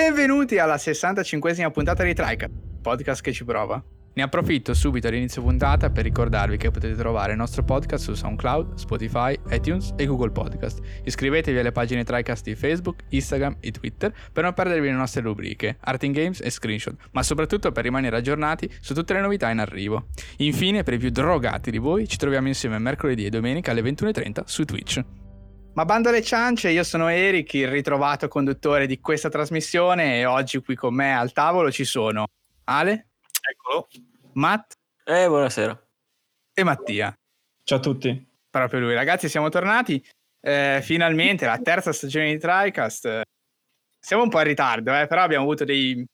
[0.00, 3.82] Benvenuti alla 65esima puntata di Tricast, podcast che ci prova.
[4.12, 8.74] Ne approfitto subito all'inizio puntata per ricordarvi che potete trovare il nostro podcast su SoundCloud,
[8.74, 10.78] Spotify, iTunes e Google Podcast.
[11.02, 15.78] Iscrivetevi alle pagine TriCast di Facebook, Instagram e Twitter per non perdervi le nostre rubriche,
[15.80, 19.58] Art in Games e Screenshot, ma soprattutto per rimanere aggiornati su tutte le novità in
[19.58, 20.10] arrivo.
[20.36, 24.42] Infine, per i più drogati di voi, ci troviamo insieme mercoledì e domenica alle 21.30
[24.44, 25.02] su Twitch.
[25.78, 30.58] Ma bando alle ciance, io sono Eric, il ritrovato conduttore di questa trasmissione e oggi
[30.58, 32.26] qui con me al tavolo ci sono
[32.64, 33.10] Ale.
[33.48, 33.86] Eccolo.
[34.32, 34.72] Matt.
[35.04, 35.80] Eh, buonasera.
[36.52, 37.16] E Mattia.
[37.62, 38.28] Ciao a tutti.
[38.50, 38.94] Proprio lui.
[38.94, 40.04] Ragazzi, siamo tornati.
[40.40, 43.22] Eh, finalmente, la terza stagione di TriCast.
[44.00, 46.04] Siamo un po' in ritardo, eh, però abbiamo avuto dei,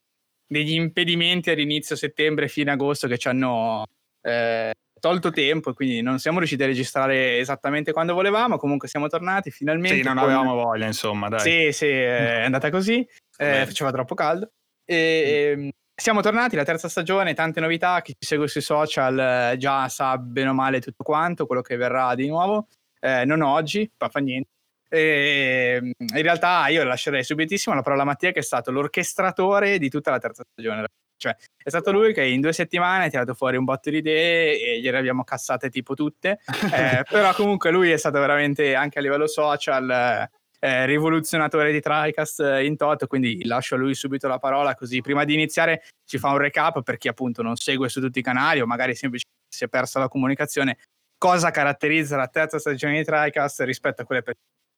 [0.46, 3.86] degli impedimenti all'inizio settembre, fine agosto, che ci hanno
[4.20, 8.56] eh, tolto tempo e quindi non siamo riusciti a registrare esattamente quando volevamo.
[8.56, 9.98] Comunque siamo tornati finalmente.
[9.98, 10.24] Sì, non con...
[10.24, 11.40] avevamo voglia, insomma, dai.
[11.40, 13.06] Sì, sì, è andata così.
[13.36, 14.50] Eh, faceva troppo caldo.
[14.82, 15.68] E, mm.
[15.94, 20.16] Siamo tornati, la terza stagione, tante novità, chi ci segue sui social eh, già sa
[20.16, 22.66] bene o male tutto quanto, quello che verrà di nuovo,
[22.98, 24.48] eh, non oggi, ma fa niente.
[24.88, 29.78] E, mm, in realtà io lascerei subitissimo la parola a Mattia che è stato l'orchestratore
[29.78, 30.86] di tutta la terza stagione.
[31.16, 34.60] Cioè, è stato lui che in due settimane ha tirato fuori un botto di idee
[34.60, 36.40] e gliele abbiamo cassate tipo tutte,
[36.74, 40.28] eh, però comunque lui è stato veramente anche a livello social
[40.64, 45.02] eh, rivoluzionatore di TriCast eh, in toto, quindi lascio a lui subito la parola così
[45.02, 48.22] prima di iniziare ci fa un recap per chi appunto non segue su tutti i
[48.22, 50.78] canali o magari semplicemente si è persa la comunicazione,
[51.18, 54.34] cosa caratterizza la terza stagione di TriCast rispetto a quelle per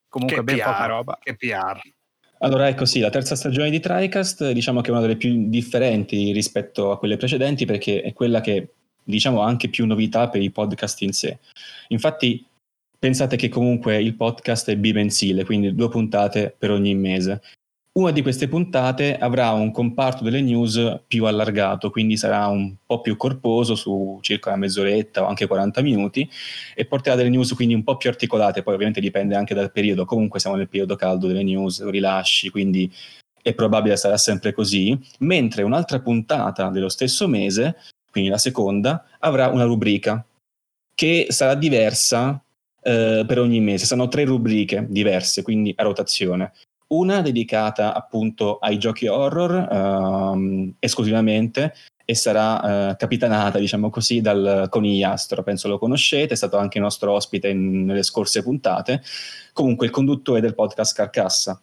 [0.08, 1.18] comunque che ben PR, poca roba.
[1.20, 1.80] Che PR.
[2.40, 6.32] Allora ecco sì, la terza stagione di TriCast diciamo che è una delle più differenti
[6.32, 8.68] rispetto a quelle precedenti perché è quella che
[9.02, 11.38] diciamo ha anche più novità per i podcast in sé.
[11.88, 12.44] Infatti
[12.98, 17.42] Pensate che comunque il podcast è bimensile, quindi due puntate per ogni mese.
[17.96, 23.00] Una di queste puntate avrà un comparto delle news più allargato, quindi sarà un po'
[23.00, 26.28] più corposo su circa una mezz'oretta o anche 40 minuti
[26.74, 30.04] e porterà delle news quindi un po' più articolate, poi ovviamente dipende anche dal periodo,
[30.04, 32.92] comunque siamo nel periodo caldo delle news, rilasci, quindi
[33.40, 37.76] è probabile sarà sempre così, mentre un'altra puntata dello stesso mese,
[38.10, 40.22] quindi la seconda, avrà una rubrica
[40.94, 42.38] che sarà diversa
[42.82, 43.86] eh, per ogni mese.
[43.86, 46.52] Sono tre rubriche diverse, quindi a rotazione.
[46.88, 51.74] Una dedicata appunto ai giochi horror ehm, esclusivamente
[52.04, 55.42] e sarà eh, capitanata, diciamo così, dal Conigliastro.
[55.42, 59.02] Penso lo conoscete, è stato anche nostro ospite in, nelle scorse puntate.
[59.52, 61.60] Comunque il conduttore del podcast Carcassa.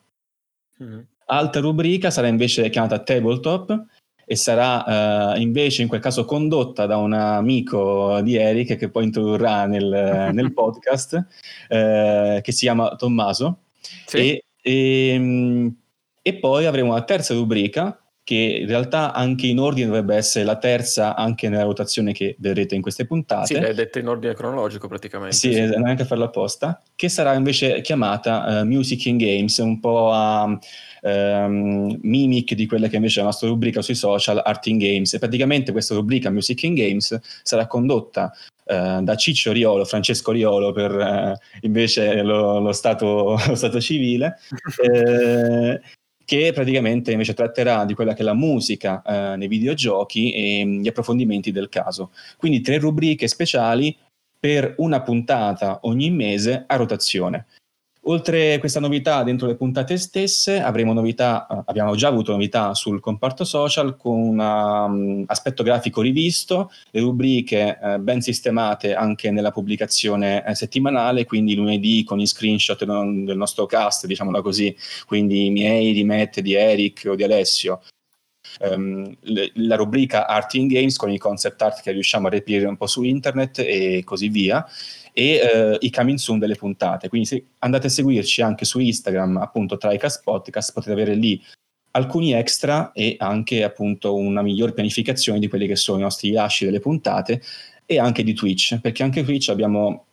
[0.83, 1.00] Mm-hmm.
[1.28, 3.85] Altra rubrica sarà invece chiamata Tabletop
[4.25, 9.06] e sarà uh, invece in quel caso condotta da un amico di Eric che poi
[9.06, 11.13] introdurrà nel, nel podcast
[11.69, 13.59] uh, che si chiama Tommaso
[14.06, 14.43] sì.
[14.63, 15.75] E, e, ehm,
[16.22, 20.57] e, poi avremo una terza rubrica che in realtà anche in ordine dovrebbe essere la
[20.57, 23.53] terza anche nella rotazione che vedrete in queste puntate.
[23.53, 25.35] Sì, l'hai detta in ordine cronologico praticamente.
[25.35, 25.59] Sì, sì.
[25.59, 30.57] neanche a farlo apposta, che sarà invece chiamata uh, Music in Games, un po' a
[31.01, 35.13] ehm, mimic di quella che invece è la nostra rubrica sui social, Art in Games.
[35.13, 38.31] E praticamente questa rubrica Music in Games sarà condotta
[38.66, 44.38] eh, da Ciccio Riolo, Francesco Riolo per eh, invece lo, lo, stato, lo, stato, civile.
[44.84, 45.81] Eh,
[46.25, 50.88] che praticamente invece tratterà di quella che è la musica eh, nei videogiochi e gli
[50.88, 52.12] approfondimenti del caso.
[52.38, 53.96] Quindi tre rubriche speciali
[54.40, 57.45] per una puntata ogni mese a rotazione.
[58.06, 63.00] Oltre questa novità dentro le puntate stesse, avremo novità, eh, abbiamo già avuto novità sul
[63.00, 69.51] comparto social con un um, aspetto grafico rivisto, le rubriche uh, ben sistemate anche nella
[69.51, 74.75] pubblicazione uh, settimanale, quindi lunedì con i screenshot del, del nostro cast, diciamola così,
[75.06, 77.83] quindi i miei, di Matt, di Eric o di Alessio.
[78.60, 82.68] Um, le, la rubrica Art in Games con i concept art che riusciamo a reperire
[82.68, 84.63] un po' su internet e così via
[85.13, 87.07] e eh, i coming soon delle puntate.
[87.07, 91.42] Quindi se andate a seguirci anche su Instagram, appunto TriCast Podcast, potete avere lì
[91.92, 96.65] alcuni extra e anche appunto una migliore pianificazione di quelli che sono i nostri rilasci
[96.65, 97.42] delle puntate
[97.86, 100.07] e anche di Twitch, perché anche Twitch abbiamo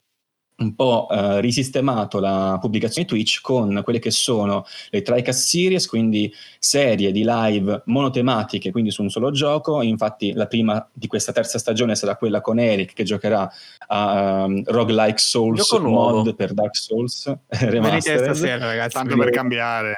[0.60, 6.32] un po' eh, risistemato la pubblicazione Twitch con quelle che sono le TriCast Series, quindi
[6.58, 9.82] serie di live monotematiche, quindi su un solo gioco.
[9.82, 13.50] Infatti la prima di questa terza stagione sarà quella con Eric che giocherà
[13.88, 18.94] a um, Roguelike Souls mod per Dark Souls Venite stasera ragazzi.
[18.94, 19.94] Tanto per cambiare.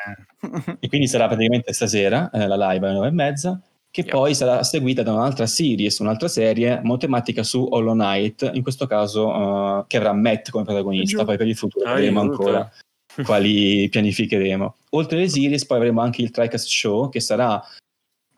[0.81, 3.61] e quindi sarà praticamente stasera eh, la live alle nove e mezza
[3.93, 4.11] che yeah.
[4.11, 9.29] poi sarà seguita da un'altra series, un'altra serie matematica su Hollow Knight, in questo caso
[9.29, 12.73] uh, che avrà Matt come protagonista, poi per il futuro ah, vedremo ancora
[13.23, 14.75] quali pianificheremo.
[14.93, 17.63] Oltre alle series poi avremo anche il TriCast Show che sarà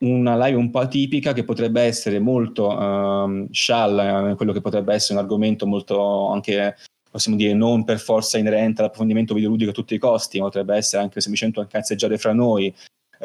[0.00, 4.92] una live un po' atipica che potrebbe essere molto um, scialla, eh, quello che potrebbe
[4.92, 6.74] essere un argomento molto anche
[7.08, 11.00] possiamo dire non per forza inerente all'approfondimento videoludico a tutti i costi, ma potrebbe essere
[11.00, 12.74] anche semplicemente un cazzeggiare fra noi,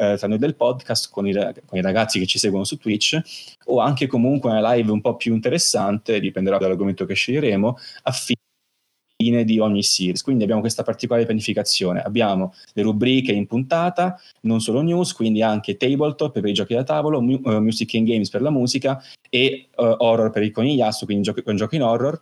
[0.00, 3.20] eh, tra noi del podcast con i, con i, ragazzi che ci seguono su Twitch,
[3.66, 9.44] o anche comunque una live un po' più interessante, dipenderà dall'argomento che sceglieremo, a fine
[9.44, 10.22] di ogni series.
[10.22, 12.00] Quindi abbiamo questa particolare pianificazione.
[12.00, 16.84] Abbiamo le rubriche in puntata, non solo news, quindi anche tabletop per i giochi da
[16.84, 21.04] tavolo, mu- uh, music and games per la musica e uh, horror per i conigliastro,
[21.04, 22.18] quindi con giochi in horror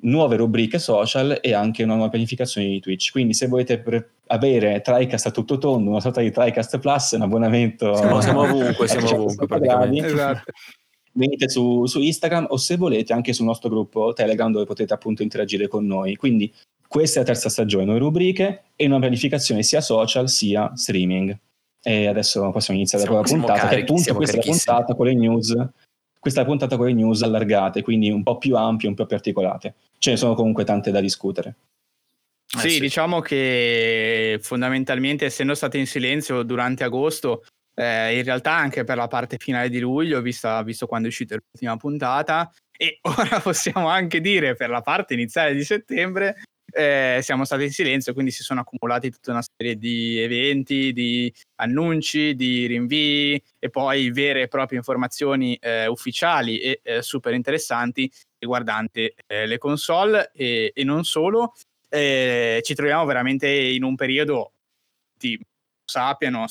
[0.00, 3.10] nuove rubriche social e anche una nuova pianificazione di Twitch.
[3.10, 7.22] Quindi se volete pre- avere TriCast a tutto tondo, una sorta di TriCast Plus, un
[7.22, 7.94] abbonamento...
[7.94, 10.06] Siamo, siamo ovunque, siamo ovunque praticamente.
[10.06, 10.52] Esatto.
[11.12, 15.22] Venite su, su, Instagram o se volete anche sul nostro gruppo Telegram dove potete appunto
[15.22, 16.14] interagire con noi.
[16.14, 16.52] Quindi
[16.86, 21.36] questa è la terza stagione, nuove rubriche e una pianificazione sia social sia streaming.
[21.82, 25.06] E adesso possiamo iniziare siamo, la puntata, carichi, che appunto questa è la puntata con
[25.06, 25.70] le news
[26.18, 29.74] questa puntata con le news allargate, quindi un po' più ampie, un po' più articolate.
[29.98, 31.56] Ce ne sono comunque tante da discutere.
[32.56, 37.44] Eh sì, sì, diciamo che fondamentalmente essendo state in silenzio durante agosto,
[37.74, 41.36] eh, in realtà anche per la parte finale di luglio, vista, visto quando è uscita
[41.36, 42.98] l'ultima puntata, e
[43.32, 46.42] ora possiamo anche dire per la parte iniziale di settembre,
[46.72, 51.32] eh, siamo stati in silenzio, quindi si sono accumulati tutta una serie di eventi, di
[51.56, 58.10] annunci, di rinvii e poi vere e proprie informazioni eh, ufficiali e eh, super interessanti
[58.38, 61.54] riguardanti eh, le console e, e non solo.
[61.88, 64.52] Eh, ci troviamo veramente in un periodo
[65.16, 65.40] di
[65.84, 66.46] sappiano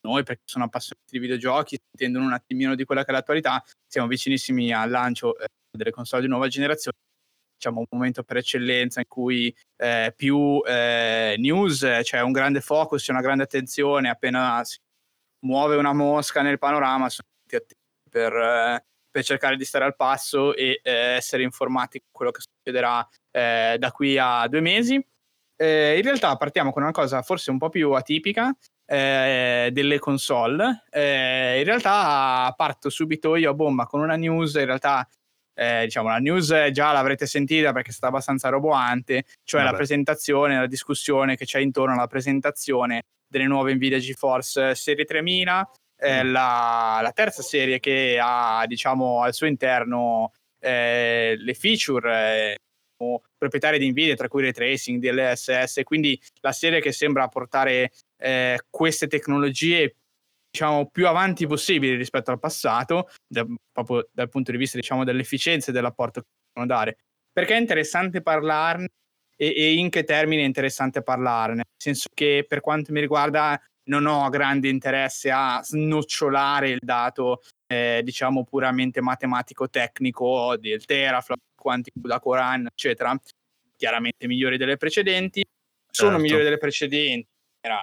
[0.00, 4.08] noi perché sono appassionati di videogiochi, intendono un attimino di quella che è l'attualità, siamo
[4.08, 6.96] vicinissimi al lancio eh, delle console di nuova generazione
[7.58, 12.60] diciamo, un momento per eccellenza in cui eh, più eh, news, c'è cioè un grande
[12.60, 14.78] focus, c'è una grande attenzione, appena si
[15.40, 19.96] muove una mosca nel panorama, sono tutti attivi per, eh, per cercare di stare al
[19.96, 25.04] passo e eh, essere informati su quello che succederà eh, da qui a due mesi.
[25.60, 28.56] Eh, in realtà partiamo con una cosa forse un po' più atipica,
[28.90, 30.84] delle console.
[30.92, 35.06] in realtà parto subito io a bomba con una news in realtà
[35.58, 39.72] eh, diciamo, la news già l'avrete sentita perché è stata abbastanza roboante, cioè Vabbè.
[39.72, 45.70] la presentazione, la discussione che c'è intorno alla presentazione delle nuove Nvidia GeForce Serie 3000,
[45.96, 46.30] eh, mm.
[46.30, 53.80] la, la, terza serie che ha diciamo, al suo interno eh, le feature eh, proprietarie
[53.80, 59.08] di Nvidia, tra cui ray tracing, DLSS, quindi la serie che sembra portare eh, queste
[59.08, 59.96] tecnologie
[60.58, 65.70] diciamo, più avanti possibili rispetto al passato, da, proprio dal punto di vista diciamo, dell'efficienza
[65.70, 66.98] e dell'apporto che possono dare.
[67.32, 68.88] Perché è interessante parlarne
[69.36, 71.54] e, e, in che termini è interessante parlarne?
[71.54, 77.42] Nel senso che per quanto mi riguarda non ho grande interesse a snocciolare il dato,
[77.66, 83.16] eh, diciamo, puramente matematico-tecnico del teraflop, quanti da Coran, eccetera.
[83.76, 85.44] Chiaramente migliori delle precedenti.
[85.90, 86.22] Sono certo.
[86.22, 87.28] migliori delle precedenti,
[87.60, 87.82] era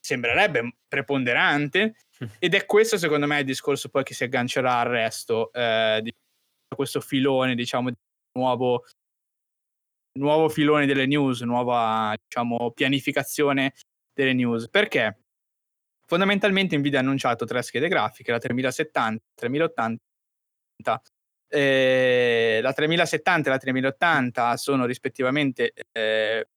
[0.00, 1.94] sembrerebbe preponderante
[2.38, 6.12] ed è questo secondo me il discorso poi che si aggancerà al resto eh, di
[6.74, 7.96] questo filone diciamo di
[8.38, 8.84] nuovo
[10.18, 13.74] nuovo filone delle news nuova diciamo pianificazione
[14.12, 14.68] delle news.
[14.68, 15.20] Perché?
[16.06, 20.00] Fondamentalmente Nvidia ha annunciato tre schede grafiche la 3070 3080
[21.52, 26.48] eh, la 3070 e la 3080 sono rispettivamente eh,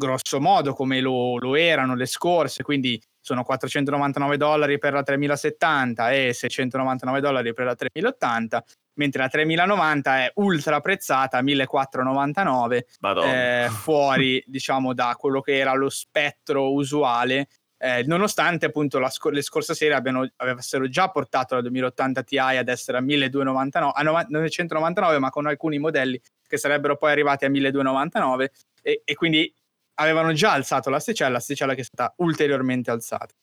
[0.00, 6.10] grosso modo come lo, lo, erano le scorse, quindi sono 499 dollari per la 3070
[6.10, 8.64] e 699 dollari per la 3080,
[8.94, 12.86] mentre la 3090 è ultra apprezzata, 1499,
[13.22, 17.48] eh, fuori diciamo da quello che era lo spettro usuale,
[17.82, 22.68] eh, nonostante appunto scor- le scorse serie abbiano, avessero già portato la 2080 Ti ad
[22.68, 28.50] essere a 1299, a 999, ma con alcuni modelli che sarebbero poi arrivati a 1299
[28.82, 29.52] e, e quindi
[29.94, 33.34] avevano già alzato l'asticella, l'asticella che è stata ulteriormente alzata.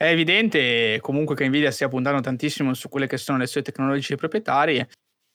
[0.00, 4.16] È evidente comunque che Nvidia stia puntando tantissimo su quelle che sono le sue tecnologie
[4.16, 4.88] proprietarie.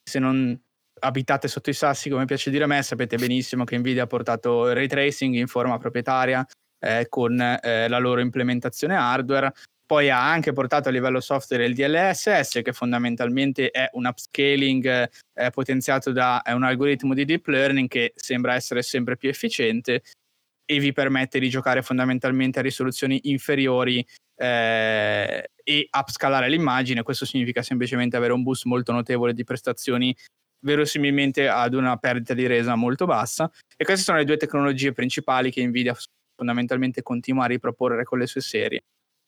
[0.04, 0.60] Se non
[1.02, 4.68] abitate sotto i sassi, come piace dire a me, sapete benissimo che Nvidia ha portato
[4.70, 6.44] il ray tracing in forma proprietaria
[6.80, 9.54] eh, con eh, la loro implementazione hardware.
[9.86, 15.50] Poi ha anche portato a livello software il DLSS, che fondamentalmente è un upscaling eh,
[15.52, 20.02] potenziato da un algoritmo di deep learning che sembra essere sempre più efficiente
[20.66, 24.06] e vi permette di giocare fondamentalmente a risoluzioni inferiori
[24.36, 27.04] eh, e upscalare l'immagine.
[27.04, 30.16] Questo significa semplicemente avere un boost molto notevole di prestazioni
[30.66, 35.52] verosimilmente ad una perdita di resa molto bassa e queste sono le due tecnologie principali
[35.52, 35.96] che Nvidia
[36.36, 38.84] fondamentalmente continua a riproporre con le sue serie.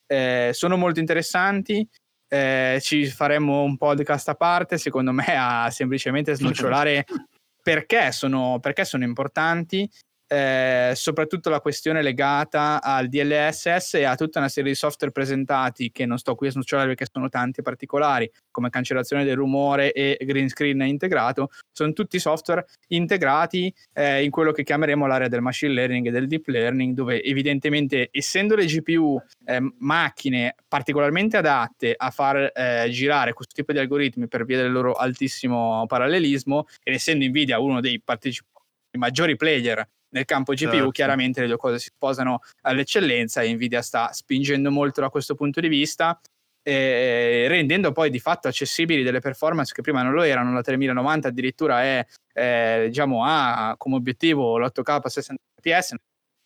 [0.08, 1.88] Eh, sono molto interessanti,
[2.27, 7.06] eh, ci faremmo un podcast a parte, secondo me, a semplicemente snocciolare
[7.62, 9.89] perché sono, perché sono importanti
[10.27, 15.91] eh, soprattutto la questione legata al DLSS e a tutta una serie di software presentati
[15.91, 20.17] che non sto qui a snocciolare perché sono tanti particolari, come cancellazione del rumore e
[20.22, 25.74] green screen integrato, sono tutti software integrati eh, in quello che chiameremo l'area del machine
[25.74, 32.10] learning e del deep learning, dove evidentemente essendo le GPU eh, macchine particolarmente adatte a
[32.12, 37.25] far eh, girare questo tipo di algoritmi per via del loro altissimo parallelismo, ed essendo
[37.25, 38.55] Nvidia uno dei partecipanti
[38.98, 40.92] maggiori player nel campo GPU certo.
[40.92, 45.60] chiaramente le due cose si sposano all'eccellenza e Nvidia sta spingendo molto da questo punto
[45.60, 46.20] di vista
[46.68, 51.30] eh, rendendo poi di fatto accessibili delle performance che prima non lo erano la 3090
[51.30, 55.96] addirittura è eh, diciamo ha come obiettivo l'8K a 60 fps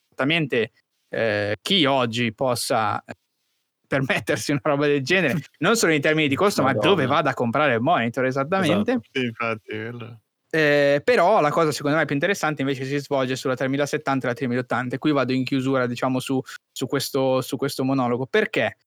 [0.10, 0.72] esattamente
[1.10, 3.03] eh, chi oggi possa
[3.88, 7.34] permettersi una roba del genere non solo in termini di costo ma dove vada a
[7.34, 9.10] comprare il monitor esattamente esatto.
[9.12, 9.75] sì, infatti
[10.53, 14.36] eh, però la cosa secondo me più interessante invece si svolge sulla 3070 e la
[14.36, 16.41] 3080 e qui vado in chiusura diciamo su,
[16.72, 18.77] su, questo, su questo monologo perché?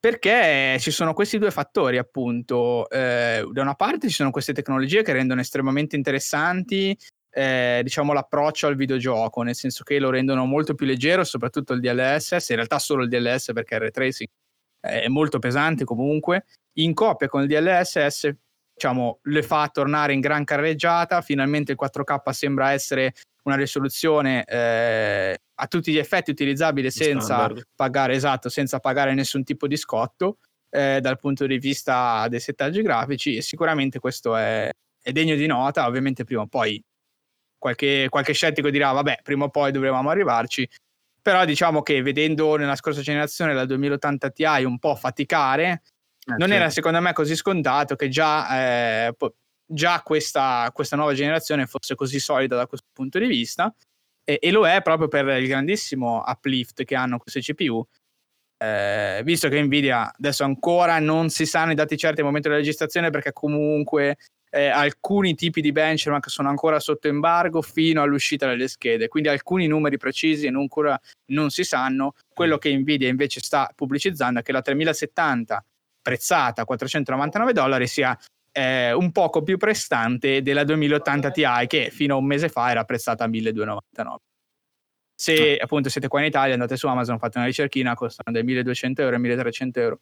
[0.00, 2.88] Perché ci sono questi due fattori, appunto.
[2.88, 6.96] Eh, da una parte ci sono queste tecnologie che rendono estremamente interessanti,
[7.30, 11.80] eh, diciamo, l'approccio al videogioco, nel senso che lo rendono molto più leggero, soprattutto il
[11.80, 14.28] DLSS, in realtà solo il DLS perché il ray tracing
[14.80, 16.44] è molto pesante comunque.
[16.78, 18.30] In coppia con il DLSS
[18.78, 21.20] diciamo, le fa tornare in gran carreggiata.
[21.20, 28.14] Finalmente il 4K sembra essere una risoluzione eh, a tutti gli effetti utilizzabile senza pagare,
[28.14, 30.38] esatto, senza pagare nessun tipo di scotto
[30.70, 34.70] eh, dal punto di vista dei settaggi grafici e sicuramente questo è,
[35.02, 35.86] è degno di nota.
[35.86, 36.82] Ovviamente prima o poi
[37.58, 40.68] qualche, qualche scettico dirà vabbè prima o poi dovremmo arrivarci
[41.20, 45.82] però diciamo che vedendo nella scorsa generazione la 2080 Ti un po' faticare
[46.36, 49.16] non era secondo me così scontato che già, eh,
[49.66, 53.74] già questa, questa, nuova generazione fosse così solida da questo punto di vista
[54.24, 57.84] e, e, lo è proprio per il grandissimo uplift che hanno queste CPU.
[58.60, 62.60] Eh, visto che Nvidia adesso ancora non si sanno i dati certi al momento della
[62.60, 64.16] registrazione perché comunque
[64.50, 69.66] eh, alcuni tipi di benchmark sono ancora sotto embargo fino all'uscita delle schede, quindi alcuni
[69.66, 72.14] numeri precisi ancora non si sanno.
[72.32, 75.64] Quello che Nvidia invece sta pubblicizzando è che la 3070
[76.08, 78.18] prezzata a 499 dollari sia
[78.50, 82.84] eh, un poco più prestante della 2080 Ti che fino a un mese fa era
[82.84, 84.18] prezzata a 1299.
[85.14, 85.64] Se ah.
[85.64, 89.16] appunto siete qua in Italia, andate su Amazon, fate una ricerchina, costano dai 1200 euro
[89.16, 90.00] ai 1300 euro.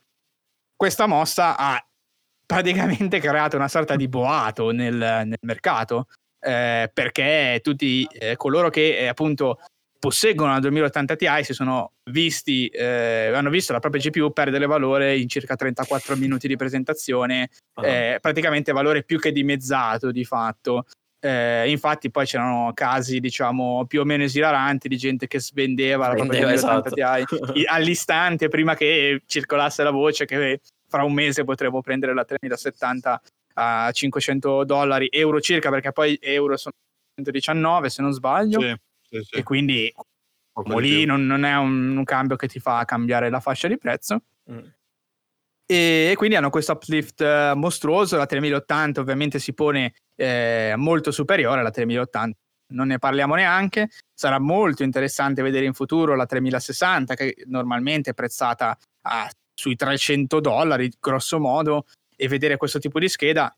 [0.77, 1.85] Questa mossa ha
[2.47, 6.07] praticamente creato una sorta di boato nel, nel mercato
[6.39, 9.59] eh, perché tutti eh, coloro che eh, appunto
[10.07, 15.19] posseggono la 2080 Ti si sono visti, eh, hanno visto la propria GPU perdere valore
[15.19, 17.85] in circa 34 minuti di presentazione, uh-huh.
[17.85, 20.87] eh, praticamente valore più che dimezzato di fatto.
[21.19, 26.15] Eh, infatti poi c'erano casi diciamo più o meno esilaranti di gente che svendeva la
[26.15, 27.53] propria 2080 esatto.
[27.53, 33.23] Ti all'istante prima che circolasse la voce che fra un mese potremo prendere la 3070
[33.55, 36.75] a 500 dollari euro circa perché poi euro sono
[37.17, 38.75] 119 se non sbaglio sì
[39.09, 39.37] sì, sì.
[39.37, 39.93] e quindi
[40.79, 44.23] lì non, non, è un, un, cambio che ti fa cambiare la fascia di prezzo.
[44.51, 44.67] Mm.
[45.67, 48.17] E, e, quindi hanno questo uplift eh, mostruoso.
[48.17, 52.37] La 3080 ovviamente si pone eh, molto superiore alla 3080.
[52.69, 53.91] Non ne parliamo neanche.
[54.15, 60.41] Sarà molto interessante vedere in futuro la 3060, che normalmente è prezzata a, sui 300
[60.41, 61.87] dollari, grosso modo,
[62.17, 63.55] e vedere questo tipo di scheda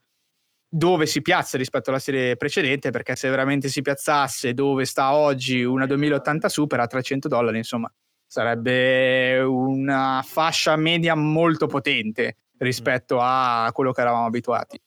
[0.69, 5.63] dove si piazza rispetto alla serie precedente, perché se veramente si piazzasse dove sta oggi
[5.63, 7.91] una 2080 Super a 300 dollari, insomma,
[8.27, 14.79] sarebbe una fascia media molto potente rispetto a quello che eravamo abituati.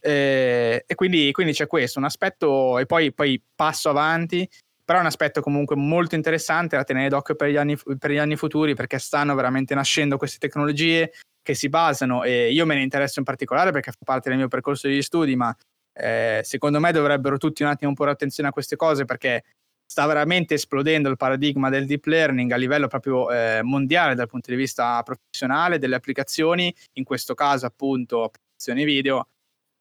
[0.00, 4.48] E, e quindi, quindi, c'è questo, un aspetto, e poi, poi, passo avanti,
[4.84, 8.18] però è un aspetto comunque molto interessante da tenere d'occhio per gli anni, per gli
[8.18, 11.10] anni futuri, perché stanno veramente nascendo queste tecnologie,
[11.46, 14.48] che si basano, e io me ne interesso in particolare perché fa parte del mio
[14.48, 15.56] percorso di studi, ma
[15.92, 19.44] eh, secondo me dovrebbero tutti un attimo porre attenzione a queste cose perché
[19.88, 24.50] sta veramente esplodendo il paradigma del deep learning a livello proprio eh, mondiale dal punto
[24.50, 29.28] di vista professionale, delle applicazioni, in questo caso appunto applicazioni video.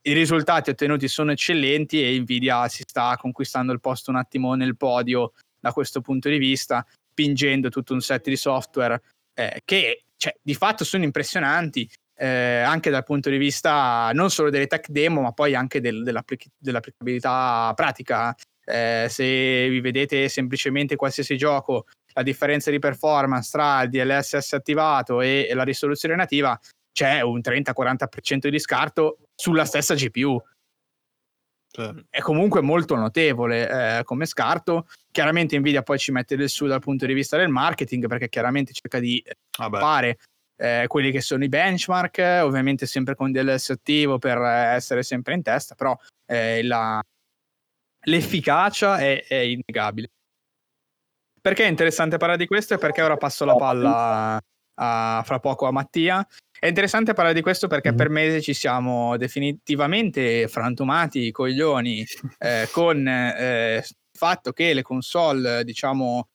[0.03, 4.77] I risultati ottenuti sono eccellenti e Nvidia si sta conquistando il posto un attimo nel
[4.77, 9.01] podio da questo punto di vista, spingendo tutto un set di software
[9.33, 14.49] eh, che cioè, di fatto sono impressionanti eh, anche dal punto di vista non solo
[14.49, 18.35] delle tech demo, ma poi anche del, dell'applic- dell'applicabilità pratica.
[18.67, 25.21] Eh, se vi vedete semplicemente qualsiasi gioco, la differenza di performance tra il DLSS attivato
[25.21, 26.59] e, la risoluzione nativa,
[26.91, 30.41] c'è un 30-40% di scarto sulla stessa GPU.
[32.09, 34.87] È comunque molto notevole eh, come scarto.
[35.11, 38.73] Chiaramente Nvidia poi ci mette del su dal punto di vista del marketing perché chiaramente
[38.73, 40.17] cerca di fare
[40.57, 45.41] eh, quelli che sono i benchmark, ovviamente sempre con DLS attivo per essere sempre in
[45.41, 47.01] testa, però eh, la,
[48.05, 50.09] l'efficacia è, è, innegabile.
[51.41, 54.41] Perché è interessante parlare di questo e perché ora passo la palla
[54.75, 56.25] a, fra poco a Mattia.
[56.57, 57.97] È interessante parlare di questo perché mm-hmm.
[57.97, 62.05] per mesi ci siamo definitivamente frantumati i coglioni
[62.39, 66.29] eh, con il eh, fatto che le console, diciamo,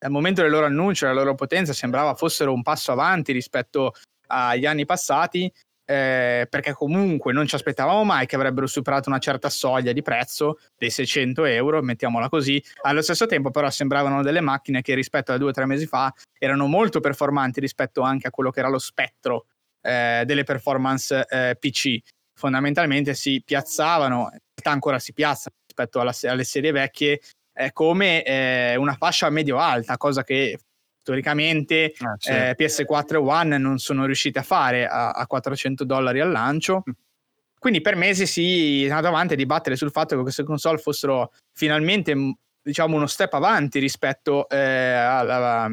[0.00, 3.92] al momento del loro annuncio, la loro potenza sembrava fossero un passo avanti rispetto
[4.28, 5.52] agli anni passati,
[5.90, 10.58] eh, perché comunque non ci aspettavamo mai che avrebbero superato una certa soglia di prezzo
[10.76, 12.62] dei 600 euro, mettiamola così.
[12.82, 16.12] Allo stesso tempo, però, sembravano delle macchine che rispetto a due o tre mesi fa
[16.38, 19.46] erano molto performanti rispetto anche a quello che era lo spettro
[19.80, 21.98] eh, delle performance eh, PC.
[22.38, 27.18] Fondamentalmente si piazzavano, in realtà ancora si piazzano rispetto alla, alle serie vecchie,
[27.54, 30.58] eh, come eh, una fascia medio-alta, cosa che
[31.08, 32.30] storicamente ah, sì.
[32.30, 36.82] eh, PS4 e One non sono riusciti a fare a, a 400 dollari al lancio.
[36.88, 36.92] Mm.
[37.58, 41.32] Quindi per mesi si è andato avanti a dibattere sul fatto che queste console fossero
[41.52, 42.14] finalmente
[42.62, 45.68] diciamo uno step avanti rispetto eh, alla,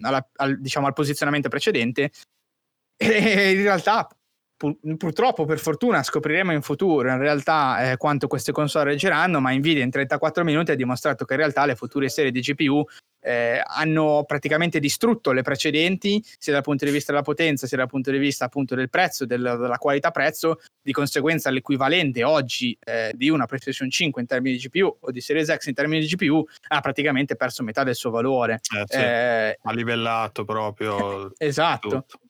[0.00, 2.10] alla, al, diciamo, al posizionamento precedente
[2.96, 4.08] e in realtà
[4.56, 9.52] pur, purtroppo per fortuna scopriremo in futuro in realtà eh, quanto queste console reggeranno ma
[9.52, 12.84] Nvidia in 34 minuti ha dimostrato che in realtà le future serie di GPU
[13.20, 17.88] eh, hanno praticamente distrutto le precedenti sia dal punto di vista della potenza sia dal
[17.88, 23.12] punto di vista appunto del prezzo della, della qualità prezzo di conseguenza l'equivalente oggi eh,
[23.14, 26.14] di una PlayStation 5 in termini di GPU o di Series X in termini di
[26.14, 28.96] GPU ha praticamente perso metà del suo valore eh, sì.
[28.96, 32.20] Eh, ha livellato proprio esatto tutto.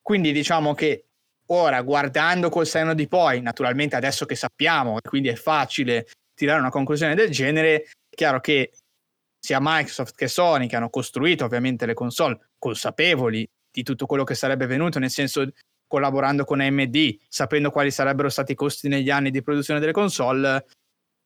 [0.00, 1.04] quindi diciamo che
[1.46, 6.70] ora guardando col seno di poi naturalmente adesso che sappiamo quindi è facile tirare una
[6.70, 8.72] conclusione del genere è chiaro che
[9.40, 14.34] sia Microsoft che Sony, che hanno costruito ovviamente le console consapevoli di tutto quello che
[14.34, 15.48] sarebbe venuto, nel senso
[15.86, 20.64] collaborando con AMD, sapendo quali sarebbero stati i costi negli anni di produzione delle console,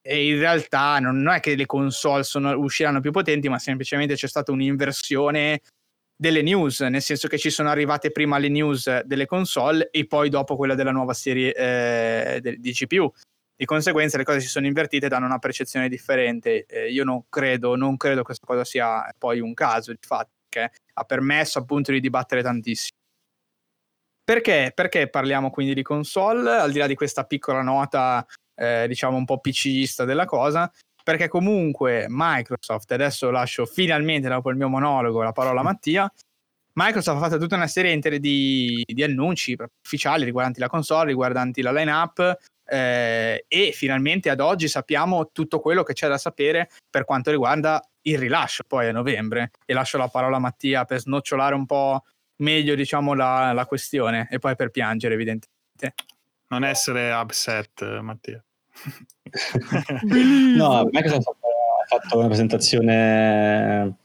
[0.06, 4.28] e in realtà non è che le console sono, usciranno più potenti, ma semplicemente c'è
[4.28, 5.60] stata un'inversione
[6.16, 10.28] delle news, nel senso che ci sono arrivate prima le news delle console e poi
[10.28, 13.12] dopo quella della nuova serie eh, di GPU.
[13.56, 16.66] Di conseguenza le cose si sono invertite e danno una percezione differente.
[16.66, 20.30] Eh, io non credo, non credo che questa cosa sia poi un caso, di fatto,
[20.48, 22.98] che ha permesso appunto di dibattere tantissimo.
[24.24, 24.72] Perché?
[24.74, 29.26] Perché parliamo quindi di console, al di là di questa piccola nota, eh, diciamo un
[29.26, 35.32] po' PCista della cosa, perché comunque Microsoft, adesso lascio finalmente dopo il mio monologo la
[35.32, 36.10] parola a Mattia,
[36.76, 41.70] Microsoft ha fatto tutta una serie di, di annunci ufficiali riguardanti la console, riguardanti la
[41.70, 42.36] lineup,
[42.66, 47.82] eh, e finalmente ad oggi sappiamo tutto quello che c'è da sapere per quanto riguarda
[48.02, 49.50] il rilascio poi a novembre.
[49.64, 52.04] E lascio la parola a Mattia per snocciolare un po'
[52.36, 55.94] meglio diciamo la, la questione e poi per piangere evidentemente.
[56.48, 58.42] Non essere upset Mattia.
[60.56, 63.96] No Microsoft ha fatto una presentazione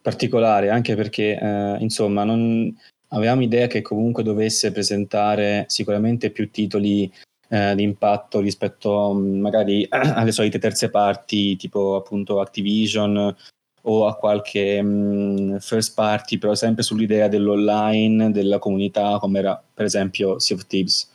[0.00, 2.74] particolare anche perché eh, insomma non
[3.08, 7.10] avevamo idea che comunque dovesse presentare sicuramente più titoli
[7.48, 13.34] eh, di impatto rispetto mm, magari alle solite terze parti tipo appunto Activision
[13.82, 19.62] o a qualche mh, mm, first party, però sempre sull'idea dell'online, della comunità, come era
[19.74, 21.10] per esempio Sea of Thieves,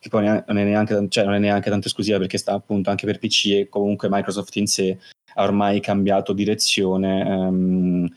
[0.00, 3.06] che poi non è, neanche, cioè non è neanche tanto esclusiva perché sta appunto anche
[3.06, 4.98] per PC e comunque Microsoft in sé
[5.34, 8.08] ha ormai cambiato direzione, um,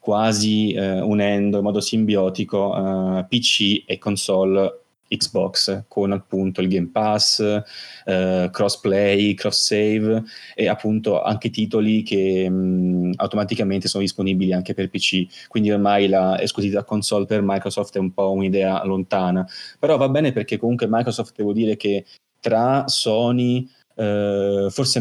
[0.00, 6.88] quasi uh, unendo in modo simbiotico uh, PC e console Xbox con appunto il Game
[6.90, 7.40] Pass,
[8.04, 10.22] eh, crossplay, cross save
[10.54, 15.46] e appunto anche titoli che mh, automaticamente sono disponibili anche per PC.
[15.48, 19.46] Quindi ormai la esclusività console per Microsoft è un po' un'idea lontana.
[19.78, 22.04] Però va bene perché comunque Microsoft devo dire che
[22.40, 25.00] tra Sony, eh, forse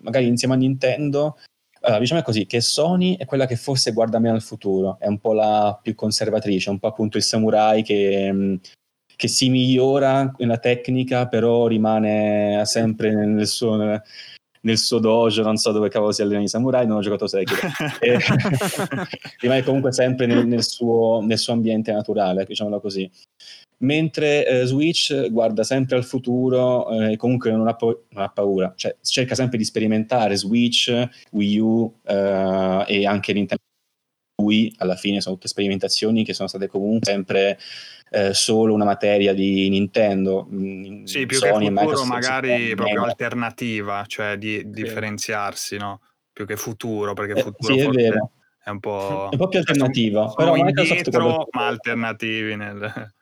[0.00, 1.36] magari insieme a Nintendo,
[1.82, 5.18] allora, diciamo così, che Sony è quella che forse guarda meno al futuro, è un
[5.18, 8.60] po' la più conservatrice, un po' appunto il samurai che mh,
[9.20, 13.76] che si migliora nella tecnica, però rimane sempre nel suo,
[14.62, 17.60] nel suo dojo, non so dove cavolo si allenano i samurai, non ho giocato Sekiro.
[18.00, 18.16] e,
[19.40, 23.10] rimane comunque sempre nel, nel, suo, nel, suo, ambiente naturale, diciamolo così.
[23.80, 28.28] Mentre eh, Switch guarda sempre al futuro e eh, comunque non ha, pa- non ha,
[28.30, 33.64] paura, cioè cerca sempre di sperimentare Switch, Wii U eh, e anche Nintendo
[34.40, 37.58] Wii, alla fine sono tutte sperimentazioni che sono state comunque sempre
[38.10, 40.48] eh, solo una materia di Nintendo.
[40.52, 46.00] Mm, sì, più Sony, che futuro magari proprio alternativa, cioè di differenziarsi, no?
[46.32, 48.32] Più che futuro, perché eh, futuro sì, è, vero.
[48.62, 49.28] è un po'...
[49.30, 53.12] È un po' più alternativa, sono, però Microsoft indietro, ma alternativi nel...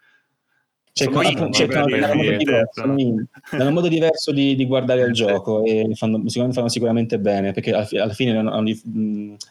[3.51, 7.73] Dare un modo diverso, di, di guardare il gioco e fanno, fanno, sicuramente bene perché
[7.73, 8.51] alla fine hanno,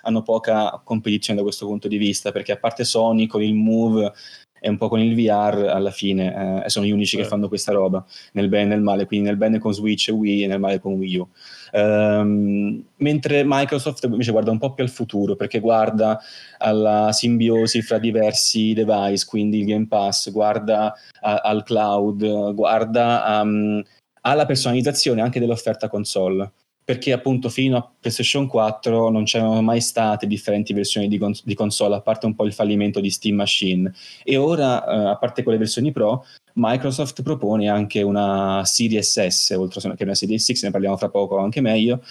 [0.01, 4.11] hanno, poca competizione da questo punto di vista perché a parte Sony con il Move
[4.59, 7.17] e un po' con il VR alla fine eh, sono gli unici eh.
[7.17, 7.35] che certo.
[7.35, 10.43] fanno questa roba nel bene e nel male, quindi nel bene con Switch e Wii
[10.43, 11.27] e nel male con Wii U.
[11.73, 16.17] Um, mentre Microsoft invece guarda un po' più al futuro perché guarda
[16.59, 23.83] alla simbiosi fra diversi device, quindi il Game Pass, guarda a, al cloud, guarda um,
[24.21, 26.51] alla personalizzazione anche dell'offerta console
[26.87, 31.53] perché appunto fino a PlayStation 4 non c'erano mai state differenti versioni di, cons- di
[31.53, 33.93] console, a parte un po' il fallimento di Steam Machine.
[34.23, 36.23] E ora, eh, a parte quelle versioni Pro,
[36.53, 41.39] Microsoft propone anche una Series S, oltre che una Series X, ne parliamo fra poco
[41.39, 42.01] anche meglio,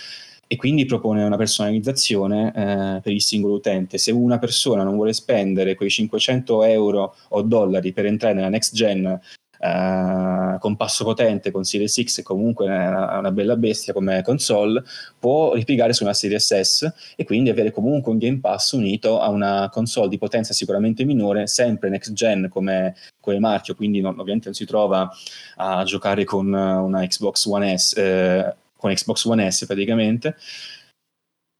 [0.46, 3.96] e quindi propone una personalizzazione eh, per il singolo utente.
[3.96, 8.74] Se una persona non vuole spendere quei 500 euro o dollari per entrare nella next
[8.74, 9.18] gen
[9.66, 14.82] Uh, con passo potente, con Series X e comunque una, una, bella bestia come console,
[15.18, 19.28] può ripiegare su una Series S e quindi avere comunque un Game Pass unito a
[19.28, 24.46] una console di potenza sicuramente minore, sempre next gen come, come marchio, quindi non, ovviamente
[24.46, 25.10] non si trova
[25.56, 30.36] a giocare con una Xbox One S, eh, con Xbox One S praticamente.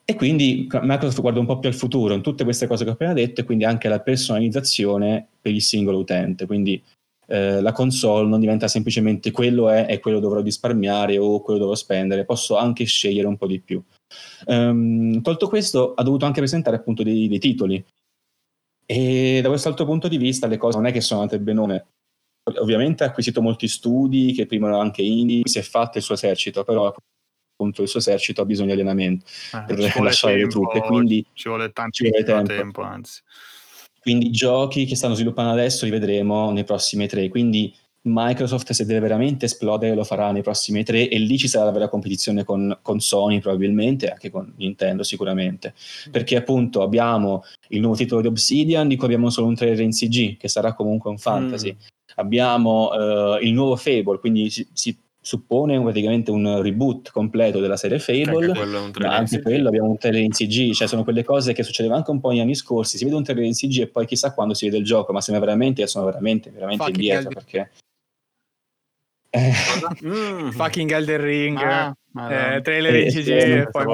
[0.09, 2.93] E quindi Microsoft guarda un po' più al futuro in tutte queste cose che ho
[2.93, 6.47] appena detto e quindi anche la personalizzazione per il singolo utente.
[6.47, 6.81] Quindi
[7.27, 11.75] eh, la console non diventa semplicemente quello è e quello dovrò risparmiare o quello dovrò
[11.75, 13.83] spendere, posso anche scegliere un po' di più.
[14.47, 17.85] Um, tolto questo, ha dovuto anche presentare appunto dei, dei titoli.
[18.89, 21.87] E da questo altro punto di vista le cose non è che sono andate benone.
[22.59, 26.15] Ovviamente ha acquisito molti studi che prima erano anche indie, si è fatto il suo
[26.15, 26.95] esercito, però
[27.57, 31.27] appunto il suo esercito ha bisogno di allenamento eh, per lasciare tempo, le truppe, quindi
[31.33, 32.47] ci vuole tanto tempo.
[32.47, 33.21] tempo anzi.
[34.07, 37.29] Quindi i giochi che stanno sviluppando adesso li vedremo nei prossimi tre.
[37.29, 41.65] Quindi Microsoft se deve veramente esplodere lo farà nei prossimi tre e lì ci sarà
[41.65, 45.75] la vera competizione con, con Sony probabilmente, anche con Nintendo sicuramente.
[46.13, 49.91] Perché appunto abbiamo il nuovo titolo di Obsidian di cui abbiamo solo un trailer in
[49.91, 51.73] CG, che sarà comunque un fantasy.
[51.73, 51.87] Mm.
[52.15, 57.99] Abbiamo uh, il nuovo Fable, quindi si, si suppone praticamente un reboot completo della serie
[57.99, 61.53] Fable, anche quello, ma anche quello abbiamo un trailer in CG, cioè sono quelle cose
[61.53, 63.87] che succedevano anche un po' negli anni scorsi, si vede un trailer in CG e
[63.89, 67.03] poi chissà quando si vede il gioco, ma sembra veramente, io sono veramente, veramente Fucking
[67.03, 67.71] indietro perché...
[70.05, 70.51] mm.
[70.51, 71.57] Fucking Elden Ring.
[71.59, 73.85] Ah eh, trailer in CG e poi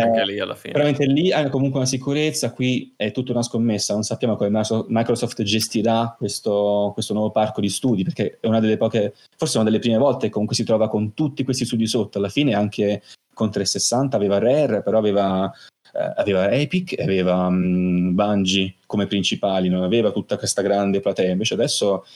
[0.00, 0.72] anche lì alla fine.
[0.72, 5.42] Veramente lì hai comunque una sicurezza, qui è tutta una scommessa, non sappiamo come Microsoft
[5.42, 9.78] gestirà questo, questo nuovo parco di studi, perché è una delle poche, forse una delle
[9.78, 13.02] prime volte che comunque si trova con tutti questi studi sotto, alla fine anche
[13.34, 15.50] con 360 aveva Rare, però aveva
[15.94, 21.30] eh, aveva Epic e aveva um, Bungie come principali, non aveva tutta questa grande platea.
[21.30, 22.06] Invece adesso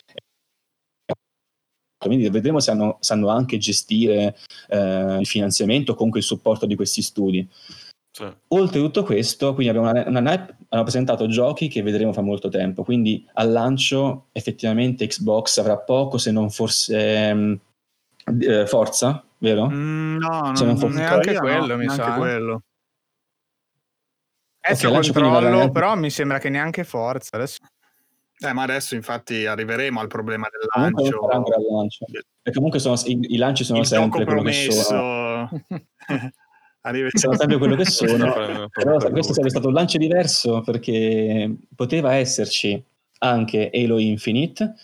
[1.99, 4.37] quindi vedremo se hanno, sanno anche gestire
[4.69, 7.49] eh, il finanziamento o comunque il supporto di questi studi.
[8.11, 8.25] Sì.
[8.49, 12.49] Oltre a tutto questo, quindi abbiamo una, una hanno presentato giochi che vedremo fra molto
[12.49, 17.61] tempo, quindi al lancio effettivamente Xbox avrà poco se non forse ehm,
[18.41, 19.69] eh, Forza, vero?
[19.69, 22.15] Mm, no, se non, non neanche quello, no, mi neanche sa.
[22.15, 22.63] quello.
[24.61, 27.59] Adesso okay, controllo, però mi sembra che neanche Forza adesso.
[28.39, 31.19] Eh, ma adesso infatti arriveremo al problema del lancio.
[31.19, 32.05] Comunque, lancio.
[32.07, 35.49] Perché comunque sono, i, i, lanci sono Il sempre quello che sono.
[37.15, 38.69] sono sempre quello che sono.
[38.71, 42.83] però questo sarebbe stato un lancio diverso perché poteva esserci
[43.21, 44.75] anche Halo Infinite,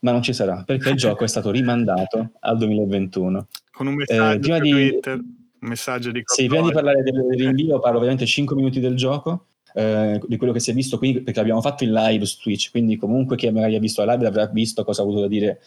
[0.00, 3.46] ma non ci sarà perché il gioco è stato rimandato al 2021.
[3.72, 4.70] Con un messaggio eh, di...
[4.70, 8.96] Twitter, un messaggio di Sì, prima di parlare del rinvio parlo ovviamente 5 minuti del
[8.96, 12.40] gioco eh, di quello che si è visto qui, perché l'abbiamo fatto in live su
[12.40, 15.28] Twitch, quindi comunque chi magari ha visto la live avrà visto cosa ha avuto da
[15.28, 15.60] dire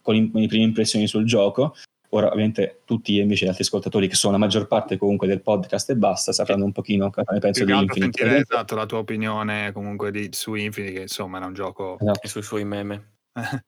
[0.00, 1.74] con, in, con le prime impressioni sul gioco.
[2.10, 5.90] Ora, ovviamente, tutti invece gli altri ascoltatori, che sono la maggior parte comunque del podcast
[5.90, 8.00] e basta, sapranno un pochino cosa ne penso di Infinite.
[8.00, 11.98] Sentire esatto la tua opinione comunque di, su Infinite, che insomma era un gioco...
[12.00, 12.20] Esatto.
[12.22, 13.14] E sui suoi meme.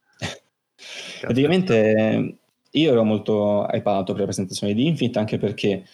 [1.21, 2.37] Praticamente
[2.71, 5.87] io ero molto hypato per la presentazione di Infinite anche perché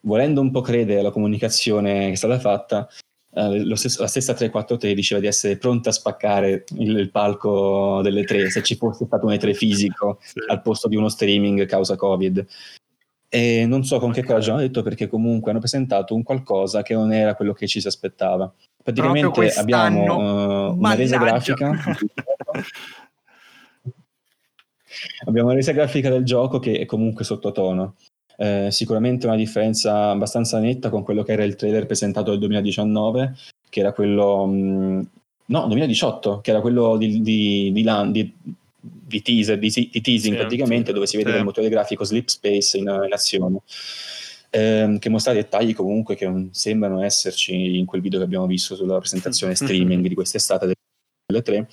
[0.00, 2.88] volendo un po' credere alla comunicazione che è stata fatta,
[3.34, 8.22] eh, stesso, la stessa 343 diceva di essere pronta a spaccare il, il, palco delle
[8.24, 10.38] tre se ci fosse stato un E3 fisico sì.
[10.46, 12.46] al posto di uno streaming causa Covid.
[13.28, 16.94] E non so con che coraggio hanno detto perché comunque hanno presentato un qualcosa che
[16.94, 18.52] non era quello che ci si aspettava.
[18.80, 21.72] Praticamente abbiamo uh, una resa grafica.
[25.26, 27.96] abbiamo una resa grafica del gioco che è comunque sottotono
[28.36, 33.34] eh, sicuramente una differenza abbastanza netta con quello che era il trailer presentato nel 2019,
[33.68, 34.46] che era quello...
[34.46, 35.08] Mh,
[35.46, 38.34] no, 2018, che era quello di, di, di, di,
[38.80, 41.36] di teaser, di, teasing sì, praticamente, sì, dove si vede sì.
[41.38, 43.58] il motore grafico Sleep Space in, in azione.
[44.50, 48.76] Eh, che mostra dettagli comunque che non sembrano esserci in quel video che abbiamo visto
[48.76, 50.74] sulla presentazione streaming di quest'estate
[51.26, 51.66] delle tre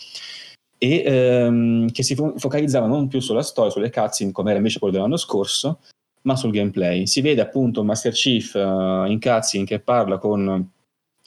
[0.84, 4.80] e ehm, che si fo- focalizzava non più sulla storia, sulle cutscene come era invece
[4.80, 5.82] quello dell'anno scorso,
[6.24, 7.08] ma sul gameplay.
[7.08, 10.70] Si vede appunto Master Chief uh, in cutscene che parla con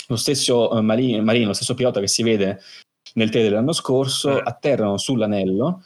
[0.06, 2.60] lo stesso uh, Marino, Marino, lo stesso pilota che si vede
[3.14, 4.42] nel trailer dell'anno scorso, eh.
[4.44, 5.82] atterrano sull'anello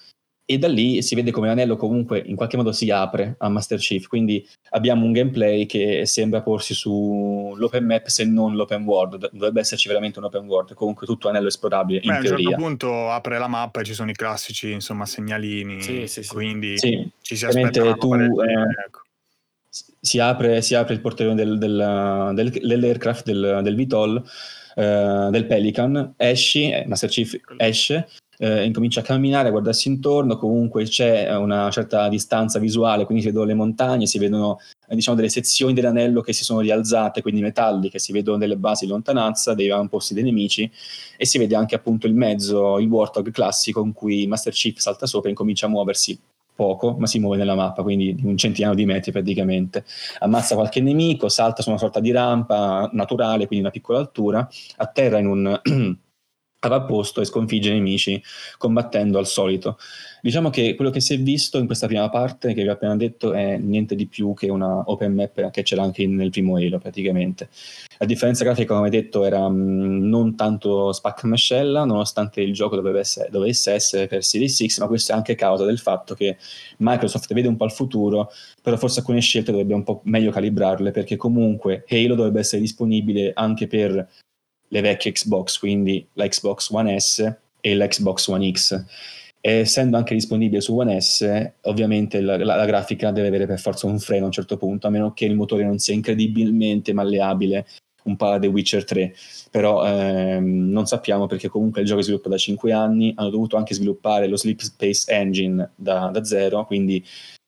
[0.51, 3.79] e da lì si vede come l'anello comunque in qualche modo si apre a Master
[3.79, 9.61] Chief, quindi abbiamo un gameplay che sembra porsi sull'open map se non l'open world, dovrebbe
[9.61, 12.31] esserci veramente un open world, comunque tutto anello esplorabile in Beh, teoria.
[12.31, 16.07] A un certo punto apre la mappa e ci sono i classici insomma segnalini, sì,
[16.07, 16.33] sì, sì.
[16.33, 18.53] quindi sì, ci si aspetta tu, eh,
[18.87, 19.03] ecco.
[20.01, 24.25] si, apre, si apre il portellone del, del, del, dell'aircraft del, del Vitol,
[24.77, 30.37] eh, del Pelican, esci, eh, Master Chief esce eh, incomincia a camminare, a guardarsi intorno,
[30.37, 35.16] comunque c'è una certa distanza visuale, quindi si vedono le montagne, si vedono eh, diciamo,
[35.16, 39.55] delle sezioni dell'anello che si sono rialzate, quindi metalliche, si vedono delle basi di lontananza,
[39.55, 40.70] dei avamposti dei nemici
[41.16, 45.07] e si vede anche appunto il mezzo, il Warthog classico in cui Master Chief salta
[45.07, 46.18] sopra e incomincia a muoversi
[46.59, 49.85] poco, ma si muove nella mappa, quindi un centinaio di metri praticamente.
[50.18, 55.18] Ammazza qualche nemico, salta su una sorta di rampa naturale, quindi una piccola altura, atterra
[55.18, 55.61] in un
[56.61, 58.23] avamposto e sconfigge i nemici
[58.57, 59.79] combattendo al solito.
[60.21, 62.97] Diciamo che quello che si è visto in questa prima parte, che vi ho appena
[62.97, 66.79] detto, è niente di più che una open map che c'era anche nel primo Halo
[66.79, 67.49] praticamente.
[67.99, 73.29] La differenza grafica, come detto, era mh, non tanto spacca mascella, nonostante il gioco essere,
[73.31, 76.37] dovesse essere per Series X, ma questo è anche causa del fatto che
[76.79, 80.90] Microsoft vede un po' il futuro, però forse alcune scelte dovrebbe un po' meglio calibrarle,
[80.90, 84.09] perché comunque Halo dovrebbe essere disponibile anche per
[84.68, 88.85] le vecchie Xbox, quindi la Xbox One S e l'Xbox One X.
[89.40, 93.61] E essendo anche disponibile su One S, ovviamente la, la, la, grafica deve avere per
[93.61, 96.92] forza un freno a un certo punto, a meno che il motore non sia incredibilmente
[96.92, 97.66] malleabile,
[98.04, 99.14] un po' la The Witcher 3.
[99.50, 103.57] Però ehm, non sappiamo perché comunque il gioco è sviluppato da 5 anni, hanno dovuto
[103.57, 107.04] anche sviluppare lo Sleep Space Engine da, da zero, quindi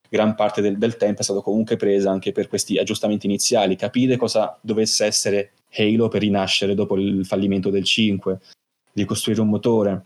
[0.08, 4.16] gran parte del, del tempo è stato comunque presa anche per questi aggiustamenti iniziali, capire
[4.16, 8.40] cosa dovesse essere Halo per rinascere dopo il fallimento del 5,
[8.94, 10.04] ricostruire un motore,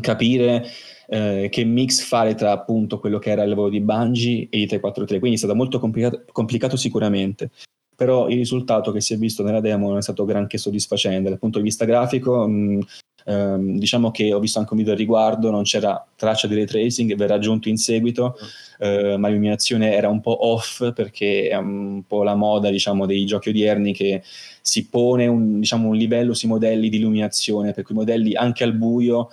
[0.00, 0.64] capire
[1.08, 4.66] eh, che mix fare tra appunto quello che era il lavoro di Bungie e i
[4.66, 7.50] 343, quindi è stato molto complicato, complicato sicuramente,
[7.94, 11.38] però il risultato che si è visto nella demo non è stato granché soddisfacente dal
[11.38, 12.48] punto di vista grafico.
[12.48, 12.80] Mh,
[13.24, 16.64] ehm, diciamo che ho visto anche un video al riguardo, non c'era traccia di ray
[16.64, 18.36] tracing, verrà aggiunto in seguito,
[18.78, 23.24] eh, ma l'illuminazione era un po' off perché è un po' la moda diciamo, dei
[23.24, 24.22] giochi odierni che
[24.60, 28.64] si pone un, diciamo, un livello sui modelli di illuminazione, per cui i modelli anche
[28.64, 29.28] al buio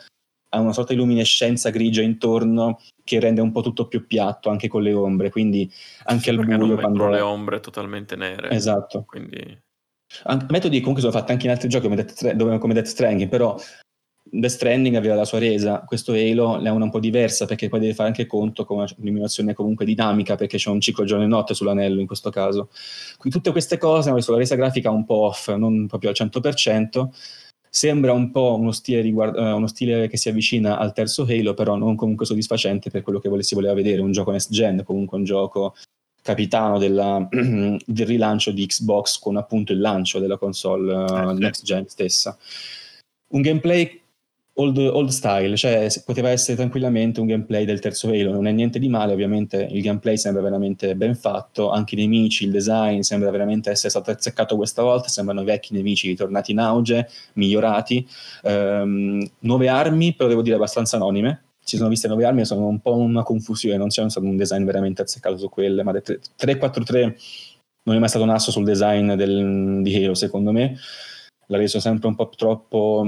[0.51, 4.67] hanno una sorta di luminescenza grigia intorno che rende un po' tutto più piatto anche
[4.67, 5.69] con le ombre, quindi
[6.05, 8.49] anche sì, al buio quando le ombre totalmente nere.
[8.49, 9.03] Esatto.
[9.07, 9.67] Quindi
[10.49, 13.57] metodi comunque sono fatti anche in altri giochi come Death, come Death Stranding, però
[14.31, 17.79] Death Stranding aveva la sua resa, questo Halo è una un po' diversa perché poi
[17.79, 21.53] deve fare anche conto con un'illuminazione comunque dinamica perché c'è un ciclo giorno e notte
[21.53, 22.69] sull'anello in questo caso.
[23.17, 26.15] Quindi tutte queste cose hanno reso la resa grafica un po' off, non proprio al
[26.15, 27.09] 100%.
[27.71, 31.53] Sembra un po' uno stile, riguard- uh, uno stile che si avvicina al terzo Halo,
[31.53, 35.17] però non comunque soddisfacente per quello che si voleva vedere, un gioco next gen, comunque
[35.17, 35.75] un gioco
[36.21, 41.87] capitano della, del rilancio di Xbox con appunto il lancio della console uh, next gen
[41.87, 42.37] stessa.
[43.29, 43.99] Un gameplay
[44.59, 48.77] old, old, style, cioè poteva essere tranquillamente un gameplay del terzo Halo, non è niente
[48.77, 53.31] di male, ovviamente il gameplay sembra veramente ben fatto, anche i nemici, il design sembra
[53.31, 58.05] veramente essere stato azzeccato questa volta, sembrano vecchi nemici ritornati in auge, migliorati,
[58.43, 62.79] um, nuove armi, però devo dire abbastanza anonime, ci sono viste nuove armi sono un
[62.79, 67.17] po' una confusione, non c'è stato un design veramente azzeccato su quelle, ma 343
[67.83, 70.75] non è mai stato un asso sul design del, di Halo secondo me,
[71.47, 73.05] l'ha reso sempre un po' troppo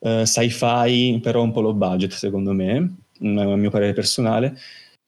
[0.00, 2.76] uh, sci-fi, però un po' low budget secondo me,
[3.20, 4.56] a mio parere personale.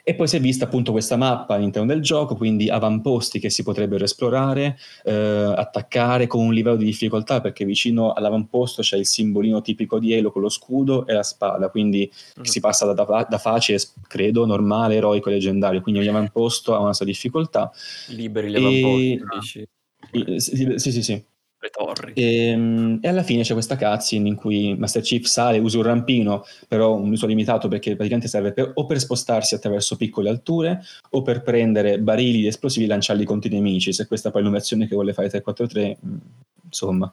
[0.02, 3.62] E poi si è vista appunto questa mappa all'interno del gioco, quindi avamposti che si
[3.62, 5.12] potrebbero esplorare, eh,
[5.56, 10.30] attaccare con un livello di difficoltà, perché vicino all'avamposto c'è il simbolino tipico di Halo
[10.30, 12.42] con lo scudo e la spada, quindi mm.
[12.42, 16.94] si passa da, da, facile, credo, normale, eroico e leggendario, quindi ogni avamposto ha una
[16.94, 17.70] sua difficoltà.
[18.08, 19.68] Liberi gli avamposti,
[20.12, 20.40] e...
[20.40, 21.24] Sì, sì, sì, sì
[21.61, 22.12] le torri.
[22.14, 25.85] E, ehm, e, alla fine c'è questa cutscene in cui Master Chief sale, usa un
[25.85, 30.83] rampino, però un uso limitato perché praticamente serve per, o per spostarsi attraverso piccole alture
[31.11, 33.92] o per prendere barili di esplosivi e lanciarli contro i nemici.
[33.92, 36.16] Se questa poi è l'innovazione che vuole fare 343, mm,
[36.64, 37.12] insomma.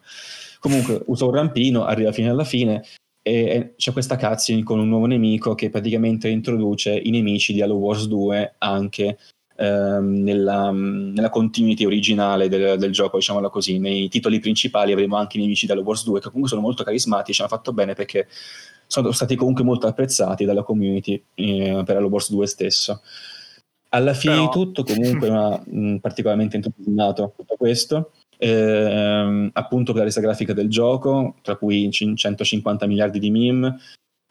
[0.60, 2.84] Comunque usa un rampino, arriva fino alla fine
[3.22, 7.76] e c'è questa cutscene con un nuovo nemico che praticamente introduce i nemici di Halo
[7.76, 9.18] Wars 2 anche
[9.58, 13.80] ehm, nella, nella, continuity originale del, del, gioco, diciamola così.
[13.80, 17.41] Nei titoli principali avremo anche i nemici della Wars 2 che comunque sono molto carismatici,
[17.41, 18.28] hanno fatto bene perché
[18.88, 23.02] sono stati comunque molto apprezzati dalla community eh, per Halo Wars 2 stesso.
[23.89, 24.46] Alla fine Però...
[24.46, 25.30] di tutto, comunque,
[25.65, 28.12] mi ha particolarmente entusiasmato tutto questo.
[28.39, 33.80] Eh, appunto per la resa grafica del gioco, tra cui 150 miliardi di meme,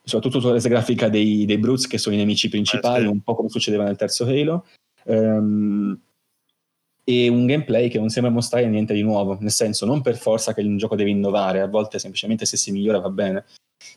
[0.03, 3.12] soprattutto sulla resa grafica dei, dei Brutes, che sono i nemici principali, eh sì.
[3.12, 4.65] un po' come succedeva nel terzo Halo,
[5.07, 5.99] Um,
[7.09, 10.53] e un gameplay che non sembra mostrare niente di nuovo, nel senso non per forza
[10.53, 13.45] che un gioco deve innovare, a volte semplicemente se si migliora va bene,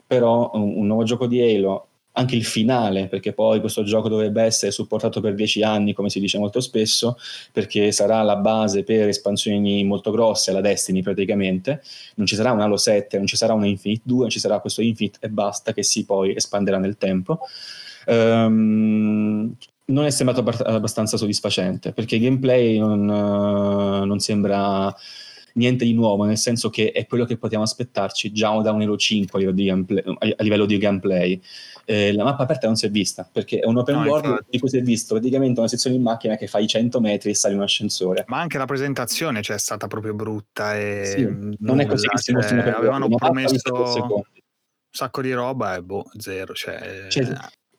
[0.06, 4.43] però un, un nuovo gioco di Halo, anche il finale, perché poi questo gioco dovrebbe
[4.43, 7.17] essere supportato per dieci anni, come si dice molto spesso,
[7.52, 11.82] perché sarà la base per espansioni molto grosse, alla Destiny praticamente,
[12.15, 14.60] non ci sarà un Halo 7, non ci sarà un Infinite 2, non ci sarà
[14.60, 17.39] questo Infinite e basta che si poi espanderà nel tempo.
[18.06, 19.56] Um,
[19.89, 24.93] non è sembrato abbastanza soddisfacente perché il gameplay non, uh, non, sembra
[25.54, 28.97] niente di nuovo, nel senso che è quello che potevamo aspettarci già da un Halo
[28.97, 30.36] 5 a livello di gameplay.
[30.38, 31.41] Livello di gameplay.
[31.86, 34.47] Eh, la mappa aperta non si è vista perché è un open no, world infatti.
[34.52, 37.36] di cui si è visto praticamente una sezione in macchina che fai 100 metri e
[37.36, 38.25] sali un ascensore.
[38.28, 40.78] Ma anche la presentazione cioè, è stata proprio brutta.
[40.78, 44.21] E sì, non è così che si cioè, avevano promesso un
[44.91, 46.54] sacco di roba e boh, zero.
[46.54, 47.25] Cioè, cioè,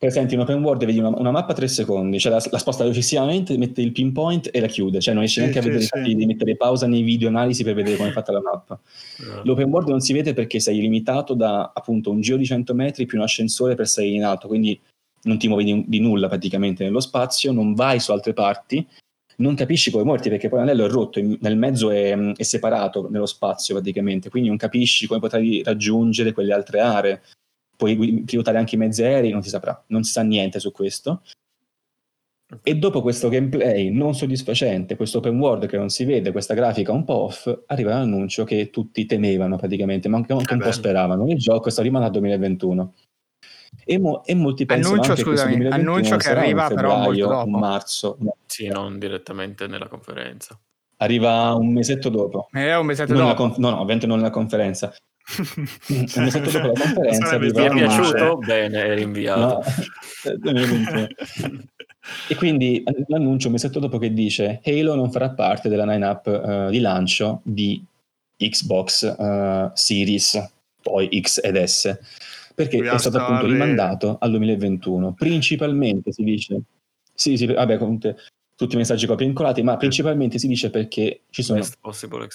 [0.00, 2.84] presenti in open world vedi una, una mappa a tre secondi, cioè la, la sposta
[2.84, 6.14] velocissimamente, mette il pinpoint e la chiude, cioè non riesci sì, neanche a vedere, sì.
[6.14, 8.80] di mettere pausa nei video analisi per vedere come è fatta la mappa.
[9.18, 9.42] Yeah.
[9.44, 13.04] L'open world non si vede perché sei limitato da appunto un giro di 100 metri
[13.04, 14.80] più un ascensore per salire in alto, quindi
[15.24, 18.86] non ti muovi di, di nulla praticamente nello spazio, non vai su altre parti,
[19.36, 23.26] non capisci come muoverti perché poi l'anello è rotto, nel mezzo è, è, separato nello
[23.26, 27.20] spazio praticamente, quindi non capisci come potrai raggiungere quelle altre aree
[27.80, 31.22] puoi pilotare anche i mezzi aerei, non si saprà, non si sa niente su questo.
[32.62, 36.92] E dopo questo gameplay non soddisfacente, questo open world che non si vede, questa grafica
[36.92, 41.26] un po' off, arriva l'annuncio che tutti temevano praticamente, ma anche, anche un po' speravano.
[41.28, 42.94] Il gioco sta rimanendo al 2021.
[43.84, 47.26] E, mo, e, molti pensano annuncio, anche scusami, che annuncio che arriva febbraio, però molto
[47.28, 47.58] dopo.
[47.58, 48.16] marzo.
[48.18, 48.36] No.
[48.44, 50.58] Sì, non direttamente nella conferenza.
[50.96, 52.48] Arriva un mesetto dopo.
[52.52, 53.48] Eh, un mesetto non dopo.
[53.48, 54.92] Con- no, no, ovviamente non nella conferenza.
[55.38, 57.38] Un mesetto dopo la conferenza.
[57.38, 58.37] Mi è piaciuto?
[58.38, 59.62] Bene, è rinviato.
[60.42, 61.09] No.
[62.28, 66.70] e quindi l'annuncio un mesetto dopo che dice Halo non farà parte della line-up uh,
[66.70, 67.85] di lancio di
[68.37, 70.52] Xbox uh, Series,
[70.83, 71.98] poi X ed S,
[72.54, 75.12] perché è stato appunto rimandato al 2021.
[75.12, 76.61] Principalmente si dice...
[77.14, 78.16] Sì, sì, vabbè, comunque
[78.60, 81.62] tutti i messaggi copia incolati, ma principalmente si dice perché ci sono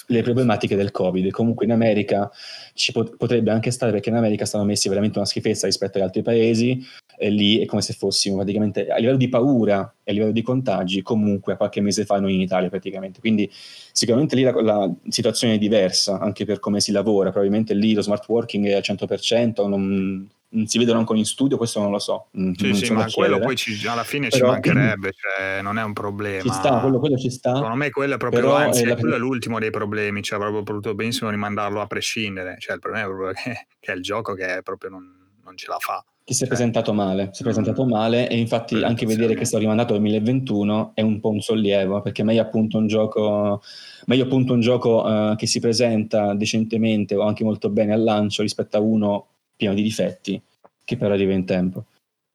[0.07, 1.29] le problematiche del Covid.
[1.29, 2.31] Comunque in America
[2.73, 6.03] ci pot- potrebbe anche stare perché in America stanno messi veramente una schifezza rispetto agli
[6.03, 6.83] altri paesi
[7.15, 10.43] e lì è come se fossimo praticamente a livello di paura e a livello di
[10.43, 13.19] contagi comunque a qualche mese fa noi in Italia praticamente.
[13.19, 17.93] Quindi sicuramente lì la, la situazione è diversa anche per come si lavora, probabilmente lì
[17.93, 20.29] lo smart working è al 100%, non,
[20.65, 22.27] si vedono ancora in studio, questo non lo so.
[22.37, 25.79] Mm, sì, non sì, ma quello poi ci, alla fine però, ci mancherebbe, cioè, non
[25.79, 26.43] è un problema.
[26.43, 27.55] Ci sta, quello, quello ci sta.
[27.55, 28.95] Secondo me quello è proprio, però anzi, è, la...
[28.95, 33.05] quello è l'ultimo dei problemi, cioè proprio potuto benissimo rimandarlo a prescindere, cioè il problema
[33.05, 35.03] è proprio che, che è il gioco che proprio non,
[35.43, 36.05] non ce la fa.
[36.25, 39.35] Che si è cioè, presentato male, si è presentato mm, male e infatti anche vedere
[39.35, 42.87] che è stato rimandato al 2021 è un po' un sollievo, perché meglio appunto un
[42.87, 43.61] gioco,
[44.07, 48.41] meglio appunto un gioco uh, che si presenta decentemente o anche molto bene al lancio
[48.41, 50.41] rispetto a uno pieno di difetti
[50.83, 51.85] che però arriva in tempo.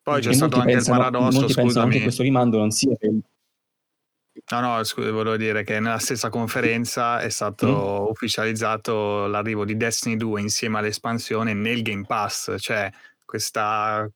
[0.02, 2.70] Poi c'è e stato anche pensano, il paradosso, molti pensano anche che questo rimando non
[2.70, 3.10] sia per
[4.52, 8.10] No, no, scusa, volevo dire che nella stessa conferenza è stato mm.
[8.10, 12.90] ufficializzato l'arrivo di Destiny 2 insieme all'espansione nel Game Pass, cioè
[13.30, 14.10] questa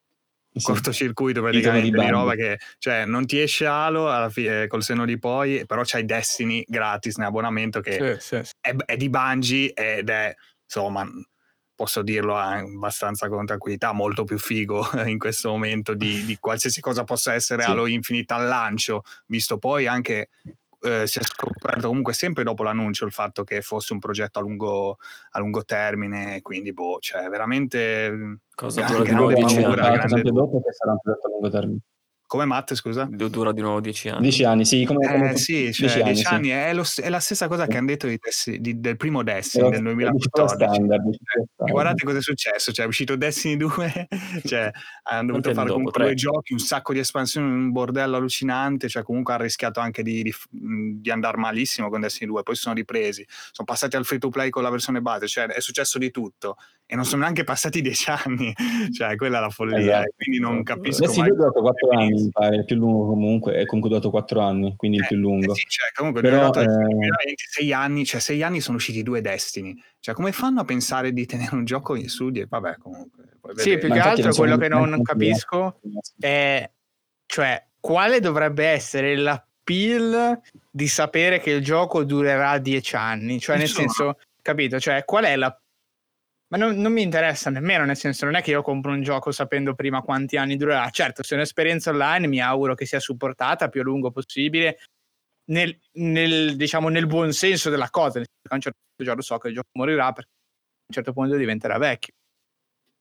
[0.53, 0.65] sì.
[0.65, 5.05] cortocircuito praticamente di, di, roba che cioè non ti esce Halo alla fine, col seno
[5.05, 9.73] di poi, però c'hai Destiny gratis in abbonamento che sì, sì, è, è, di Bungie
[9.73, 10.35] ed è
[10.65, 11.09] insomma
[11.77, 17.05] posso dirlo abbastanza con tranquillità, molto più figo in questo momento di, di qualsiasi cosa
[17.05, 17.63] possa essere.
[17.63, 20.31] Halo Infinite al lancio, visto poi anche
[20.85, 24.43] eh, si è scoperto comunque sempre dopo l'annuncio il fatto che fosse un progetto a
[24.43, 24.99] lungo,
[25.31, 30.23] a lungo termine, quindi boh, cioè veramente cosa grande, dura di nuovo 10 anni, grande...
[30.23, 31.79] dopo che sarà un progetto a lungo termine.
[32.27, 33.07] Come Matt, scusa?
[33.09, 34.23] Dura di nuovo dieci anni.
[34.23, 34.85] Dieci anni, sì.
[34.85, 36.51] Come, come eh, sì, cioè, dieci, dieci anni, sì.
[36.51, 38.19] È, lo, è, la stessa cosa che hanno detto di,
[38.61, 40.73] di, del primo Destiny del 2014.
[40.75, 41.03] Standard,
[41.57, 44.09] cioè, guardate cosa è successo, cioè, è uscito Destiny 2,
[44.47, 44.71] cioè,
[45.05, 49.03] hanno dovuto fare dopo, comunque due giochi, un sacco di espansioni, un bordello allucinante, cioè
[49.03, 53.25] comunque hanno rischiato anche di, di, di andare malissimo con Destiny 2, poi sono ripresi,
[53.53, 56.57] sono passati al free to play con la versione base, cioè è successo di tutto
[56.87, 58.53] e non sono neanche passati dieci anni,
[58.93, 60.15] cioè quella è la follia, esatto.
[60.17, 63.67] quindi non capisco Destiny 2 ha durato quattro mi pare, il più lungo comunque, è
[63.67, 65.53] comunque durato quattro anni, quindi eh, il più lungo.
[65.53, 66.65] Eh sì, cioè, comunque Però, eh...
[66.65, 71.27] 26 anni, cioè sei anni sono usciti due Destiny, cioè come fanno a pensare di
[71.27, 73.25] tenere un gioco in studio e vabbè comunque.
[73.57, 75.81] Sì, più che altro quello che non capisco
[76.19, 76.71] è,
[77.27, 80.41] cioè, quale dovrebbe essere l'appeal
[80.71, 83.89] di sapere che il gioco durerà dieci anni, cioè nel Insomma.
[83.89, 85.55] senso, capito, cioè qual è la
[86.49, 89.33] ma non, non, mi interessa nemmeno, nel senso non è che io compro un gioco
[89.33, 90.89] sapendo prima quanti anni durerà.
[90.91, 94.79] Certo, se è un'esperienza online mi auguro che sia supportata più a lungo possibile,
[95.47, 98.13] nel, nel, diciamo, nel buon senso della cosa.
[98.15, 100.95] Senso a un certo punto già lo so che il gioco morirà perché a un
[100.95, 102.15] certo punto diventerà vecchio.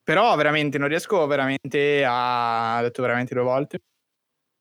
[0.04, 2.80] Però veramente non riesco veramente a...
[2.80, 3.80] Ho detto veramente due volte.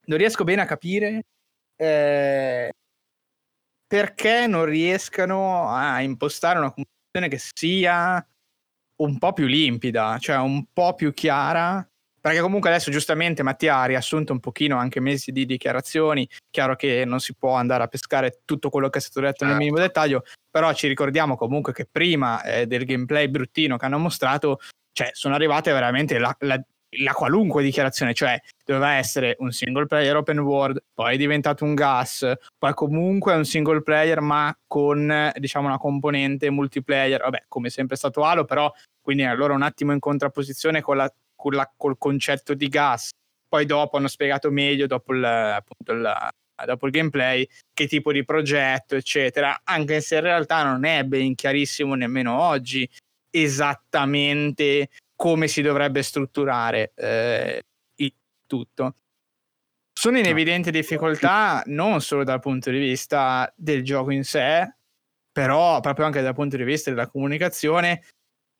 [0.06, 1.22] Non riesco bene a capire
[1.76, 2.72] eh,
[3.86, 8.24] perché non riescano a impostare una comunicazione che sia
[9.02, 11.86] un po' più limpida, cioè un po' più chiara.
[12.22, 17.04] Perché comunque adesso giustamente Mattia ha riassunto un pochino anche mesi di dichiarazioni, chiaro che
[17.04, 19.92] non si può andare a pescare tutto quello che è stato detto nel minimo certo.
[19.92, 24.60] dettaglio, però ci ricordiamo comunque che prima eh, del gameplay bruttino che hanno mostrato,
[24.92, 26.62] cioè sono arrivate veramente la, la,
[26.98, 31.74] la qualunque dichiarazione, cioè doveva essere un single player open world, poi è diventato un
[31.74, 37.70] gas, poi comunque è un single player ma con diciamo una componente multiplayer, vabbè come
[37.70, 41.70] sempre è stato Halo, però quindi allora un attimo in contrapposizione con la, con la,
[41.76, 43.10] col concetto di gas.
[43.48, 46.10] Poi dopo hanno spiegato meglio, dopo il, appunto il,
[46.64, 51.34] dopo il gameplay, che tipo di progetto, eccetera, anche se in realtà non è ben
[51.34, 52.88] chiarissimo nemmeno oggi
[53.34, 54.88] esattamente
[55.22, 57.62] come si dovrebbe strutturare eh,
[57.94, 58.12] il
[58.44, 58.96] tutto.
[59.92, 64.68] Sono in evidente difficoltà non solo dal punto di vista del gioco in sé,
[65.30, 68.02] però proprio anche dal punto di vista della comunicazione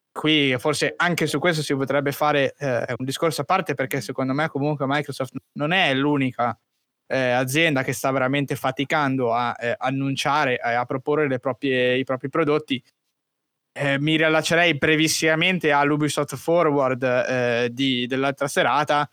[0.09, 4.31] qui forse anche su questo si potrebbe fare eh, un discorso a parte perché secondo
[4.31, 6.57] me comunque Microsoft non è l'unica
[7.07, 12.29] eh, azienda che sta veramente faticando a eh, annunciare e a proporre proprie, i propri
[12.29, 12.81] prodotti.
[13.75, 19.09] Eh, mi riallaccerei brevissimamente all'Ubisoft Forward eh, di, dell'altra serata.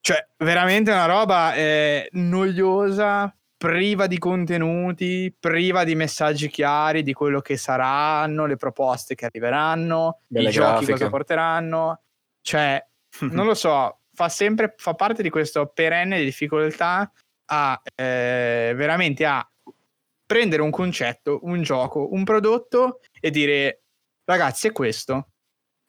[0.00, 7.40] Cioè, veramente una roba eh, noiosa, priva di contenuti, priva di messaggi chiari di quello
[7.40, 10.86] che saranno, le proposte che arriveranno, Delle i grafiche.
[10.86, 12.02] giochi cosa porteranno.
[12.40, 12.82] Cioè,
[13.32, 17.10] non lo so, fa sempre fa parte di questa perenne difficoltà
[17.50, 19.46] a eh, veramente a
[20.24, 23.82] prendere un concetto, un gioco, un prodotto e dire
[24.24, 25.28] ragazzi è questo.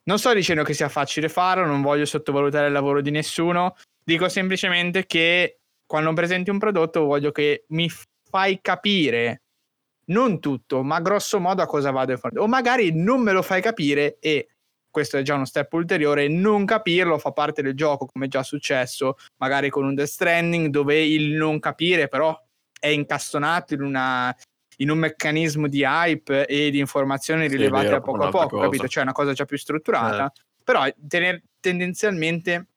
[0.04, 4.28] Non sto dicendo che sia facile farlo, non voglio sottovalutare il lavoro di nessuno, dico
[4.30, 7.90] semplicemente che quando presenti un prodotto voglio che mi
[8.30, 9.42] fai capire
[10.10, 12.40] non tutto, ma grosso modo a cosa vado a fare.
[12.40, 14.50] O magari non me lo fai capire e
[14.90, 18.44] questo è già uno step ulteriore, non capirlo fa parte del gioco, come è già
[18.44, 22.36] successo, magari con un Death Stranding, dove il non capire però
[22.80, 24.36] è incastonato in, una,
[24.82, 28.48] in un meccanismo di hype e di informazioni rilevate sì, vero, a poco a poco,
[28.50, 28.64] cosa.
[28.64, 28.88] capito?
[28.88, 30.42] Cioè una cosa già più strutturata, eh.
[30.64, 32.68] però tener, tendenzialmente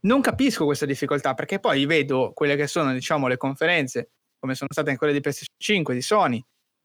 [0.00, 4.70] non capisco questa difficoltà perché poi vedo quelle che sono, diciamo, le conferenze, come sono
[4.72, 6.44] state quelle di PS5, di Sony,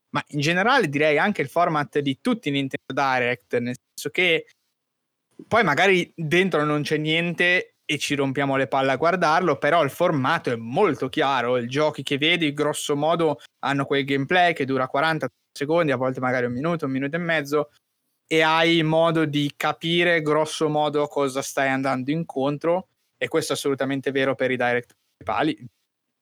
[0.09, 4.47] ma in generale direi anche il format di tutti i Nintendo Direct, nel senso che
[5.47, 9.89] poi magari dentro non c'è niente e ci rompiamo le palle a guardarlo, però il
[9.89, 14.87] formato è molto chiaro, i giochi che vedi grosso modo hanno quel gameplay che dura
[14.87, 17.69] 40 secondi, a volte magari un minuto, un minuto e mezzo,
[18.25, 24.11] e hai modo di capire grosso modo cosa stai andando incontro e questo è assolutamente
[24.11, 25.65] vero per i direct principali,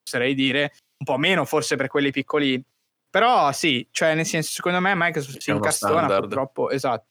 [0.08, 2.64] oserei dire, un po' meno forse per quelli piccoli,
[3.10, 6.22] però sì, cioè nel senso secondo me Microsoft si incastona standard.
[6.22, 7.06] purtroppo, esatto,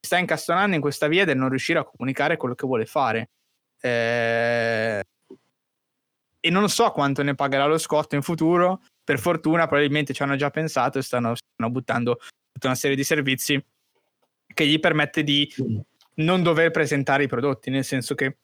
[0.00, 3.30] sta incastonando in questa via del non riuscire a comunicare quello che vuole fare.
[3.84, 5.04] Eh...
[6.40, 10.36] E non so quanto ne pagherà lo scotto in futuro, per fortuna probabilmente ci hanno
[10.36, 12.18] già pensato e stanno, stanno buttando
[12.52, 13.62] tutta una serie di servizi
[14.52, 15.52] che gli permette di
[16.16, 18.38] non dover presentare i prodotti, nel senso che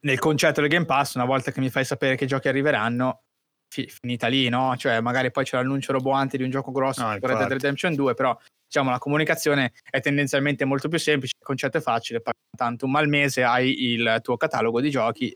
[0.00, 3.22] nel concetto del Game Pass, una volta che mi fai sapere che giochi arriveranno,
[3.68, 4.76] fi- finita lì, no?
[4.76, 7.52] Cioè, magari poi c'è l'annuncio roboante di un gioco grosso, No, Red Dead.
[7.52, 8.38] Redemption 2, però
[8.70, 12.22] diciamo la comunicazione è tendenzialmente molto più semplice, il concetto è facile,
[12.56, 15.34] tanto un al mese hai il tuo catalogo di giochi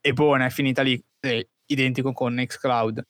[0.00, 3.02] e buona, è finita lì, è identico con Nextcloud.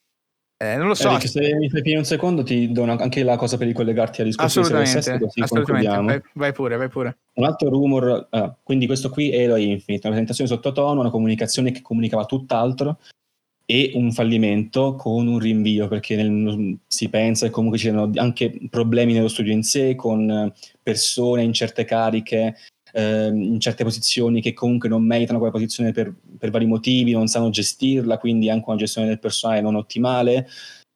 [0.61, 3.37] Eh, non lo so, Eric, se mi fai un secondo ti do una- anche la
[3.37, 5.87] cosa per ricollegarti al discorso di assolutamente, SSS così assolutamente.
[5.87, 6.07] concludiamo.
[6.07, 7.17] Vai, vai pure, vai pure.
[7.35, 11.81] Un altro rumor, ah, quindi questo qui Halo Infinite, una presentazione sottotono, una comunicazione che
[11.81, 12.99] comunicava tutt'altro
[13.71, 18.51] e un fallimento con un rinvio perché nel- si pensa che comunque ci siano anche
[18.67, 22.55] problemi nello studio in sé con eh, persone in certe cariche,
[22.93, 27.27] ehm, in certe posizioni che comunque non meritano quella posizione per, per vari motivi, non
[27.27, 30.47] sanno gestirla, quindi anche una gestione del personale non ottimale,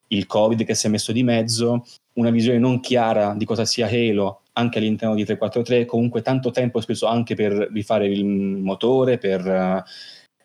[0.07, 3.87] il Covid che si è messo di mezzo, una visione non chiara di cosa sia
[3.87, 9.47] Halo anche all'interno di 343, comunque tanto tempo speso anche per rifare il motore, per
[9.47, 9.83] eh,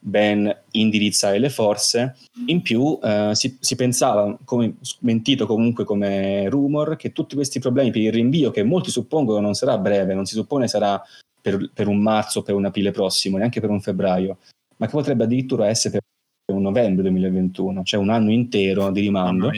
[0.08, 2.16] ben indirizzare le forze.
[2.46, 7.90] In più eh, si, si pensava, come mentito comunque come rumor, che tutti questi problemi
[7.90, 11.00] per il rinvio, che molti suppongono non sarà breve, non si suppone sarà
[11.40, 14.38] per, per un marzo, per un aprile prossimo, neanche per un febbraio,
[14.78, 15.98] ma che potrebbe addirittura essere
[16.44, 19.50] per un novembre 2021, cioè un anno intero di rimando.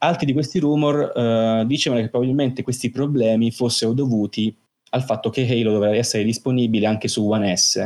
[0.00, 4.54] Altri di questi rumor eh, dicevano che probabilmente questi problemi fossero dovuti
[4.90, 7.84] al fatto che Halo doveva essere disponibile anche su One S,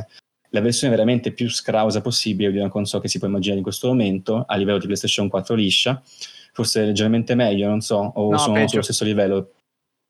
[0.52, 3.88] la versione veramente più scrausa possibile di una console che si può immaginare in questo
[3.88, 6.02] momento, a livello di PlayStation 4 liscia,
[6.52, 8.68] forse leggermente meglio, non so, o No, sono peggio.
[8.68, 9.52] sullo stesso livello.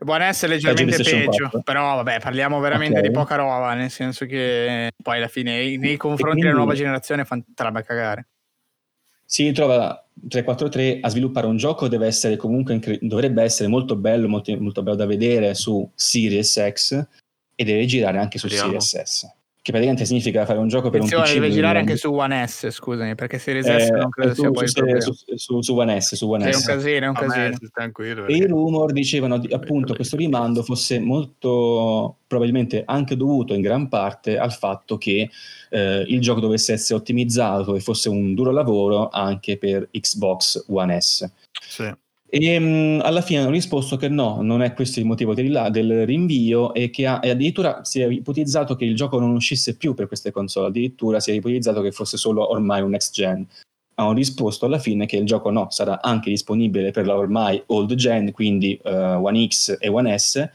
[0.03, 1.62] Buon essere leggermente peggio, 4.
[1.62, 3.07] però vabbè, parliamo veramente Ok.
[3.07, 7.24] di poca roba, nel senso che poi alla fine nei confronti quindi- della nuova generazione
[7.24, 8.26] fa entrambe a cagare.
[9.24, 14.26] Si ritrova 343 a sviluppare un gioco deve essere comunque incre- dovrebbe essere molto bello,
[14.28, 17.07] molto, molto bello da vedere su Series X
[17.55, 18.80] e deve girare anche su Speriamo.
[18.80, 19.32] Series S.
[19.62, 22.44] Che praticamente significa fare un gioco per un Attenzione, PC deve girare anche su One
[22.44, 25.60] S, scusami, perché Series Eh, S non credo su, sia poi il su, su, su,
[25.62, 26.66] su One S, su One È un S.
[26.66, 27.56] casino, è un casino.
[27.72, 28.26] tranquillo.
[28.26, 33.88] E i rumor dicevano di- appunto questo rimando fosse molto probabilmente anche dovuto in gran
[33.88, 35.30] parte al fatto che
[35.70, 41.00] eh, il gioco dovesse essere ottimizzato e fosse un duro lavoro anche per Xbox One
[41.00, 41.30] S.
[41.52, 41.88] Sì.
[42.35, 46.07] E mh, alla fine hanno risposto che no, non è questo il motivo del, del
[46.07, 49.93] rinvio e che ha- e addirittura si è ipotizzato che il gioco non uscisse più
[49.93, 53.47] per queste console, addirittura si è ipotizzato che fosse solo ormai un next gen.
[53.97, 57.93] Hanno risposto alla fine che il gioco no, sarà anche disponibile per la ormai old
[57.97, 60.49] gen, quindi eh, One X e One S,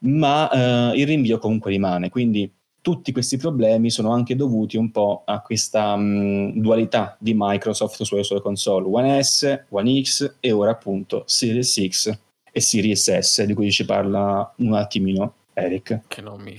[0.00, 0.50] ma
[0.92, 2.08] eh, il rinvio comunque rimane.
[2.10, 8.02] Quindi tutti questi problemi sono anche dovuti un po' a questa mh, dualità di Microsoft
[8.02, 12.18] sulle sue console One S, One X e ora appunto Series X
[12.50, 16.00] e Series S, di cui ci parla un attimino Eric.
[16.08, 16.56] Che non mi...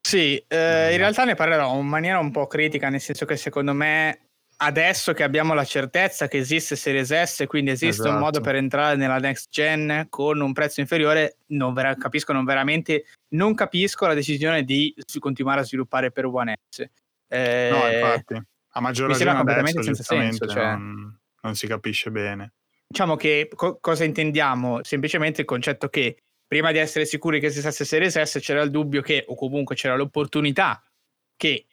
[0.00, 3.74] Sì, eh, in realtà ne parlerò in maniera un po' critica, nel senso che secondo
[3.74, 4.27] me
[4.60, 8.24] adesso che abbiamo la certezza che esiste Series S, quindi esiste un Esatto.
[8.24, 13.04] modo per entrare nella next gen con un prezzo inferiore, non vera- capisco non veramente,
[13.34, 16.84] non capisco la decisione di continuare a sviluppare per One S.
[17.28, 18.42] Eh, No, infatti.
[18.72, 20.64] A maggior ragione completamente adesso, senza senso, cioè.
[20.76, 22.52] non, non si capisce bene.
[22.86, 24.82] diciamo che co- cosa intendiamo?
[24.82, 29.02] Semplicemente il concetto che prima di essere sicuri che esistesse Series S c'era il dubbio
[29.02, 30.82] che, o comunque c'era l'opportunità
[31.36, 31.66] che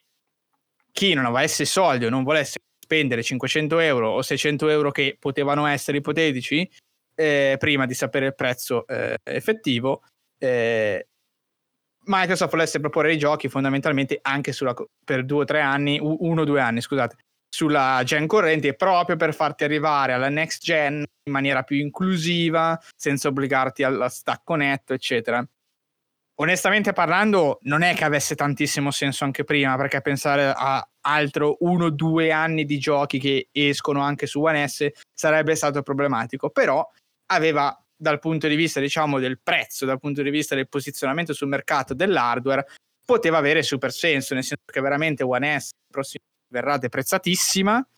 [0.92, 5.66] chi non avesse soldi o non volesse spendere 500 euro o 600 euro che potevano
[5.66, 6.70] essere ipotetici
[7.16, 10.02] eh, prima di sapere il prezzo eh, effettivo,
[10.38, 11.08] eh,
[12.04, 14.74] Microsoft volesse proporre i giochi fondamentalmente anche sulla,
[15.04, 17.16] per due o tre anni, uno o due anni, scusate,
[17.48, 23.26] sulla gen corrente proprio per farti arrivare alla next gen in maniera più inclusiva, senza
[23.26, 25.44] obbligarti al stacco netto, eccetera.
[26.38, 31.86] Onestamente parlando, non è che avesse tantissimo senso anche prima, perché pensare a altro uno
[31.86, 36.86] o due anni di giochi che escono anche su One S sarebbe stato problematico, però
[37.32, 41.48] aveva dal punto di vista diciamo del prezzo, dal punto di vista del posizionamento sul
[41.48, 42.66] mercato dell'hardware,
[43.02, 46.22] poteva avere super senso, nel senso che veramente One S prossimo
[46.52, 47.88] verrà deprezzatissima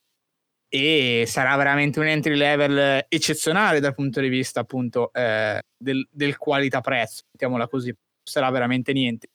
[0.68, 6.36] e sarà veramente un entry level eccezionale dal punto di vista appunto eh, del, del
[6.36, 7.92] qualità prezzo, mettiamola così,
[8.28, 9.28] sarà veramente niente.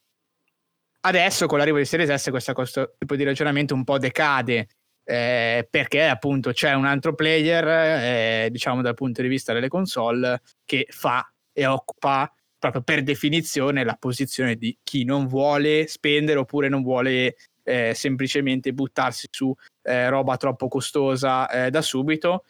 [1.01, 4.67] Adesso con l'arrivo di Series S questo, questo tipo di ragionamento un po' decade
[5.03, 10.41] eh, perché appunto c'è un altro player, eh, diciamo dal punto di vista delle console,
[10.63, 16.69] che fa e occupa proprio per definizione la posizione di chi non vuole spendere oppure
[16.69, 22.45] non vuole eh, semplicemente buttarsi su eh, roba troppo costosa eh, da subito.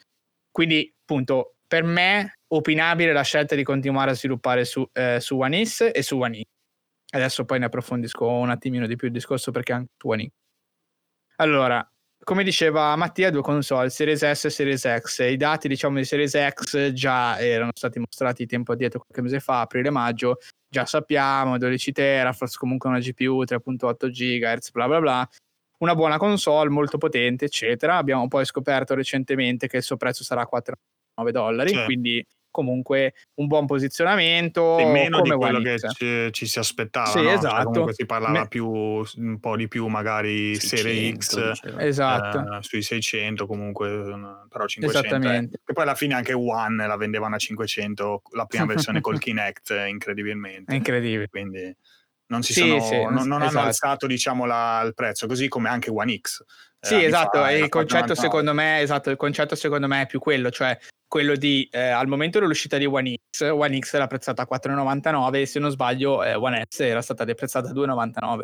[0.52, 5.64] Quindi appunto per me opinabile la scelta di continuare a sviluppare su, eh, su One
[5.64, 6.42] X e su One X.
[7.10, 10.28] Adesso poi ne approfondisco un attimino di più il discorso perché anche su One X.
[11.38, 11.84] Allora,
[12.22, 15.28] come diceva Mattia, due console, Series S e Series X.
[15.28, 19.62] I dati, diciamo, di Series X già erano stati mostrati tempo addietro, qualche mese fa,
[19.62, 20.38] aprile-maggio.
[20.68, 25.28] Già sappiamo, 12 teraflops, comunque una GPU 3.8 GHz, bla bla bla.
[25.78, 27.96] Una buona console, molto potente, eccetera.
[27.96, 30.93] Abbiamo poi scoperto recentemente che il suo prezzo sarà 4 9
[31.30, 31.84] dollari, certo.
[31.84, 34.78] quindi comunque un buon posizionamento.
[34.78, 37.08] E meno di quello che ci, ci, si aspettava.
[37.08, 37.24] Sì, no?
[37.24, 37.54] Cioè, esatto.
[37.54, 38.48] Cioè, comunque si parlava Me...
[38.48, 41.78] più, un po' di più magari 600, Serie X, diciamo.
[41.80, 42.38] esatto.
[42.38, 43.88] eh, sui 600 comunque,
[44.48, 45.16] però 500.
[45.16, 45.48] Eh.
[45.66, 49.74] E poi alla fine anche One la vendevano a 500, la prima versione col Kinect,
[49.88, 50.72] incredibilmente.
[50.72, 51.28] incredibile.
[51.28, 51.76] Quindi
[52.26, 53.58] non, si sì, sono, sì, non, non esatto.
[53.58, 56.44] hanno alzato diciamo, la, il prezzo, così come anche One X.
[56.84, 60.50] Sì, esatto, fa, il concetto secondo me, esatto, il concetto secondo me è più quello,
[60.50, 60.78] cioè
[61.14, 65.34] quello di eh, al momento dell'uscita di One X, One X era apprezzata a 4,99
[65.36, 68.42] e se non sbaglio eh, One S era stata deprezzata a 2,99.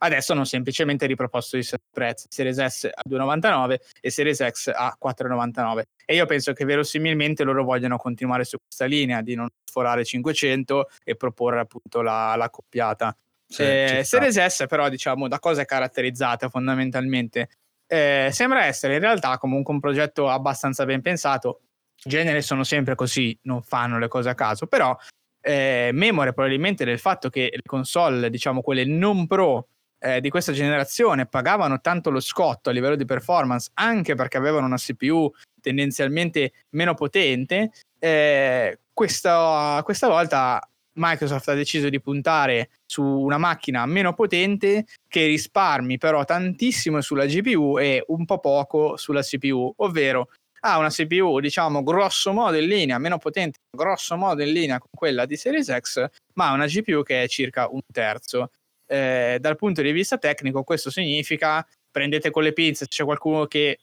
[0.00, 5.84] Adesso hanno semplicemente riproposto i prezzi, Series S a 2,99 e Series X a 4,99.
[6.04, 10.88] E io penso che verosimilmente loro vogliono continuare su questa linea di non sforare 500
[11.02, 13.16] e proporre appunto la, la coppiata.
[13.46, 17.48] Sì, eh, Series S però diciamo da cosa è caratterizzata fondamentalmente?
[17.86, 21.62] Eh, sembra essere in realtà comunque un progetto abbastanza ben pensato.
[22.04, 24.96] Genere sono sempre così, non fanno le cose a caso, però
[25.40, 30.52] eh, memore probabilmente del fatto che le console, diciamo quelle non pro eh, di questa
[30.52, 35.30] generazione, pagavano tanto lo scotto a livello di performance, anche perché avevano una CPU
[35.60, 37.70] tendenzialmente meno potente.
[37.98, 40.60] Eh, questa, questa volta
[40.94, 47.24] Microsoft ha deciso di puntare su una macchina meno potente che risparmi però tantissimo sulla
[47.24, 50.28] GPU e un po' poco sulla CPU, ovvero
[50.64, 54.90] ha una CPU diciamo grosso modo in linea, meno potente, grosso modo in linea con
[54.94, 58.50] quella di Series X, ma ha una GPU che è circa un terzo.
[58.86, 63.78] Eh, dal punto di vista tecnico questo significa prendete con le pinze, c'è qualcuno che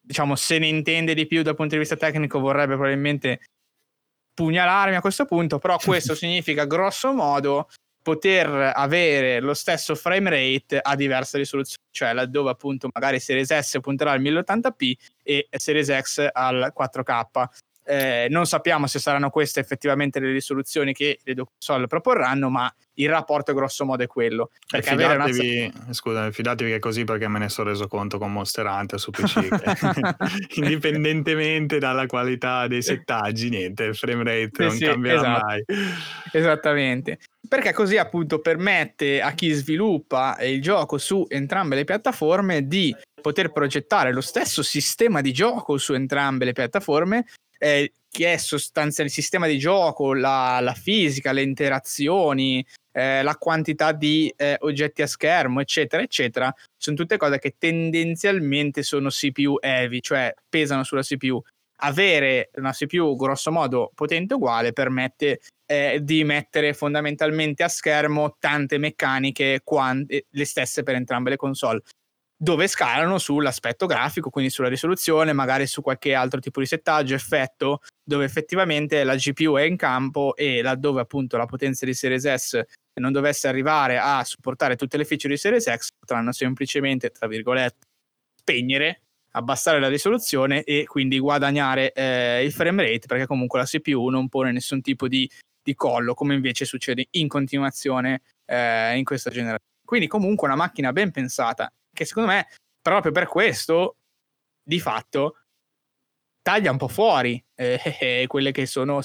[0.00, 3.40] diciamo se ne intende di più dal punto di vista tecnico vorrebbe probabilmente
[4.34, 7.68] pugnalarmi a questo punto, però questo significa grosso modo
[8.02, 13.78] poter avere lo stesso frame rate a diverse risoluzioni, cioè laddove appunto magari Series S
[13.80, 14.92] punterà al 1080p
[15.22, 17.44] e Series X al 4K.
[17.84, 22.72] Eh, non sappiamo se saranno queste effettivamente le risoluzioni che le due console proporranno, ma
[22.94, 24.50] il rapporto grosso modo è quello.
[24.68, 25.92] Perché fidatevi, una...
[25.92, 29.10] Scusami, fidatevi che è così perché me ne sono reso conto con Monster Hunter su
[29.10, 29.48] PC.
[30.56, 35.44] indipendentemente dalla qualità dei settaggi, niente, il frame rate sì, non sì, cambierà esatto.
[35.44, 35.64] mai.
[36.32, 37.18] Esattamente.
[37.48, 43.50] Perché così appunto permette a chi sviluppa il gioco su entrambe le piattaforme di poter
[43.50, 47.24] progettare lo stesso sistema di gioco su entrambe le piattaforme
[47.62, 53.36] eh, che è sostanzialmente il sistema di gioco, la, la fisica, le interazioni, eh, la
[53.36, 59.58] quantità di eh, oggetti a schermo, eccetera, eccetera, sono tutte cose che tendenzialmente sono CPU
[59.60, 61.40] heavy, cioè pesano sulla CPU.
[61.82, 68.76] Avere una CPU grosso modo potente uguale permette eh, di mettere fondamentalmente a schermo tante
[68.78, 71.82] meccaniche, quante, le stesse per entrambe le console
[72.42, 77.82] dove scalano sull'aspetto grafico, quindi sulla risoluzione, magari su qualche altro tipo di settaggio, effetto,
[78.02, 82.62] dove effettivamente la GPU è in campo e laddove appunto la potenza di Series S
[82.94, 87.86] non dovesse arrivare a supportare tutte le feature di Series X, potranno semplicemente, tra virgolette,
[88.38, 94.08] spegnere, abbassare la risoluzione e quindi guadagnare eh, il frame rate, perché comunque la CPU
[94.08, 95.30] non pone nessun tipo di,
[95.62, 99.68] di collo, come invece succede in continuazione eh, in questa generazione.
[99.84, 101.70] Quindi comunque una macchina ben pensata
[102.00, 102.48] che secondo me
[102.80, 103.96] proprio per questo
[104.62, 105.36] di fatto
[106.40, 109.00] taglia un po' fuori eh, eh, quelle che sono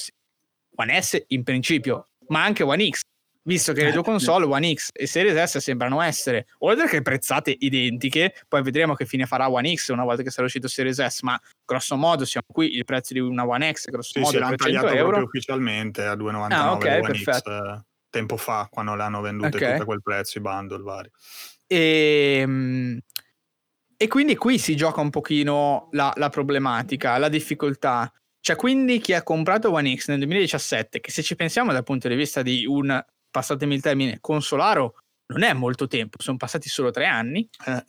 [0.78, 3.02] One S in principio, ma anche One X,
[3.44, 7.54] visto che le due console One X e Series S sembrano essere, oltre che prezzate
[7.58, 11.22] identiche, poi vedremo che fine farà One X una volta che sarà uscito Series S,
[11.22, 14.40] ma grosso modo siamo qui, il prezzo di una One X, grosso sì, modo sì,
[14.40, 15.22] l'hanno tagliato euro.
[15.22, 17.40] ufficialmente a 2,99 ah, okay, One perfetto.
[17.40, 19.72] X eh, tempo fa, quando le hanno vendute okay.
[19.72, 21.12] tutte a quel prezzo, i bundle vari.
[21.68, 23.00] E, ehm,
[23.98, 28.12] e quindi qui si gioca un pochino la, la, problematica, la difficoltà.
[28.40, 32.08] Cioè, quindi chi ha comprato One X nel 2017, che se ci pensiamo dal punto
[32.08, 34.96] di vista di un, passatemi il termine, consolaro,
[35.28, 37.84] non è molto tempo, sono passati solo tre anni, eh,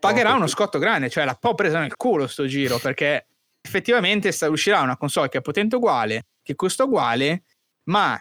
[0.00, 3.26] pagherà uno scotto grande, cioè l'ha po' presa nel culo sto giro, perché
[3.60, 7.44] effettivamente sta, uscirà una console che è potente uguale, che costa uguale,
[7.90, 8.18] ma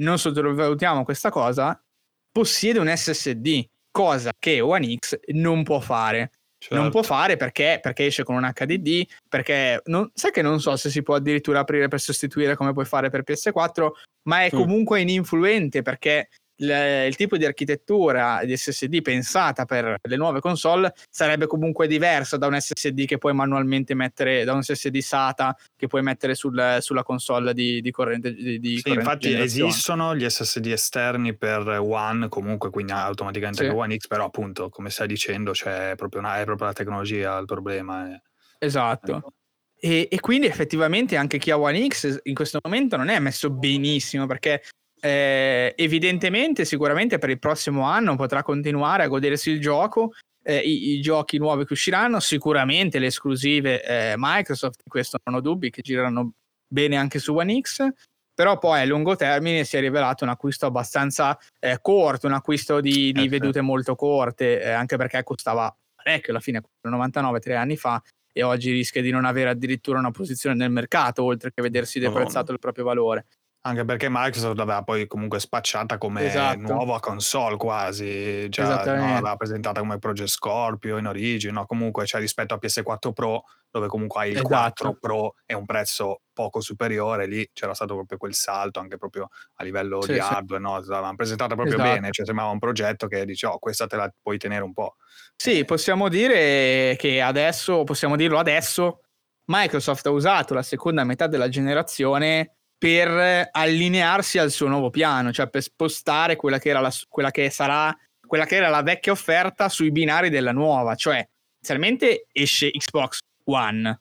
[0.00, 1.82] non sottovalutiamo questa cosa,
[2.30, 3.66] possiede un SSD
[3.98, 6.30] cosa che One X non può fare.
[6.56, 6.76] Certo.
[6.76, 10.76] Non può fare perché, perché, esce con un HDD, perché non, sai che non so
[10.76, 13.88] se si può addirittura aprire per sostituire come puoi fare per PS4,
[14.28, 16.28] ma è comunque ininfluente perché
[16.58, 22.36] il, il, tipo di architettura di SSD pensata per le nuove console sarebbe comunque diversa
[22.36, 26.78] da un SSD che puoi manualmente mettere, da un SSD SATA che puoi mettere sul,
[26.80, 28.32] sulla console di, di corrente.
[28.32, 33.70] Di, di sì, corrente infatti esistono gli SSD esterni per One, comunque quindi automaticamente sì.
[33.70, 37.46] One X, però appunto come stai dicendo c'è proprio una, è proprio la tecnologia il
[37.46, 38.10] problema.
[38.10, 38.20] È...
[38.58, 39.16] Esatto.
[39.16, 39.32] Ecco.
[39.80, 43.48] E, e, quindi effettivamente anche chi ha One X in questo momento non è messo
[43.48, 44.62] benissimo perché
[45.00, 50.12] eh, evidentemente, sicuramente per il prossimo anno potrà continuare a godersi il gioco.
[50.42, 55.40] Eh, i, i, giochi nuovi che usciranno, sicuramente le esclusive eh, Microsoft, questo non ho
[55.40, 56.32] dubbi, che girano
[56.66, 57.86] bene anche su One X.
[58.34, 62.80] Però poi a lungo termine si è rivelato un acquisto abbastanza eh, corto, un acquisto
[62.80, 67.56] di, di eh, vedute molto corte, eh, anche perché costava parecchio alla fine, 99 tre
[67.56, 68.00] anni fa,
[68.32, 72.52] e oggi rischia di non avere addirittura una posizione nel mercato, oltre che vedersi deprezzato
[72.52, 73.26] il proprio valore.
[73.68, 76.60] Anche perché Microsoft l'aveva poi comunque spacciata come esatto.
[76.60, 81.66] nuova console quasi, già no, l'aveva presentata come Project Scorpio in origine, no?
[81.66, 84.48] comunque cioè, rispetto a PS4 Pro dove comunque hai il esatto.
[84.48, 89.28] 4 Pro e un prezzo poco superiore, lì c'era stato proprio quel salto anche proprio
[89.56, 90.24] a livello sì, di sì.
[90.26, 90.78] hardware, no?
[90.80, 91.92] l'avevano presentata proprio esatto.
[91.92, 94.96] bene, cioè sembrava un progetto che dice oh questa te la puoi tenere un po'.
[95.36, 99.02] Sì, possiamo dire che adesso, possiamo dirlo adesso,
[99.44, 105.48] Microsoft ha usato la seconda metà della generazione per allinearsi al suo nuovo piano, cioè
[105.48, 107.94] per spostare quella che, la, quella che sarà
[108.28, 111.26] quella che era la vecchia offerta sui binari della nuova, cioè
[111.56, 114.00] inizialmente esce Xbox One.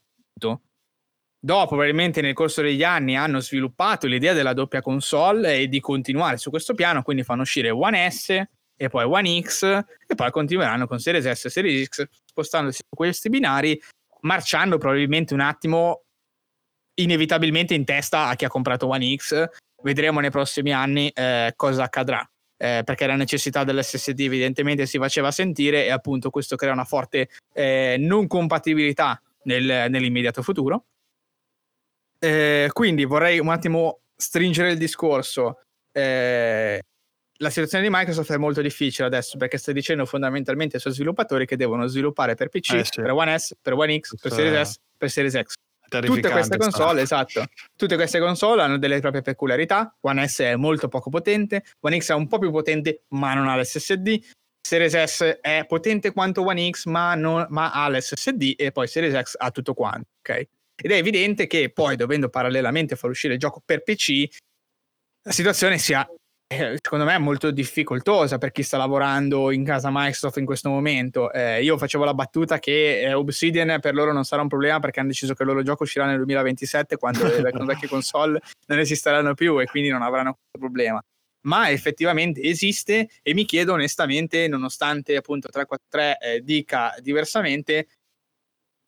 [1.40, 6.38] Dopo, probabilmente nel corso degli anni, hanno sviluppato l'idea della doppia console e di continuare
[6.38, 8.30] su questo piano, quindi fanno uscire One S
[8.76, 12.96] e poi One X e poi continueranno con Series S e Series X, spostandosi su
[12.96, 13.80] questi binari,
[14.22, 16.07] marciando probabilmente un attimo
[17.00, 19.50] inevitabilmente in testa a chi ha comprato One X.
[19.82, 22.28] Vedremo nei prossimi anni eh, cosa accadrà.
[22.60, 27.30] Eh, perché la necessità dell'SSD evidentemente si faceva sentire e appunto questo crea una forte
[27.54, 30.86] eh, non compatibilità nel, nell'immediato futuro.
[32.20, 35.62] Eh, quindi vorrei un attimo stringere il discorso.
[35.92, 36.82] Eh,
[37.40, 41.46] la situazione di Microsoft è molto difficile adesso perché sta dicendo fondamentalmente ai suoi sviluppatori
[41.46, 43.02] che devono sviluppare per PC, eh sì.
[43.02, 45.54] per One S, per One X, per Series S, per Series X.
[45.90, 49.96] Tutte queste console, esatto, tutte queste console hanno delle proprie peculiarità.
[50.02, 53.48] One S è molto poco potente, One X è un po' più potente, ma non
[53.48, 54.20] ha l'SSD.
[54.62, 59.18] Series S è potente quanto One X, ma, non, ma ha l'SSD, e poi Series
[59.18, 60.48] X ha tutto quanto, ok?
[60.80, 64.26] Ed è evidente che poi, dovendo parallelamente far uscire il gioco per PC,
[65.24, 66.08] la situazione sia
[66.50, 70.70] eh, secondo me è molto difficoltosa per chi sta lavorando in casa Microsoft in questo
[70.70, 71.32] momento.
[71.32, 75.00] Eh, io facevo la battuta che eh, Obsidian per loro non sarà un problema perché
[75.00, 79.34] hanno deciso che il loro gioco uscirà nel 2027 quando le vecchie console non esisteranno
[79.34, 81.04] più e quindi non avranno questo problema.
[81.42, 87.88] Ma effettivamente esiste e mi chiedo onestamente, nonostante appunto 343 eh, dica diversamente,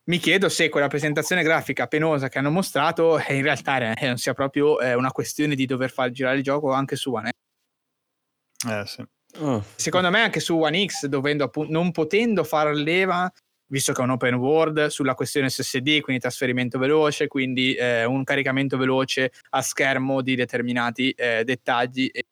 [0.10, 4.34] mi chiedo se quella presentazione grafica penosa che hanno mostrato eh, in realtà non sia
[4.34, 7.32] proprio una questione di dover far girare il gioco anche su One
[8.68, 9.03] eh, sì.
[9.39, 9.64] oh.
[9.76, 13.32] Secondo me anche su One X, dovendo appunto, non potendo far leva,
[13.68, 18.24] visto che è un open world, sulla questione SSD, quindi trasferimento veloce, quindi eh, un
[18.24, 22.10] caricamento veloce a schermo di determinati eh, dettagli.
[22.12, 22.24] E...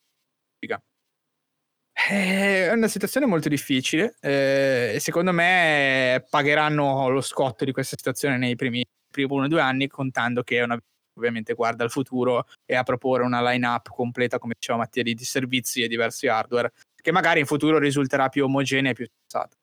[2.09, 7.95] Eh, è una situazione molto difficile eh, e secondo me pagheranno lo scotto di questa
[7.97, 10.79] situazione nei primi, primi uno o due anni contando che è una
[11.17, 15.81] ovviamente guarda al futuro e a proporre una line-up completa, come diceva Mattia, di servizi
[15.81, 19.55] e diversi hardware, che magari in futuro risulterà più omogenea e più sensata.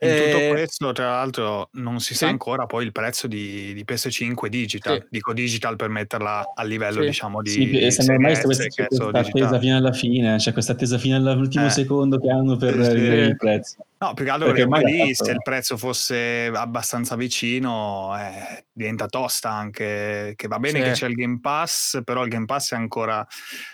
[0.00, 2.18] In tutto eh, questo, tra l'altro, non si sì.
[2.20, 5.00] sa ancora poi il prezzo di, di PS5 digital.
[5.00, 5.06] Sì.
[5.10, 7.06] Dico digital per metterla a livello, sì.
[7.06, 7.50] diciamo, di.
[7.50, 11.70] Sì, sembra ormai questa, questa attesa fino alla fine, cioè questa attesa fino all'ultimo eh.
[11.70, 12.90] secondo che hanno per sì.
[12.90, 13.76] il prezzo.
[14.00, 15.24] No, più che altro perché, perché lì, fatto...
[15.24, 20.34] se il prezzo fosse abbastanza vicino, eh, diventa tosta anche.
[20.36, 23.26] Che va bene che c'è il Game Pass, però il Game Pass è ancora.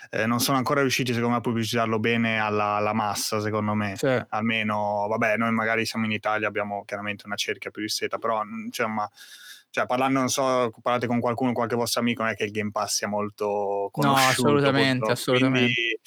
[0.09, 3.95] Eh, non sono ancora riusciti, secondo me, a pubblicizzarlo bene alla, alla massa, secondo me.
[4.29, 9.07] Almeno, vabbè, noi magari siamo in Italia abbiamo chiaramente una cerchia più ristretta, però insomma,
[9.69, 12.71] cioè, parlando, non so, parlate con qualcuno, qualche vostro amico, non è che il Game
[12.71, 14.21] Pass sia molto conosciuto.
[14.21, 15.73] No, assolutamente, assolutamente.
[15.73, 15.99] Quindi,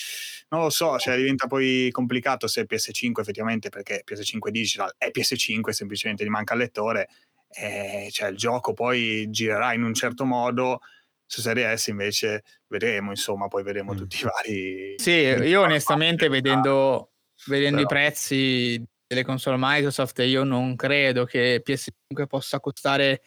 [0.50, 5.70] non lo so, cioè, diventa poi complicato se PS5 effettivamente, perché PS5 Digital è PS5,
[5.70, 7.08] semplicemente gli manca il lettore,
[7.50, 10.80] e, cioè, il gioco poi girerà in un certo modo,
[11.26, 13.96] su Serie S invece vedremo, insomma, poi vedremo mm.
[13.96, 14.94] tutti i vari...
[14.96, 17.12] Sì, io onestamente vedendo,
[17.46, 23.22] vedendo i prezzi delle console Microsoft io non credo che PS5 possa costare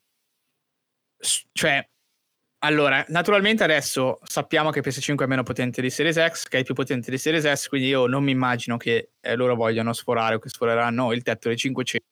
[1.51, 1.83] cioè
[2.63, 6.75] allora, naturalmente adesso sappiamo che PS5 è meno potente di Series X, che è più
[6.75, 10.39] potente di Series S, quindi io non mi immagino che eh, loro vogliano sforare o
[10.39, 12.07] che sforeranno il tetto dei 500.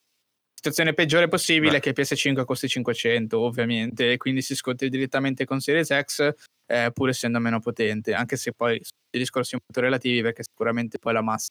[0.55, 5.59] Situazione peggiore possibile è che PS5 costi 500, ovviamente, e quindi si scontri direttamente con
[5.59, 6.33] Series X,
[6.65, 11.13] eh, pur essendo meno potente, anche se poi i discorsi molto relativi, perché sicuramente poi
[11.13, 11.49] la massa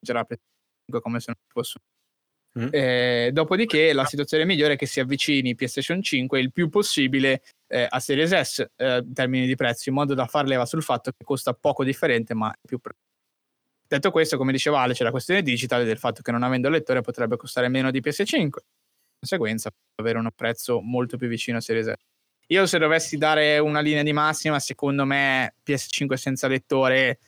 [0.00, 1.78] mangerà PS5 come se non fosse
[2.58, 2.68] Mm.
[2.72, 7.86] Eh, dopodiché la situazione migliore è che si avvicini PlayStation 5 il più possibile eh,
[7.88, 11.12] a Series S eh, in termini di prezzo, in modo da far leva sul fatto
[11.12, 12.98] che costa poco differente, ma è più prezzo.
[13.86, 17.00] Detto questo, come diceva Ale, c'è la questione digitale del fatto che non avendo lettore
[17.00, 18.48] potrebbe costare meno di PS5.
[18.48, 21.94] Di conseguenza, avere un prezzo molto più vicino a Series S.
[22.48, 27.18] Io se dovessi dare una linea di massima, secondo me PS5 senza lettore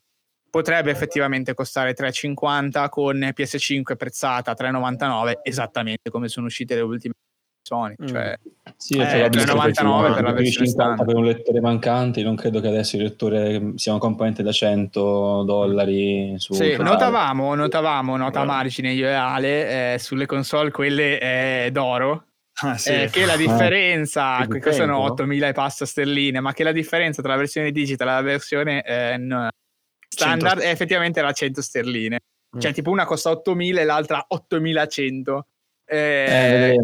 [0.53, 7.15] potrebbe effettivamente costare 3,50 con PS5 prezzata a 3,99 esattamente come sono uscite le ultime
[7.63, 8.05] Sony mm.
[8.05, 8.37] cioè
[8.77, 12.97] sì, eh, 3,99 per la versione standard per un lettore mancante non credo che adesso
[12.97, 19.07] il lettore sia un componente da 100 dollari su sì, notavamo, notavamo nota margine io
[19.07, 22.25] e Ale eh, sulle console quelle eh, d'oro
[22.61, 22.91] Ah, sì.
[22.91, 27.23] eh, che la differenza, ah, che sono 8000 e passa sterline, ma che la differenza
[27.23, 29.49] tra la versione digital e la versione eh, no,
[30.13, 30.67] standard 100.
[30.67, 32.21] è effettivamente era 100 sterline.
[32.55, 32.59] Mm.
[32.59, 35.47] Cioè, tipo una costa 8000 e l'altra 8100.
[35.85, 36.81] Eh, eh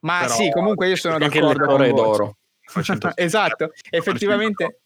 [0.00, 2.36] ma Però, sì, comunque io sono d'accordo con è d'oro.
[3.16, 4.80] esatto, effettivamente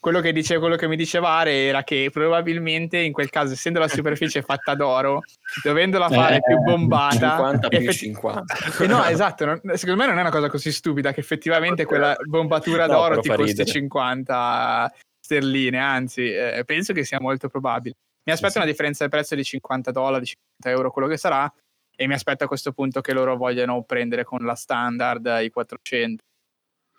[0.00, 3.78] quello che, dice, quello che mi diceva Are era che probabilmente in quel caso, essendo
[3.80, 5.22] la superficie fatta d'oro,
[5.62, 7.96] dovendola fare eh, più bombata, 50 più effetti...
[7.96, 8.54] 50.
[8.80, 12.16] Eh no, esatto, non, secondo me non è una cosa così stupida che effettivamente quella
[12.24, 13.70] bombatura no, d'oro ti costi ridere.
[13.70, 14.92] 50
[15.28, 17.96] sterline, anzi, eh, penso che sia molto probabile.
[18.24, 21.52] Mi aspetto sì, una differenza di prezzo di 50 dollari, 50 euro, quello che sarà,
[21.94, 26.24] e mi aspetto a questo punto che loro vogliano prendere con la standard i 400.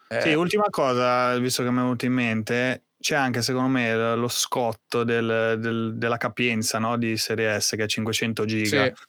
[0.09, 4.15] Eh, sì, ultima cosa, visto che mi è venuto in mente, c'è anche secondo me
[4.15, 8.85] lo scotto del, del, della capienza no, di Serie S che è 500 giga.
[8.85, 9.07] Sì.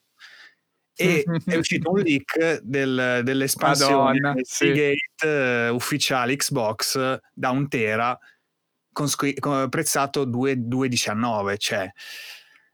[1.03, 5.27] E è uscito un leak del, dell'espansione Madonna, Seagate sì.
[5.27, 8.19] uh, ufficiale Xbox da un tera
[9.17, 11.57] con, con prezzato 2,19.
[11.59, 11.91] Cioè,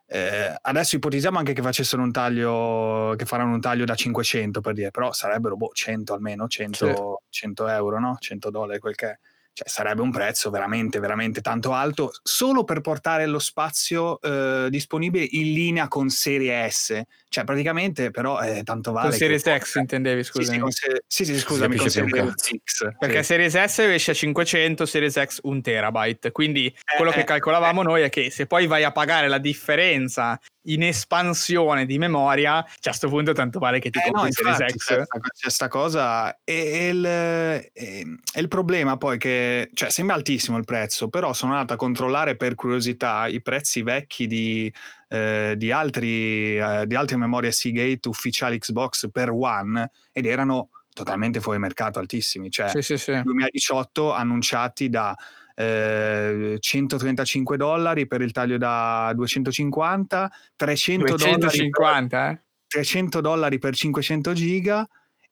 [0.09, 4.72] eh, adesso ipotizziamo anche che facessero un taglio, che faranno un taglio da 500 per
[4.72, 7.41] dire, però sarebbero boh, 100 almeno, 100, sì.
[7.41, 8.16] 100 euro, no?
[8.18, 9.18] 100 dollari, quel che è
[9.57, 15.26] cioè, sarebbe un prezzo veramente, veramente tanto alto solo per portare lo spazio eh, disponibile
[15.30, 17.00] in linea con Serie S.
[17.26, 19.09] Cioè, praticamente, però, eh, tanto vale.
[19.09, 19.59] Con Series che...
[19.59, 20.70] X intendevi, scusami.
[20.70, 22.88] Sì, sì, sì, sì scusami, con Series X.
[22.98, 23.22] Perché.
[23.22, 26.32] Series S esce a 500, Series X 1 terabyte.
[26.32, 27.84] Quindi eh, quello che eh, calcolavamo eh.
[27.84, 32.76] noi è che se poi vai a pagare la differenza in espansione di memoria, cioè
[32.76, 34.86] a questo punto tanto vale che ti eh compri no, Series X.
[34.86, 35.06] C'è
[35.40, 41.32] questa cosa e, il, e il problema poi che, cioè sembra altissimo il prezzo, però
[41.32, 44.72] sono andato a controllare per curiosità i prezzi vecchi di,
[45.08, 51.40] eh, di, altri, eh, di altre memorie Seagate ufficiali Xbox per One ed erano totalmente
[51.40, 53.10] fuori mercato altissimi, cioè sì, sì, sì.
[53.10, 55.14] nel 2018 annunciati da
[55.57, 63.74] 135 eh, dollari per il taglio da 250, 300 250, dollari, per, 300 dollari per
[63.74, 64.86] 500 giga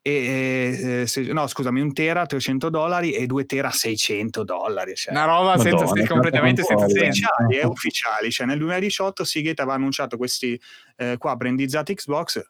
[0.07, 5.15] e, eh, se, no scusami un tera 300 dollari e 2 tera 600 dollari cioè.
[5.15, 7.03] una roba Madonna, senza, completamente senza senso.
[7.05, 10.61] Ufficiali, eh, ufficiali cioè nel 2018 Seagate aveva annunciato questi
[10.97, 12.43] eh, qua brandizzati Xbox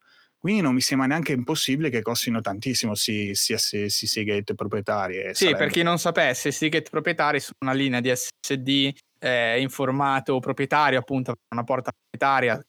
[0.45, 5.15] quindi non mi sembra neanche impossibile che costino tantissimo sia si, si, si, Seagate proprietari.
[5.29, 5.57] Sì, sarebbe...
[5.57, 10.99] per chi non sapesse, Seagate proprietari sono una linea di SSD eh, in formato proprietario,
[10.99, 12.63] appunto, una porta proprietaria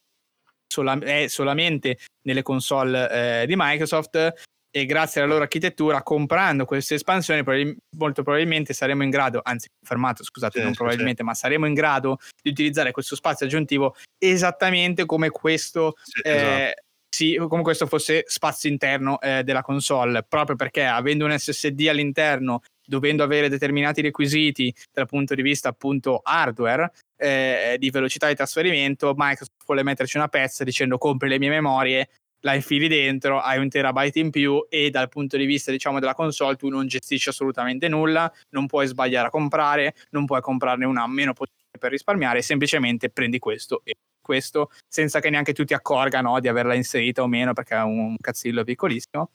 [0.65, 4.33] sola- è solamente nelle console eh, di Microsoft
[4.71, 9.67] e grazie alla loro architettura, comprando queste espansioni, prob- molto probabilmente saremo in grado, anzi
[9.77, 11.27] confermato, scusate, sì, non probabilmente, sì.
[11.27, 16.83] ma saremo in grado di utilizzare questo spazio aggiuntivo esattamente come questo sì, eh, esatto
[17.15, 22.59] sì, come questo fosse spazio interno eh, della console, proprio perché avendo un SSD all'interno,
[22.85, 29.13] dovendo avere determinati requisiti dal punto di vista appunto hardware eh, di velocità di trasferimento,
[29.15, 32.09] Microsoft vuole metterci una pezza dicendo compri le mie memorie,
[32.41, 36.15] la infili dentro, hai un terabyte in più e dal punto di vista diciamo della
[36.15, 41.07] console tu non gestisci assolutamente nulla, non puoi sbagliare a comprare, non puoi comprarne una
[41.07, 43.95] meno potente per risparmiare, semplicemente prendi questo e
[44.25, 47.81] questo senza che neanche tu ti accorga no, di averla inserita o meno perché è
[47.83, 49.29] un cazzillo piccolissimo.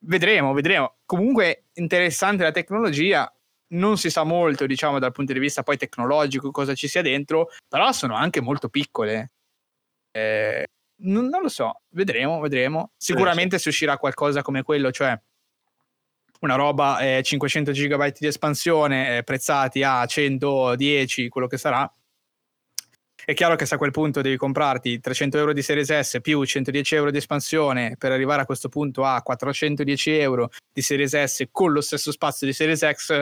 [0.00, 0.96] Vedremo, vedremo.
[1.06, 3.32] Comunque interessante la tecnologia,
[3.68, 7.50] non si sa molto, diciamo, dal punto di vista poi tecnologico cosa ci sia dentro,
[7.68, 9.30] però sono anche molto piccole.
[10.10, 10.66] Eh,
[11.02, 12.92] non, non lo so, vedremo, vedremo.
[12.96, 15.18] Sicuramente se uscirà qualcosa come quello, cioè
[16.40, 21.90] una roba eh, 500 GB di espansione eh, prezzati a 110, quello che sarà.
[23.26, 26.44] È chiaro che se a quel punto devi comprarti 300 euro di Series S più
[26.44, 31.42] 110 euro di espansione per arrivare a questo punto a 410 euro di Series S
[31.50, 33.20] con lo stesso spazio di Series X,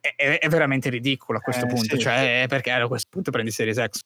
[0.00, 1.94] è, è veramente ridicolo a questo eh, punto.
[1.94, 2.48] Sì, cioè, sì.
[2.48, 4.00] perché a questo punto prendi Series X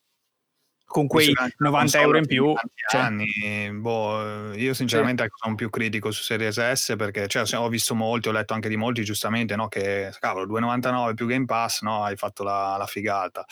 [0.84, 2.54] con quei 90 euro in più.
[2.90, 3.00] Cioè.
[3.00, 5.30] Anni, boh, io sinceramente sì.
[5.42, 8.76] sono più critico su Series S perché cioè, ho visto molti, ho letto anche di
[8.76, 13.46] molti giustamente no, che cavolo 2,99 più Game Pass, no, hai fatto la, la figata.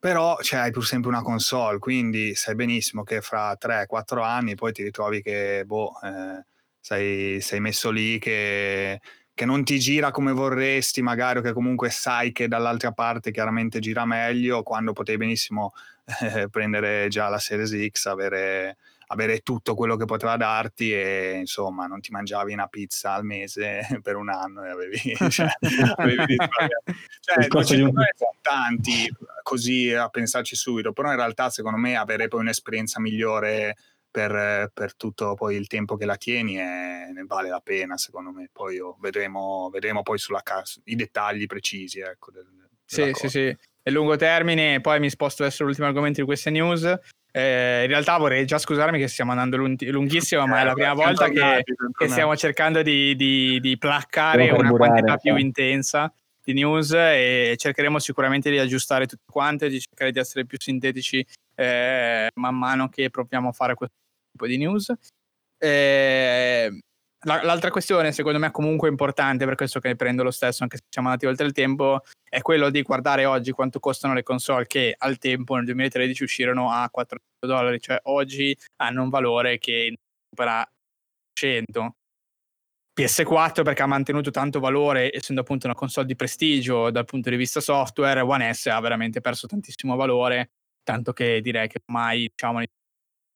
[0.00, 4.72] Però cioè, hai pur sempre una console, quindi sai benissimo che fra 3-4 anni poi
[4.72, 6.42] ti ritrovi che boh, eh,
[6.80, 9.00] sei, sei messo lì che
[9.40, 13.78] che non ti gira come vorresti, magari, o che comunque sai che dall'altra parte chiaramente
[13.78, 15.72] gira meglio, quando potevi benissimo
[16.20, 18.76] eh, prendere già la Series X, avere,
[19.12, 23.80] avere, tutto quello che poteva darti e insomma non ti mangiavi una pizza al mese
[24.02, 25.48] per un anno e avevi, cioè,
[25.96, 27.92] avevi cioè, non ci sono
[28.40, 33.76] tanti così a pensarci subito, però in realtà secondo me avere poi un'esperienza migliore
[34.10, 38.32] per, per, tutto poi il tempo che la tieni e ne vale la pena secondo
[38.32, 38.48] me.
[38.52, 42.46] Poi oh, vedremo, vedremo poi sulla casa i dettagli precisi ecco, del,
[42.84, 46.98] sì, sì, sì, è lungo termine poi mi sposto verso l'ultimo argomento di queste news
[47.32, 50.94] eh, in realtà vorrei già scusarmi che stiamo andando lunghissimo, ma è la eh, prima
[50.94, 51.64] volta che,
[51.96, 56.12] che, stiamo cercando di, di, di placcare una quantità più intensa
[56.42, 61.24] di news e cercheremo sicuramente di aggiustare tutte quante, di cercare di essere più sintetici
[61.54, 63.96] eh, man mano che proviamo a fare questo
[64.32, 64.92] tipo di news.
[65.58, 66.80] Eh,
[67.24, 71.08] l'altra questione, secondo me, comunque importante, per questo che prendo lo stesso, anche se siamo
[71.08, 75.18] andati oltre il tempo, è quello di guardare oggi quanto costano le console che al
[75.18, 79.96] tempo, nel 2013, uscirono a 400 dollari, cioè oggi hanno un valore che
[80.28, 80.66] supera
[81.32, 81.94] 100.
[83.00, 87.36] PS4 perché ha mantenuto tanto valore, essendo appunto una console di prestigio dal punto di
[87.36, 90.50] vista software, One S ha veramente perso tantissimo valore,
[90.82, 92.62] tanto che direi che ormai diciamo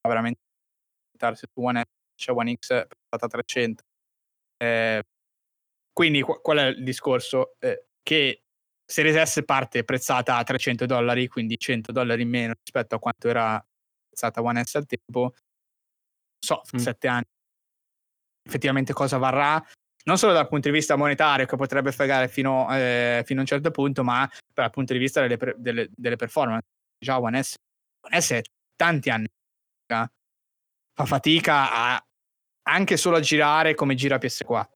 [0.07, 0.41] veramente
[1.35, 1.85] su One S
[2.17, 3.83] c'è One X stata 300.
[4.57, 5.03] Eh,
[5.93, 7.55] quindi qual è il discorso?
[7.59, 8.43] Eh, che
[8.85, 13.29] Series S parte prezzata a 300 dollari, quindi 100 dollari in meno rispetto a quanto
[13.29, 13.65] era
[14.07, 15.35] prezzata One S al tempo.
[16.39, 16.79] So, mm.
[16.79, 17.25] 7 anni.
[18.47, 19.65] Effettivamente cosa varrà?
[20.07, 23.49] Non solo dal punto di vista monetario, che potrebbe fregare fino, eh, fino a un
[23.49, 26.67] certo punto, ma dal punto di vista delle, delle, delle performance.
[26.99, 27.55] Già One S,
[28.03, 28.43] One S è
[28.77, 29.27] tanti anni
[30.95, 32.07] fa fatica a,
[32.65, 34.69] anche solo a girare come gira PS4,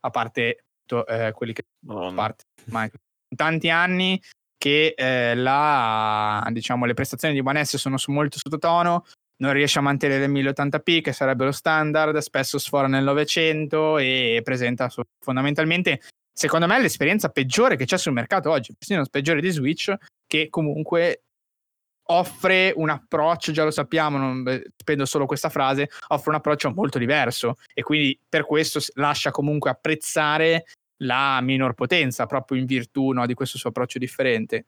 [0.00, 0.64] a parte
[1.06, 3.08] eh, quelli che oh, a parte Microsoft.
[3.34, 4.20] Tanti anni
[4.58, 9.04] che eh, la, diciamo, le prestazioni di One S sono su molto sottotono,
[9.36, 14.40] non riesce a mantenere il 1080p che sarebbe lo standard, spesso sfora nel 900 e
[14.44, 19.94] presenta fondamentalmente, secondo me, l'esperienza peggiore che c'è sul mercato oggi, persino peggiore di Switch,
[20.26, 21.22] che comunque
[22.10, 26.98] offre un approccio, già lo sappiamo, non spendo solo questa frase, offre un approccio molto
[26.98, 30.64] diverso e quindi per questo lascia comunque apprezzare
[31.02, 34.66] la minor potenza proprio in virtù no, di questo suo approccio differente.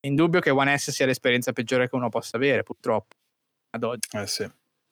[0.00, 3.16] Indubbio che One S sia l'esperienza peggiore che uno possa avere, purtroppo,
[3.70, 4.08] ad oggi.
[4.16, 4.50] Eh sì.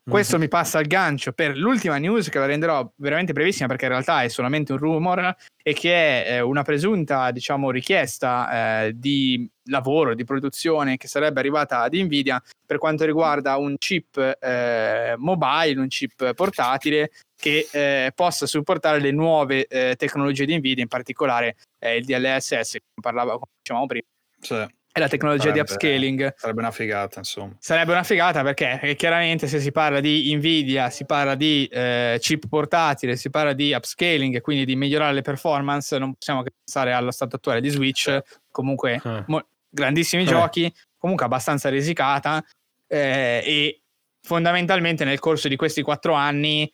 [0.08, 0.42] Questo mm-hmm.
[0.42, 4.22] mi passa al gancio per l'ultima news che la renderò veramente brevissima perché in realtà
[4.22, 10.14] è solamente un rumor e che è eh, una presunta, diciamo, richiesta eh, di lavoro,
[10.14, 15.88] di produzione che sarebbe arrivata ad Nvidia per quanto riguarda un chip eh, mobile, un
[15.88, 21.96] chip portatile che eh, possa supportare le nuove eh, tecnologie di Nvidia, in particolare eh,
[21.96, 24.06] il DLSS, come, parlava, come dicevamo prima.
[24.40, 26.34] Sì è la tecnologia sarebbe, di upscaling.
[26.36, 27.54] Sarebbe una figata, insomma.
[27.58, 32.18] Sarebbe una figata perché, perché chiaramente se si parla di Nvidia, si parla di eh,
[32.20, 36.52] chip portatile, si parla di upscaling e quindi di migliorare le performance, non possiamo che
[36.56, 38.18] pensare allo stato attuale di Switch,
[38.50, 39.24] comunque eh.
[39.26, 40.26] mo- grandissimi eh.
[40.26, 42.44] giochi, comunque abbastanza risicata
[42.88, 43.80] eh, e
[44.22, 46.70] fondamentalmente nel corso di questi quattro anni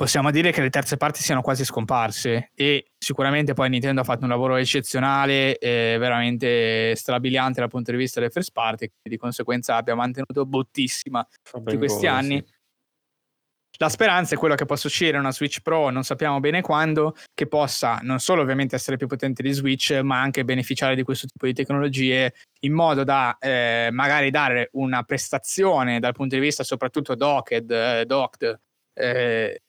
[0.00, 4.22] possiamo dire che le terze parti siano quasi scomparse e sicuramente poi Nintendo ha fatto
[4.22, 9.18] un lavoro eccezionale e veramente strabiliante dal punto di vista delle first party e di
[9.18, 12.42] conseguenza abbia mantenuto bottissima tutti questi buono, anni.
[12.42, 12.54] Sì.
[13.76, 17.46] La speranza è quella che possa uscire una Switch Pro, non sappiamo bene quando, che
[17.46, 21.44] possa non solo ovviamente essere più potente di Switch, ma anche beneficiare di questo tipo
[21.44, 27.14] di tecnologie in modo da eh, magari dare una prestazione dal punto di vista soprattutto
[27.14, 28.60] docked, eh, docked
[28.94, 29.60] eh,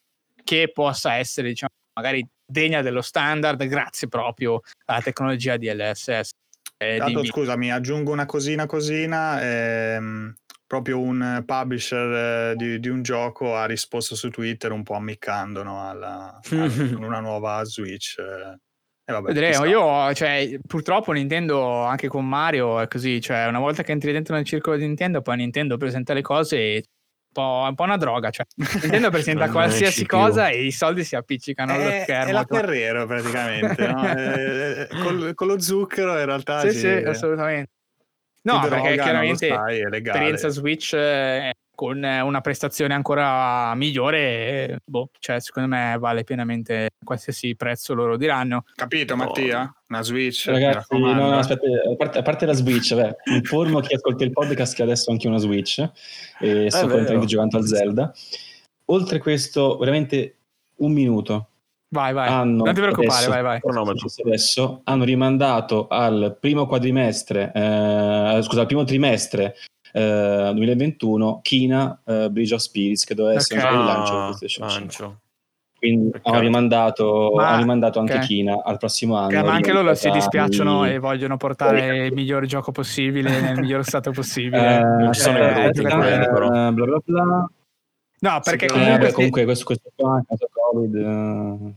[0.44, 6.32] che possa essere, diciamo, magari degna dello standard grazie proprio alla tecnologia DLSS.
[6.78, 9.42] Eh, Tanto, scusami, aggiungo una cosina cosina.
[9.42, 10.36] Ehm,
[10.72, 15.64] proprio un publisher eh, di, di, un gioco ha risposto su Twitter un po' ammiccando
[15.64, 18.18] no, alla, con una nuova Switch.
[18.18, 23.84] Eh vabbè, Vedremo, io cioè, purtroppo Nintendo anche con Mario è così, cioè una volta
[23.84, 26.84] che entri dentro nel circolo di Nintendo poi Nintendo presenta le cose e
[27.32, 28.30] po', un po' una droga.
[28.30, 28.46] Cioè.
[28.82, 32.30] Nintendo presenta qualsiasi cosa e i soldi si appiccicano allo schermo.
[32.30, 34.00] È la Ferrero praticamente, no?
[34.12, 36.62] Eh, con, con, lo zucchero in realtà.
[36.62, 37.72] Sì, sì, assolutamente.
[38.44, 39.50] No, perché chiaramente
[39.90, 47.56] l'esperienza Switch eh, con una prestazione ancora migliore, boh, cioè secondo me vale pienamente qualsiasi
[47.56, 48.66] prezzo loro diranno.
[48.76, 49.24] Capito no.
[49.24, 49.76] Mattia?
[49.88, 50.46] Una Switch?
[50.46, 54.76] Ragazzi, no, aspetta, a parte, a parte, la Switch, beh, informo chi ascolta il podcast
[54.76, 55.84] che adesso ho anche una Switch
[56.40, 58.14] e sto continuando giocando al Zelda.
[58.86, 60.36] Oltre questo, veramente
[60.76, 61.48] un minuto.
[61.90, 62.30] Vai, vai.
[62.30, 63.60] Hanno non ti preoccupare, adesso, vai, vai.
[64.24, 69.56] Adesso hanno rimandato al primo quadrimestre, eh, scusa, al primo trimestre
[69.94, 73.74] eh, 2021 Kina uh, Bridge of Spirits che doveva essere okay.
[73.74, 75.16] il lancio di PlayStation 5
[75.82, 78.28] quindi hanno rimandato, ma, rimandato, anche okay.
[78.28, 82.72] Kina al prossimo anno ma anche loro si dispiacciono e vogliono portare il miglior gioco
[82.72, 84.78] possibile nel miglior stato possibile.
[84.78, 87.50] eh, non sono eh, eh, bla bla bla.
[88.20, 91.74] No perché comunque, eh, comunque questo, questo qua caso covid uh...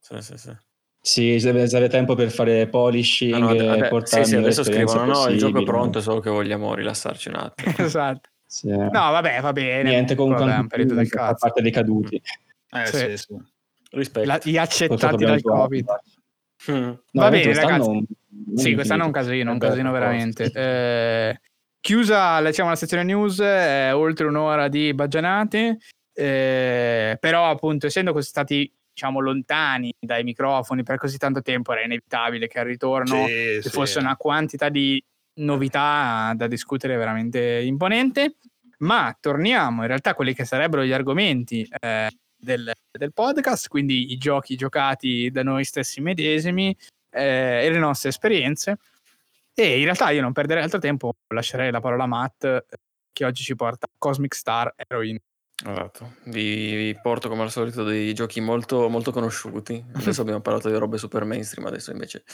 [0.00, 0.56] sì sì sì
[1.06, 5.04] sì, deve avere tempo per fare polishing no, no, e portare sì, sì, adesso scrivono
[5.04, 7.74] no, il gioco è pronto, solo che vogliamo rilassarci un attimo.
[7.78, 8.28] esatto.
[8.44, 8.70] Sì.
[8.70, 9.88] No, vabbè, va bene.
[9.88, 11.30] Niente, comunque vabbè, un periodo del cazzo.
[11.30, 12.16] A parte dei caduti.
[12.16, 13.16] Eh, sì, sì.
[13.18, 13.36] sì.
[13.92, 14.26] Rispetto.
[14.26, 15.86] La, gli accettati dal Covid.
[16.72, 16.82] Mm.
[16.82, 17.88] No, va bene, ragazzi.
[17.88, 18.04] Un...
[18.56, 20.50] Sì, quest'anno è un casino, un casino veramente.
[20.52, 21.40] Eh,
[21.80, 25.78] chiusa diciamo, la sezione news, eh, oltre un'ora di baggianate,
[26.12, 32.46] eh, però appunto essendo stati diciamo lontani dai microfoni per così tanto tempo era inevitabile
[32.46, 33.68] che al ritorno sì, ci sì.
[33.68, 35.02] fosse una quantità di
[35.34, 38.36] novità da discutere veramente imponente.
[38.78, 44.12] Ma torniamo in realtà a quelli che sarebbero gli argomenti eh, del, del, podcast quindi
[44.12, 46.76] i giochi giocati da noi stessi medesimi
[47.10, 48.78] eh, e le nostre esperienze.
[49.54, 52.64] E in realtà io non perderei altro tempo lascerei la parola a Matt
[53.12, 55.20] che oggi ci porta Cosmic Star Heroine
[55.64, 59.82] Esatto, vi, vi porto come al solito dei giochi molto, molto conosciuti.
[59.94, 62.24] Adesso abbiamo parlato di robe super mainstream, adesso invece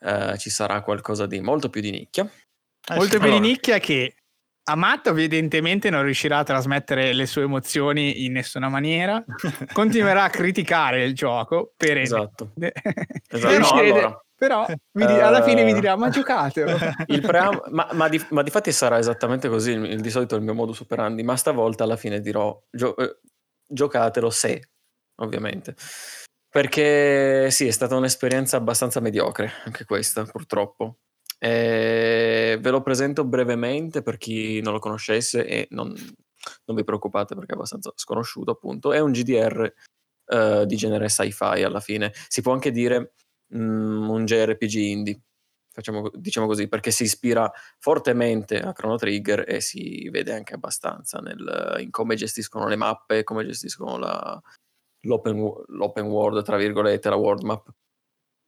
[0.00, 2.24] eh, ci sarà qualcosa di molto più di nicchia.
[2.24, 3.40] Eh, molto più allora.
[3.40, 4.14] di nicchia che
[4.68, 9.24] Amato evidentemente non riuscirà a trasmettere le sue emozioni in nessuna maniera,
[9.72, 12.52] continuerà a criticare il gioco per esatto.
[13.28, 13.56] esatto.
[13.58, 16.78] No, allora, però di, alla fine mi dirà ma giocatelo
[17.26, 20.38] pream- ma, ma, di, ma di fatti sarà esattamente così il, il, di solito è
[20.38, 23.18] il mio modo superandi ma stavolta alla fine dirò gio- eh,
[23.66, 24.62] giocatelo se
[25.20, 25.74] ovviamente.
[26.50, 30.98] Perché sì è stata un'esperienza abbastanza mediocre anche questa purtroppo.
[31.38, 35.94] E ve lo presento brevemente per chi non lo conoscesse e non,
[36.64, 38.92] non vi preoccupate perché è abbastanza sconosciuto appunto.
[38.92, 39.72] È un GDR
[40.26, 42.12] eh, di genere sci-fi alla fine.
[42.28, 43.12] Si può anche dire
[43.48, 45.20] mh, un JRPG indie,
[45.70, 51.18] facciamo, diciamo così, perché si ispira fortemente a Chrono Trigger e si vede anche abbastanza
[51.18, 54.40] nel, in come gestiscono le mappe, come gestiscono la,
[55.02, 57.72] l'open, l'open world, tra virgolette, la world map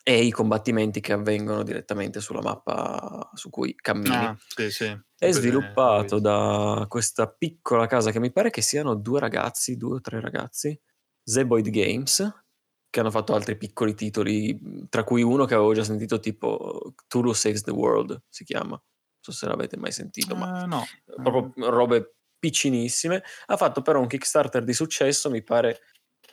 [0.03, 4.15] e i combattimenti che avvengono direttamente sulla mappa su cui cammini.
[4.15, 5.01] Ah, sì, sì.
[5.17, 10.01] È sviluppato da questa piccola casa che mi pare che siano due ragazzi, due o
[10.01, 10.79] tre ragazzi,
[11.23, 12.27] Zeboid Games,
[12.91, 17.33] che hanno fatto altri piccoli titoli, tra cui uno che avevo già sentito tipo Tulu
[17.33, 18.71] Saves the World, si chiama.
[18.71, 18.81] Non
[19.21, 20.85] so se l'avete mai sentito, uh, ma eh, no.
[21.23, 23.23] proprio robe piccinissime.
[23.47, 25.83] Ha fatto però un Kickstarter di successo, mi pare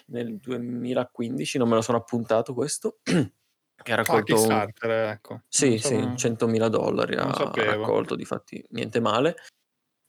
[0.08, 3.00] nel 2015, non me lo sono appuntato questo.
[3.04, 5.42] che ha ah, raccolto ah, Kickstarter, ecco.
[5.48, 5.90] Sì, so...
[5.90, 9.36] sì, 100.000 dollari ha, ha raccolto, di fatti niente male.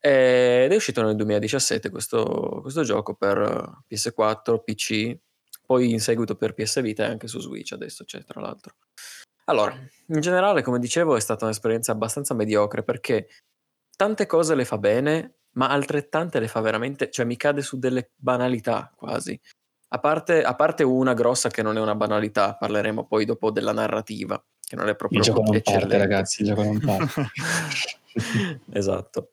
[0.00, 5.18] Ed è uscito nel 2017 questo, questo gioco per PS4, PC,
[5.68, 8.76] poi in seguito per PS Vita e anche su Switch adesso c'è tra l'altro.
[9.44, 13.28] Allora, in generale, come dicevo, è stata un'esperienza abbastanza mediocre perché
[13.94, 18.12] tante cose le fa bene, ma altrettante le fa veramente, cioè mi cade su delle
[18.16, 19.38] banalità quasi.
[19.88, 23.72] A parte, a parte una grossa che non è una banalità, parleremo poi dopo della
[23.72, 25.18] narrativa, che non è proprio...
[25.18, 27.30] Il gioco non parte, ragazzi, il gioco non parte.
[28.72, 29.30] esatto.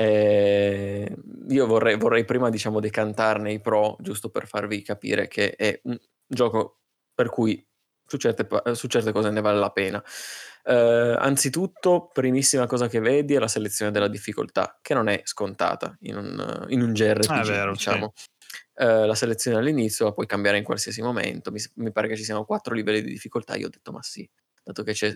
[0.00, 1.14] Eh,
[1.50, 5.98] io vorrei, vorrei, prima, diciamo, decantarne i pro, giusto per farvi capire che è un
[6.26, 6.78] gioco
[7.14, 7.62] per cui
[8.06, 10.02] su certe, su certe cose ne vale la pena.
[10.64, 15.94] Eh, anzitutto, primissima cosa che vedi è la selezione della difficoltà, che non è scontata
[16.00, 18.12] in un, in un JRPG, ah, vero, diciamo.
[18.14, 18.26] Sì.
[18.76, 21.50] Eh, la selezione all'inizio la puoi cambiare in qualsiasi momento.
[21.50, 23.54] Mi, mi, pare che ci siano quattro livelli di difficoltà.
[23.56, 24.26] Io ho detto, ma sì,
[24.62, 25.14] dato che c'è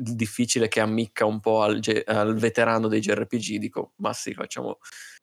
[0.00, 4.78] difficile che ammicca un po' al, ge- al veterano dei JRPG, dico, ma sì, facciamo,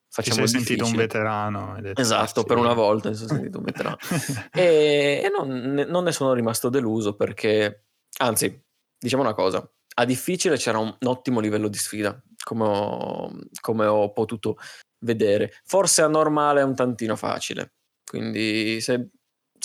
[0.08, 1.80] facciamo Ti sei sentito un veterano.
[1.80, 3.96] detto, Esatto, "Ah, per sì." una volta mi sono sentito un veterano.
[4.52, 7.84] E, e non, ne, non ne sono rimasto deluso perché,
[8.20, 8.60] anzi,
[8.98, 13.30] diciamo una cosa, a difficile c'era un, un ottimo livello di sfida, come ho,
[13.60, 14.56] come ho potuto
[15.04, 15.52] vedere.
[15.64, 17.74] Forse a normale è un tantino facile,
[18.04, 19.10] quindi se,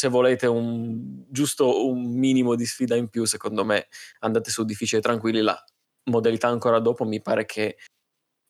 [0.03, 3.87] se volete un, giusto un minimo di sfida in più, secondo me
[4.19, 5.39] andate su difficile tranquilli.
[5.39, 5.57] La
[6.09, 7.77] modalità ancora dopo mi pare che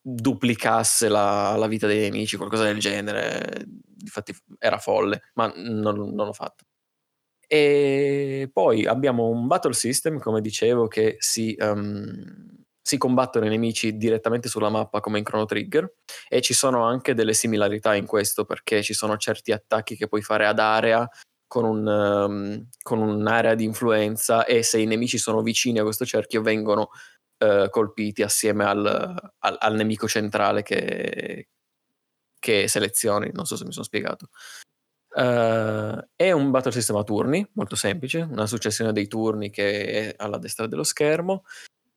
[0.01, 3.67] duplicasse la, la vita dei nemici, qualcosa del genere.
[3.99, 6.63] Infatti era folle, ma non, non l'ho fatto.
[7.47, 13.95] E poi abbiamo un battle system, come dicevo, che si, um, si combattono i nemici
[13.95, 15.97] direttamente sulla mappa come in Chrono Trigger
[16.27, 20.23] e ci sono anche delle similarità in questo perché ci sono certi attacchi che puoi
[20.23, 21.07] fare ad area
[21.53, 26.03] con, un, um, con un'area di influenza e se i nemici sono vicini a questo
[26.03, 26.89] cerchio vengono
[27.45, 28.83] uh, colpiti assieme al,
[29.37, 31.49] al, al nemico centrale che,
[32.39, 33.29] che selezioni.
[33.31, 34.29] Non so se mi sono spiegato.
[35.09, 40.15] Uh, è un battle system a turni, molto semplice, una successione dei turni che è
[40.17, 41.43] alla destra dello schermo.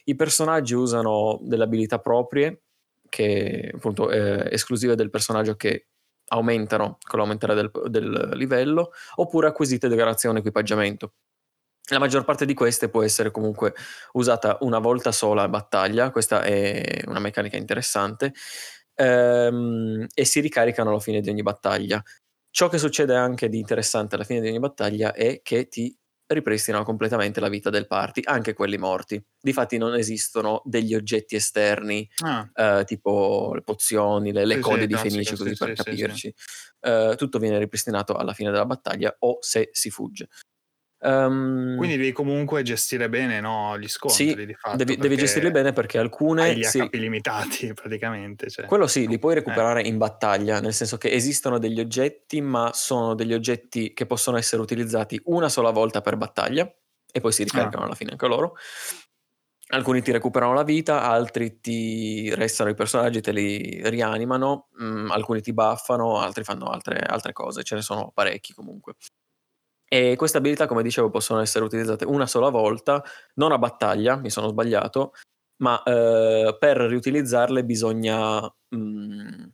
[0.05, 2.61] I personaggi usano delle abilità proprie,
[3.09, 5.87] che appunto eh, esclusive del personaggio che
[6.29, 11.13] aumentano con l'aumentare del, del livello, oppure acquisite grazie a equipaggiamento.
[11.91, 13.75] La maggior parte di queste può essere comunque
[14.13, 18.35] usata una volta sola a battaglia, questa è una meccanica interessante,
[18.95, 22.03] ehm, e si ricaricano alla fine di ogni battaglia.
[22.51, 25.97] Ciò che succede anche di interessante alla fine di ogni battaglia è che ti
[26.27, 29.23] ripristinano completamente la vita del party, anche quelli morti.
[29.41, 34.87] Difatti non esistono degli oggetti esterni, Ah, eh, tipo le pozioni, le, le Sì, code
[34.87, 36.35] sì, di Fenice, così sì, per sì, sì, capirci.
[36.81, 40.29] Eh, tutto viene ripristinato alla fine della battaglia o se si fugge.
[41.07, 44.77] Ehm, quindi devi comunque gestire bene no, gli scontri sì, di fatto.
[44.77, 46.43] devi, devi gestirli bene perché alcune...
[46.43, 48.51] Hai gli sì, HP limitati praticamente.
[48.51, 48.67] Cioè.
[48.67, 49.37] quello sì, li puoi Eh.
[49.37, 54.37] recuperare in battaglia, nel senso che esistono degli oggetti, ma sono degli oggetti che possono
[54.37, 56.69] essere utilizzati una sola volta per battaglia
[57.13, 58.57] e poi si ricaricano alla fine anche loro.
[59.69, 65.41] Alcuni ti recuperano la vita, altri ti restano i personaggi, te li rianimano, mm, alcuni
[65.41, 68.95] ti buffano, altri fanno altre, altre cose, ce ne sono parecchi comunque.
[69.89, 73.03] E queste abilità, come dicevo, possono essere utilizzate una sola volta,
[73.35, 75.13] non a battaglia, mi sono sbagliato,
[75.59, 78.41] ma eh, per riutilizzarle bisogna
[78.75, 79.45] mm,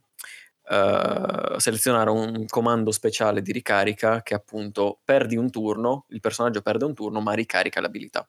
[0.69, 6.85] eh, selezionare un comando speciale di ricarica che appunto perdi un turno, il personaggio perde
[6.85, 8.27] un turno ma ricarica l'abilità.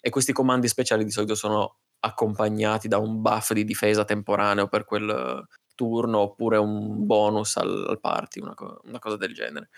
[0.00, 4.84] E questi comandi speciali di solito sono accompagnati da un buff di difesa temporaneo per
[4.84, 9.70] quel turno oppure un bonus al, al party, una, co- una cosa del genere.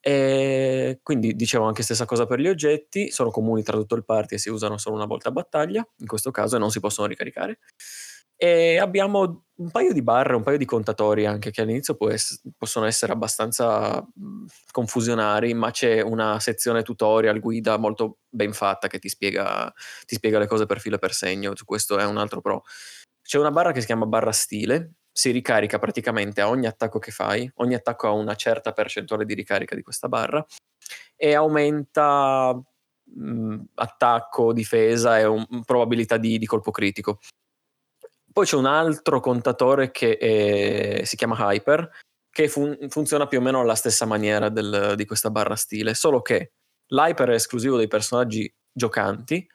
[0.00, 4.36] E quindi dicevo anche stessa cosa per gli oggetti, sono comuni tra tutto il party
[4.36, 7.06] e si usano solo una volta a battaglia, in questo caso, e non si possono
[7.06, 7.58] ricaricare.
[8.42, 12.86] E abbiamo un paio di barre, un paio di contatori anche che all'inizio ess- possono
[12.86, 19.10] essere abbastanza mh, confusionari, ma c'è una sezione tutorial, guida molto ben fatta che ti
[19.10, 19.70] spiega,
[20.06, 21.52] ti spiega le cose per filo e per segno.
[21.66, 22.62] Questo è un altro pro.
[23.22, 27.10] C'è una barra che si chiama barra stile, si ricarica praticamente a ogni attacco che
[27.10, 30.42] fai, ogni attacco ha una certa percentuale di ricarica di questa barra
[31.14, 32.58] e aumenta
[33.04, 37.18] mh, attacco, difesa e un- probabilità di, di colpo critico.
[38.32, 41.90] Poi c'è un altro contatore che è- si chiama Hyper,
[42.30, 46.22] che fun- funziona più o meno alla stessa maniera del- di questa barra stile, solo
[46.22, 46.52] che
[46.86, 49.46] l'Hyper è esclusivo dei personaggi giocanti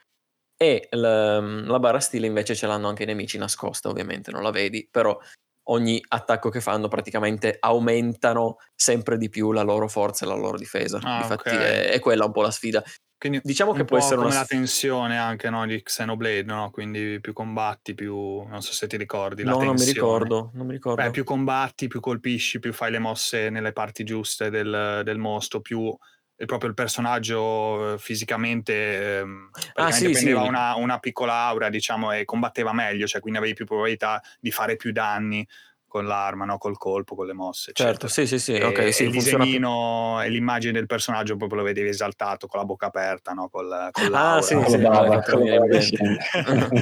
[0.57, 4.51] e l- la barra stile invece ce l'hanno anche i nemici nascosta, ovviamente non la
[4.51, 5.17] vedi, però
[5.65, 10.57] ogni attacco che fanno praticamente aumentano sempre di più la loro forza e la loro
[10.57, 11.01] difesa.
[11.01, 11.47] Ah, Infatti ok.
[11.57, 12.83] è, è quella un po' la sfida.
[13.17, 16.71] Quindi Diciamo che può essere come una la tensione anche no, di Xenoblade, no?
[16.71, 20.65] quindi più combatti, più non so se ti ricordi la No, non mi ricordo, non
[20.65, 21.01] mi ricordo.
[21.03, 25.59] Beh, più combatti, più colpisci, più fai le mosse nelle parti giuste del, del mostro,
[25.61, 25.95] più
[26.45, 30.47] proprio il personaggio eh, fisicamente ehm, Ah, sì, prendeva sì.
[30.47, 34.75] Una, una piccola aura, diciamo, e combatteva meglio, cioè quindi avevi più probabilità di fare
[34.75, 35.47] più danni
[35.87, 36.57] con l'arma, no?
[36.57, 38.27] col colpo, con le mosse, Certo, eccetera.
[38.27, 41.59] sì, sì, sì, E, ok, sì, e il più- disegnino e l'immagine del personaggio proprio
[41.59, 43.47] lo vedevi esaltato con la bocca aperta, no?
[43.47, 44.77] Col, con Ah, sì, sì.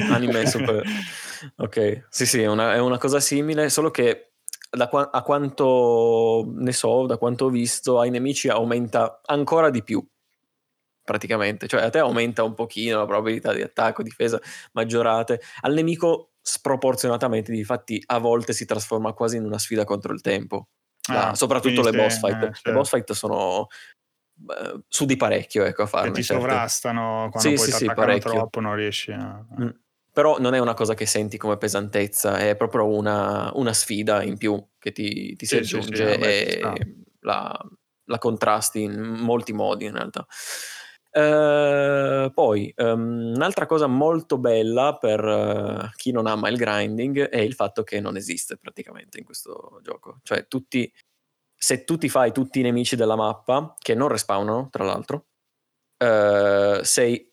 [0.09, 0.83] Anime super.
[1.57, 4.32] Ok, sì, sì, è una, è una cosa simile, solo che
[4.75, 9.83] da qua- a quanto ne so, da quanto ho visto, ai nemici aumenta ancora di
[9.83, 10.05] più,
[11.03, 11.67] praticamente.
[11.67, 14.39] Cioè a te aumenta un pochino la probabilità di attacco, difesa
[14.73, 20.21] maggiorate, al nemico sproporzionatamente, difatti a volte si trasforma quasi in una sfida contro il
[20.21, 20.67] tempo.
[21.09, 22.33] Ah, soprattutto quindi le boss fight.
[22.43, 22.71] eh, Le certo.
[22.71, 23.67] boss fight sono
[24.87, 26.09] su di parecchio ecco, a farne.
[26.09, 26.41] Che ti certe.
[26.41, 28.31] sovrastano quando Sì, poi sì, ti sì, attaccano parecchio.
[28.31, 29.45] troppo, non riesci a...
[29.61, 29.69] Mm.
[30.13, 34.37] Però non è una cosa che senti come pesantezza, è proprio una, una sfida in
[34.37, 36.59] più che ti, ti si Sì, sì, sì, aggiunge e
[37.21, 37.59] la,
[38.05, 40.25] la contrasti in molti modi in realtà.
[41.15, 47.37] Eh, poi ehm, un'altra cosa molto bella per eh, chi non ama il grinding è
[47.37, 50.19] il fatto che non esiste praticamente in questo gioco.
[50.23, 50.91] Cioè, tutti,
[51.55, 55.27] se tu ti fai tutti i nemici della mappa, che non respawnano, tra l'altro,
[55.97, 57.32] eh, sei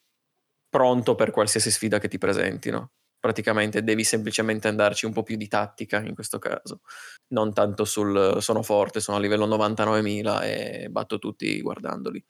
[0.71, 2.93] pronto per qualsiasi sfida che ti presentino.
[3.21, 6.81] Praticamente devi semplicemente andarci un po' più di tattica in questo caso,
[7.35, 12.25] non tanto sul sono forte, sono a livello 99.000 e batto tutti guardandoli.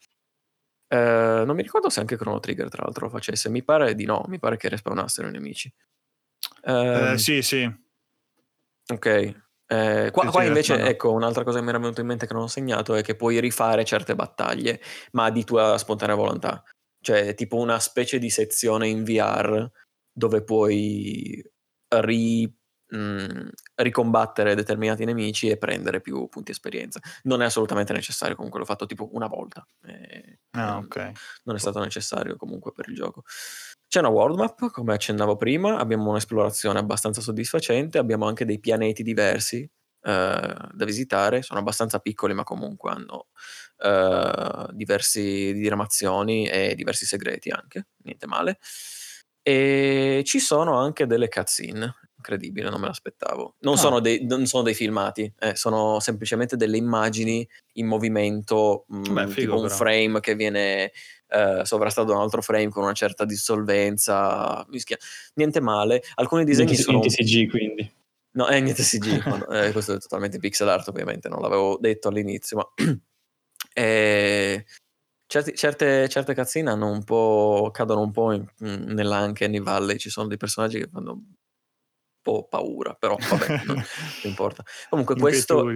[0.88, 4.04] Eh, non mi ricordo se anche Chrono Trigger tra l'altro lo facesse, mi pare di
[4.06, 5.72] no, mi pare che respawnassero i nemici.
[6.64, 7.70] Ehm, Eh, sì, sì.
[8.92, 9.06] Ok.
[9.72, 12.42] Eh, qua, qua invece, ecco, un'altra cosa che mi era venuta in mente che non
[12.42, 14.80] ho segnato è che puoi rifare certe battaglie,
[15.12, 16.62] ma di tua spontanea volontà.
[17.00, 19.70] Cioè, tipo una specie di sezione in VR
[20.12, 21.42] dove puoi
[21.88, 22.52] ri-
[22.88, 27.00] mh, ricombattere determinati nemici e prendere più punti esperienza.
[27.24, 29.64] Non è assolutamente necessario, comunque l'ho fatto tipo una volta.
[29.86, 30.96] Eh, Ah, non- ok.
[31.44, 33.22] non è stato necessario comunque per il gioco.
[33.88, 39.02] C'è una world map, come accennavo prima, abbiamo un'esplorazione abbastanza soddisfacente, abbiamo anche dei pianeti
[39.02, 39.68] diversi eh,
[40.72, 43.28] da visitare, sono abbastanza piccoli ma comunque hanno
[43.82, 48.58] eh, diversi diramazioni e diversi segreti anche, niente male.
[49.42, 53.56] E ci sono anche delle cutscene, incredibile, non me l'aspettavo.
[53.60, 53.78] Non, Ah.
[53.78, 59.26] sono, dei, non sono dei filmati, eh, sono semplicemente delle immagini in movimento, mh, Beh,
[59.28, 59.74] figo un però.
[59.74, 60.92] frame che viene
[61.32, 64.98] eh, sovrastato da un altro frame con una certa dissolvenza, mischia-
[65.34, 66.02] niente male.
[66.16, 66.98] Alcuni disegni Niente, sono...
[66.98, 67.90] niente CG quindi.
[68.32, 69.38] No, è niente CG, ma
[69.68, 72.68] eh, questo è totalmente pixel art ovviamente, non l'avevo detto all'inizio, ma
[73.72, 74.64] eh,
[75.26, 80.10] certi- certe, certe cazzine hanno un po', cadono un po' in, in- nell'Uncanny Valley, ci
[80.10, 81.22] sono dei personaggi che fanno un
[82.22, 83.84] po' paura, però vabbè, non, non
[84.24, 84.62] importa.
[84.88, 85.68] Comunque questo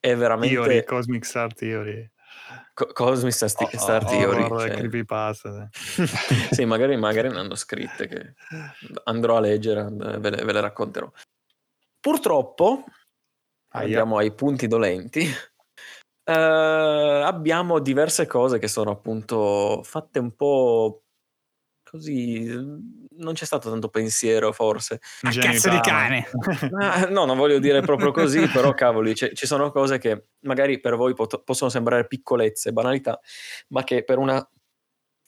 [0.00, 2.10] è veramente Theory, Cosmic Star Theory.
[2.74, 4.42] Co- Cosmic Star, O- Star Theory.
[4.42, 5.68] horror, cioè- creepypasta.
[6.50, 6.64] sì.
[6.64, 8.34] magari, magari ne hanno scritte che
[9.04, 11.10] andrò a leggere, ve le, ve le racconterò.
[12.00, 12.84] Purtroppo,
[13.74, 13.84] Aia.
[13.84, 15.26] andiamo ai punti dolenti.
[16.24, 21.02] Eh, abbiamo diverse cose che sono appunto fatte un po'
[21.82, 22.46] così.
[23.14, 25.00] Non c'è stato tanto pensiero, forse.
[25.22, 26.26] A cazzo di cane.
[26.80, 30.80] Ah, no, non voglio dire proprio così, però cavoli, c'è- ci sono cose che magari
[30.80, 33.20] per voi pot- possono sembrare piccolezze, banalità,
[33.68, 34.44] ma che per una,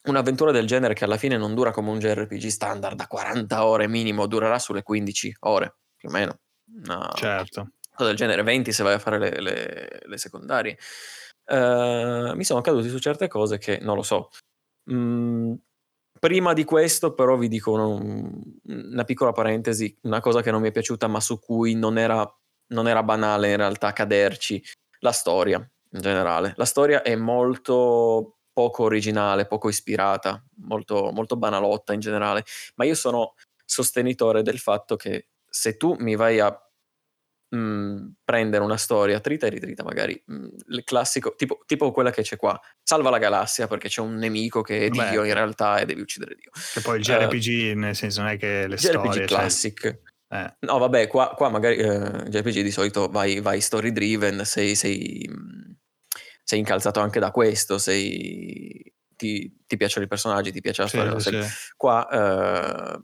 [0.05, 3.87] un'avventura del genere che alla fine non dura come un JRPG standard da 40 ore
[3.87, 6.39] minimo, durerà sulle 15 ore, più o meno.
[6.85, 7.73] Una Certo.
[7.95, 10.79] Cosa del genere, 20 se vai a fare le, le- le secondarie.
[11.47, 14.31] Eh, mi sono caduti su certe cose che non lo so.
[14.93, 15.55] Mm,
[16.19, 20.69] prima di questo, però, vi dico un- una piccola parentesi, una cosa che non mi
[20.69, 22.27] è piaciuta, ma su cui non era,
[22.69, 24.63] non era banale in realtà caderci,
[25.01, 26.55] la storia in generale.
[26.57, 32.45] La storia è molto poco originale, poco ispirata, molto, molto banalotta in generale,
[32.77, 33.35] ma io sono
[33.65, 36.57] sostenitore del fatto che se tu mi vai a
[37.55, 42.23] mh, prendere una storia trita e ritrita, magari mh, il classico, tipo, tipo quella che
[42.23, 45.11] c'è qua, salva la galassia perché c'è un nemico che è Beh.
[45.11, 46.51] Dio in realtà e devi uccidere Dio.
[46.73, 49.13] Che poi il Eh, JRPG, nel senso, non è che le JRPG storie...
[49.13, 49.99] cioè- classic.
[50.29, 54.75] eh, No, vabbè, qua, qua magari eh, JRPG di solito vai, vai story driven, sei,
[54.75, 55.29] sei,
[56.43, 61.19] sei incalzato anche da questo, sei, ti, ti piacciono i personaggi, ti piace la storia.
[61.19, 61.73] sì, sì.
[61.77, 62.09] Qua
[62.97, 63.01] eh,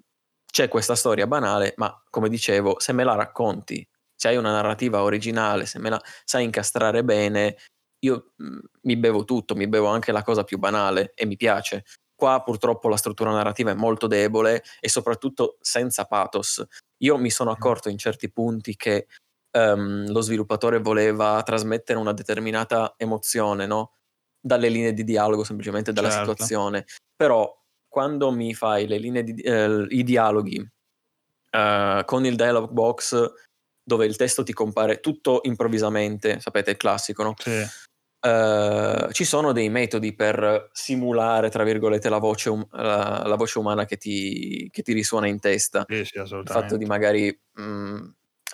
[0.50, 3.86] c'è questa storia banale, ma come dicevo, se me la racconti,
[4.20, 7.56] se hai una narrativa originale, se me la sai incastrare bene,
[8.00, 11.84] io mh, mi bevo tutto, mi bevo anche la cosa più banale e mi piace.
[12.14, 16.62] Qua purtroppo la struttura narrativa è molto debole e soprattutto senza pathos.
[16.98, 19.06] Io mi sono accorto in certi punti che
[19.52, 23.94] ehm, lo sviluppatore voleva trasmettere una determinata emozione, no?
[24.38, 26.32] Dalle linee di dialogo, semplicemente dalla Certo.
[26.32, 26.84] situazione.
[27.16, 30.62] Però quando mi fai le linee di, eh, i dialoghi
[31.50, 33.32] eh, con il dialog box
[33.90, 37.34] dove il testo ti compare tutto improvvisamente, sapete il classico, no?
[37.36, 37.66] Sì.
[38.22, 43.58] Eh, ci sono dei metodi per simulare, tra virgolette, la voce, um- la, la voce
[43.58, 45.84] umana che ti, che ti risuona in testa.
[45.88, 47.98] Sì, sì, Il fatto di magari mh,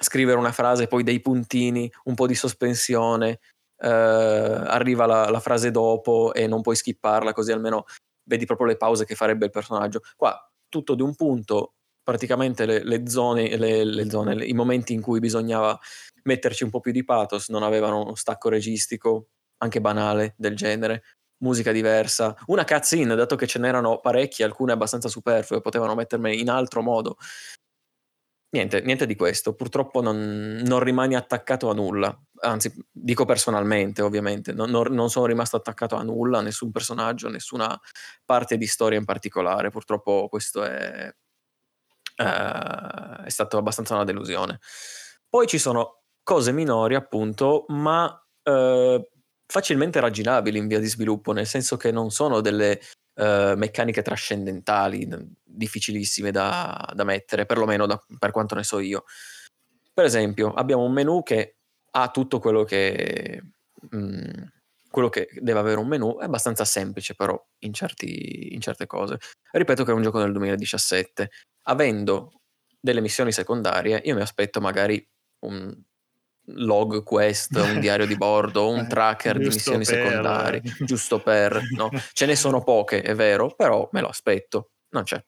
[0.01, 3.41] scrivere una frase, poi dei puntini, un po' di sospensione,
[3.79, 7.85] eh, arriva la, la frase dopo e non puoi skipparla, così almeno
[8.25, 10.01] vedi proprio le pause che farebbe il personaggio.
[10.17, 10.35] Qua
[10.71, 11.75] tutto di un punto,
[12.07, 15.77] praticamente le, le zone, le, le zone, i momenti in cui bisognava
[16.23, 21.03] metterci un po' più di pathos non avevano uno stacco registico, anche banale del genere.
[21.39, 26.49] musica diversa, una cutscene, dato che ce n'erano parecchie, alcune abbastanza superflue, potevano mettermi in
[26.49, 27.17] altro modo.
[28.51, 34.53] Niente, niente di questo, purtroppo non, non rimani attaccato a nulla, anzi dico personalmente ovviamente,
[34.53, 37.79] non, non, non, sono rimasto attaccato a nulla, a nessun personaggio, a nessuna
[38.25, 41.13] parte di storia in particolare, purtroppo questo è,
[42.17, 44.61] uh, è stato abbastanza una delusione.
[45.29, 48.05] Poi ci sono cose minori appunto, ma
[48.43, 49.09] uh,
[49.47, 52.81] facilmente ragginabili in via di sviluppo, nel senso che non sono delle
[53.15, 55.09] uh, meccaniche trascendentali,
[55.45, 59.05] difficilissime da, da mettere, perlomeno da, per quanto ne so io.
[59.93, 61.57] Per esempio, abbiamo un menu che
[61.93, 63.43] ha tutto quello che,
[63.91, 64.43] mh, mm,
[64.91, 69.19] quello che deve avere un menu, è abbastanza semplice però in, certi, in certe cose.
[69.53, 71.31] Ripeto che è un gioco del 2017.
[71.69, 72.33] Avendo
[72.81, 75.05] delle missioni secondarie, io mi aspetto magari
[75.41, 75.77] un
[76.51, 79.95] log quest, un diario di bordo, un tracker di missioni per...
[79.95, 81.61] secondarie, giusto per...
[81.77, 81.91] No?
[82.13, 85.23] Ce ne sono poche, è vero, però me lo aspetto, non c'è.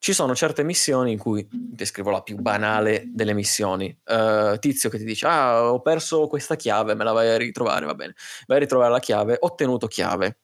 [0.00, 4.98] Ci sono certe missioni in cui, descrivo la più banale delle missioni, uh, tizio che
[4.98, 8.14] ti dice, ah, ho perso questa chiave, me la vai a ritrovare, va bene.
[8.46, 10.38] Vai a ritrovare la chiave, ottenuto chiave.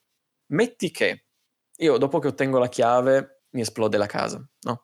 [0.46, 1.26] Metti che
[1.76, 4.83] io dopo che ottengo la chiave mi esplode la casa, no?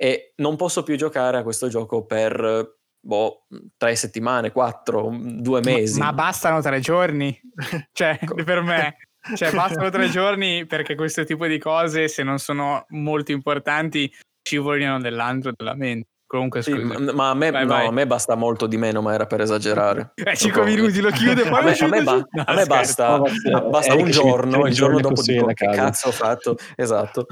[0.00, 3.46] E non posso più giocare a questo gioco per boh,
[3.76, 5.98] tre settimane, quattro, due mesi.
[5.98, 7.38] Ma, ma bastano tre giorni?
[7.92, 8.96] cioè, per me.
[9.34, 14.12] Cioè, bastano tre giorni perché questo tipo di cose, se non sono molto importanti,
[14.42, 16.08] ci vogliono dell'altro della mente.
[16.28, 17.86] Comunque, sì, ma a me, vai, no, vai.
[17.86, 20.12] a me, basta molto di meno, ma era per esagerare.
[20.22, 23.16] Eh, 5 minuti lo chiude, poi a me, a me, ba- no, a me basta,
[23.16, 26.56] no, basta un giorno, il giorno dopo dico che cazzo ho fatto.
[26.76, 27.26] Esatto.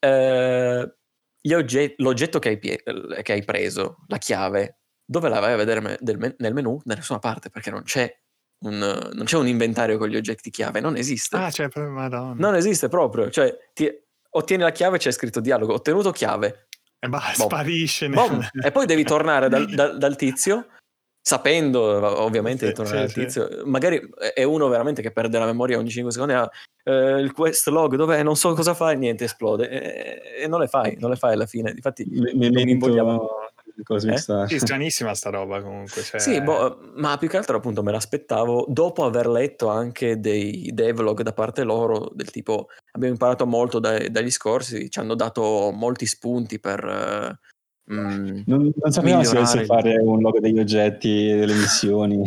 [0.00, 0.95] Eh,
[1.54, 2.82] ogget- l'oggetto che hai, pie-
[3.22, 6.80] che hai preso, la chiave, dove la vai a vedere me- del- nel menu?
[6.84, 8.12] Da nessuna parte, perché non c'è
[8.64, 8.78] un,
[9.12, 11.36] non c'è un inventario con gli oggetti chiave, non esiste.
[11.36, 12.34] Ah, cioè, madonna.
[12.38, 13.30] Non esiste proprio.
[13.30, 13.90] Cioè, ti,
[14.30, 16.68] ottieni la chiave, c'è scritto dialogo, ottenuto chiave.
[16.98, 17.44] E bah, boh.
[17.44, 18.08] sparisce.
[18.08, 18.40] Boh.
[18.64, 20.68] e poi devi tornare dal, dal, dal tizio,
[21.26, 21.80] sapendo
[22.22, 23.48] ovviamente sì, di tornare sì, al tizio.
[23.50, 23.62] Sì.
[23.64, 24.00] Magari
[24.32, 26.34] è uno veramente che perde la memoria ogni 5 secondi.
[26.34, 26.48] Ha
[26.84, 28.22] eh, il quest log, dov'è?
[28.22, 29.68] Non so cosa fare, niente, esplode.
[29.68, 31.70] E, e non le fai, non le fai alla fine.
[31.70, 33.28] Infatti, mi, mi, mi invogliamo
[33.82, 34.18] Cosmic eh?
[34.18, 34.48] Star.
[34.48, 36.00] Sì, stranissima sta roba comunque.
[36.00, 36.20] Cioè...
[36.20, 41.22] Sì, boh, ma più che altro appunto me l'aspettavo dopo aver letto anche dei devlog
[41.22, 46.06] da parte loro del tipo abbiamo imparato molto dai, dagli scorsi, ci hanno dato molti
[46.06, 47.36] spunti per
[47.92, 52.20] Mm, non, non sapevamo se dovesse fare un logo degli oggetti, delle missioni.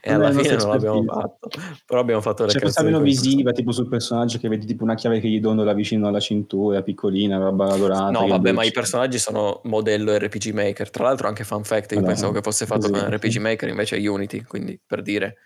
[0.00, 1.48] e alla fine non l'abbiamo fatto.
[1.84, 4.94] Però abbiamo fatto le C'è questa meno visiva, tipo sul personaggio che vedi tipo una
[4.94, 8.10] chiave che gli dondola vicino alla cintura, piccolina, roba dorata.
[8.10, 10.88] No, vabbè, ma i personaggi sono modello RPG Maker.
[10.90, 13.96] Tra l'altro anche fun fact, io no, pensavo che fosse fatto con RPG Maker, invece
[13.96, 15.36] è Unity, quindi per dire.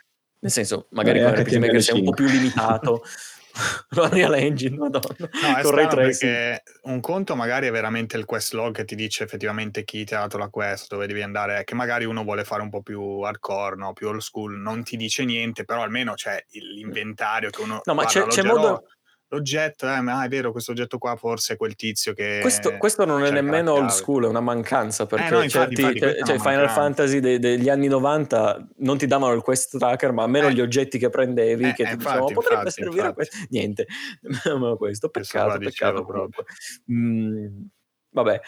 [0.43, 3.03] Nel senso, magari Beh, con RPG Maker sei un po' più limitato.
[3.91, 5.15] L'Unreal Engine, madonna.
[5.19, 9.25] No, è strano perché un conto magari è veramente il quest log che ti dice
[9.25, 12.63] effettivamente chi ti ha dato la quest, dove devi andare, che magari uno vuole fare
[12.63, 13.93] un po' più hardcore, no?
[13.93, 17.81] più old school, non ti dice niente, però almeno c'è l'inventario che uno...
[17.85, 18.87] No, ma c'è, c'è modo
[19.33, 22.39] l'oggetto, eh, ma è vero, questo oggetto qua forse è quel tizio che...
[22.43, 26.05] Questo, questo non è nemmeno old school, è una mancanza, perché eh no, infatti, certi,
[26.05, 30.25] infatti, cioè, Final Fantasy de, degli anni 90 non ti davano il quest tracker, ma
[30.25, 30.53] almeno eh.
[30.53, 33.37] gli oggetti che prendevi, eh, che ti dicevano, potrebbe infatti, servire a questo.
[33.49, 33.87] Niente,
[34.45, 36.45] nemmeno questo, peccato, peccato proprio.
[36.93, 37.47] Mm,
[38.11, 38.41] vabbè,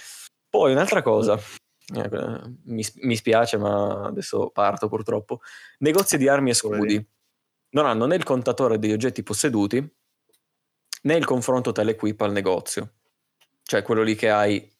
[0.48, 1.40] poi un'altra cosa...
[1.94, 2.08] Eh,
[2.64, 5.40] mi, mi spiace, ma adesso parto purtroppo.
[5.80, 7.08] Negozi di armi e scudi
[7.70, 9.86] non hanno né il contatore degli oggetti posseduti
[11.04, 12.90] né il confronto telequip al negozio.
[13.66, 14.70] Cioè quello lì che hai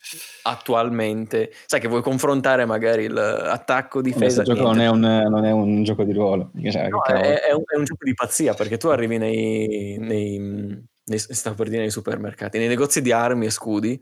[0.42, 4.42] attualmente, sai che vuoi confrontare magari l'attacco difesa.
[4.42, 7.52] Questo gioco non è, un, non è, un, gioco di ruolo, cioè, no, è, è,
[7.55, 10.38] un, è, un, gioco di pazzia perché tu arrivi nei, nei,
[11.02, 13.98] nei, stavo per dire nei supermercati, nei negozi di armi e scudi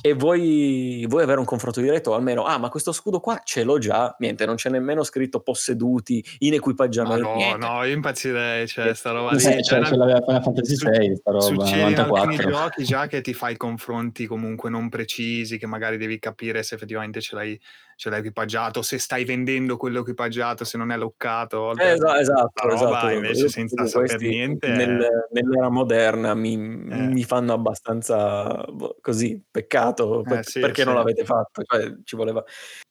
[0.00, 3.78] e vuoi, vuoi, avere un confronto diretto, almeno, ah, ma questo scudo qua ce l'ho
[3.78, 7.28] già, niente, non c'è nemmeno scritto posseduti in equipaggiamento.
[7.28, 7.66] no, niente.
[7.66, 9.40] no, io impazzirei, cioè, sta roba lì.
[9.40, 12.32] Sì, cioè, ce l'aveva Final Fantasy 6, sta roba, Succede 94.
[12.32, 16.74] in giochi già che ti fai confronti comunque non precisi, che magari devi capire se
[16.74, 17.60] effettivamente ce l'hai
[18.00, 21.76] ce l'hai equipaggiato, se stai vendendo quello equipaggiato, se non è loccato.
[21.76, 23.10] Eh, esatto, esatto, roba, esatto.
[23.10, 24.68] Invece senza sapere niente.
[24.68, 26.56] Nel, nell'era moderna mi, eh.
[26.56, 30.86] mi, fanno abbastanza boh, così, peccato, per, eh, sì, perché sì.
[30.86, 32.42] non l'avete fatto, cioè, ci voleva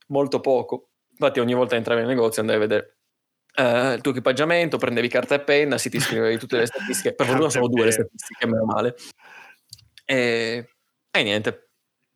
[0.10, 0.90] molto poco.
[1.10, 2.94] Infatti ogni volta entravi nel negozio andavi a vedere
[3.57, 7.14] Uh, il tuo equipaggiamento, prendevi carta e penna, si ti scrivevi tutte le statistiche.
[7.15, 8.95] Per fortuna sono due le statistiche, meno male.
[10.06, 10.69] E,
[11.11, 11.72] e niente.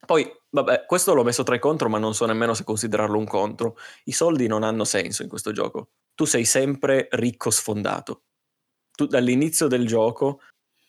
[0.06, 3.26] Poi Vabbè, questo l'ho messo tra i contro, ma non so nemmeno se considerarlo un
[3.26, 3.76] contro.
[4.06, 5.90] I soldi non hanno senso in questo gioco.
[6.14, 8.22] Tu sei sempre ricco sfondato.
[8.92, 10.40] tu, dall'inizio del gioco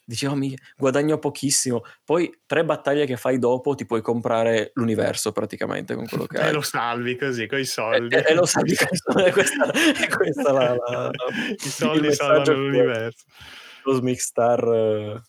[0.07, 5.33] dici oh, mi guadagno pochissimo, poi tre battaglie che fai dopo ti puoi comprare l'universo
[5.33, 6.49] praticamente con quello che hai.
[6.51, 8.15] E lo salvi così, con i soldi.
[8.15, 8.75] E, e lo salvi,
[9.25, 11.11] è questa, è questa la, la,
[11.57, 13.25] I soldi salvano l'universo.
[13.85, 15.21] Lo Star uh,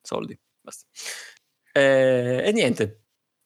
[0.00, 0.86] soldi, basta.
[1.72, 3.01] E, e niente,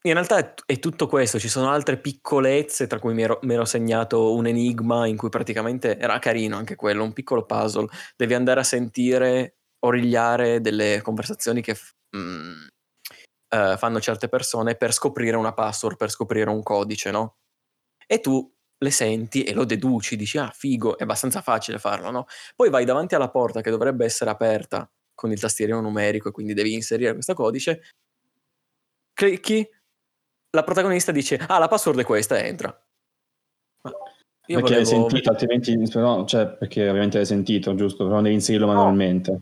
[0.06, 3.64] in realtà è, tutto questo, ci sono altre piccolezze, tra cui mi ero, mi ero,
[3.64, 7.88] segnato un enigma in cui praticamente era carino anche quello, un piccolo puzzle.
[8.16, 11.76] Devi andare a sentire, origliare delle conversazioni che
[12.16, 12.66] mm,
[13.54, 17.38] uh, fanno certe persone per scoprire una password, per scoprire un codice, no?
[18.06, 22.26] E tu le senti e lo deduci, dici ah figo, è abbastanza facile farlo, no?
[22.54, 26.54] Poi vai davanti alla porta che dovrebbe essere aperta con il tastierino numerico e quindi
[26.54, 27.80] devi inserire questo codice,
[29.14, 29.66] clicchi,
[30.56, 32.68] la protagonista dice, ah, la password è questa, e entra.
[34.48, 34.78] Io perché volevo...
[34.78, 38.06] hai sentito, altrimenti, no, cioè, perché ovviamente hai sentito, giusto?
[38.06, 39.40] Però devi inserirlo manualmente.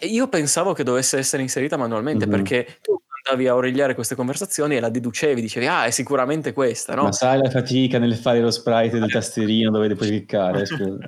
[0.00, 2.34] Eh, io pensavo che dovesse essere inserita manualmente, mm-hmm.
[2.34, 6.94] perché tu andavi a origliare queste conversazioni e la deducevi, dicevi, ah, è sicuramente questa,
[6.94, 7.04] no?
[7.04, 10.98] Ma sai la fatica nel fare lo sprite del tastierino dove puoi cliccare, scusa.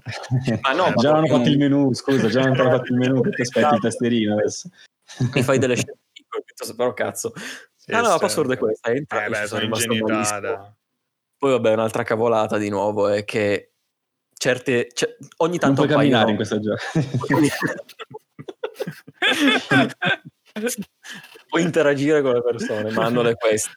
[0.61, 3.21] ma no, già non hanno fatto il menu, scusa, già non hanno fatto il menu,
[3.21, 4.69] perché aspetti il tastierino adesso.
[5.33, 7.33] Mi fai delle scelte piccole, però cazzo,
[7.89, 9.25] Ah no, la password è questa, entra.
[9.25, 9.69] Eh beh, sono.
[11.37, 13.73] Poi vabbè, un'altra cavolata di nuovo è che
[14.33, 14.89] certe...
[14.93, 16.81] Cioè, ogni tanto non puoi camminare in questa gioco.
[21.49, 23.73] puoi interagire con le persone, ma hanno le queste.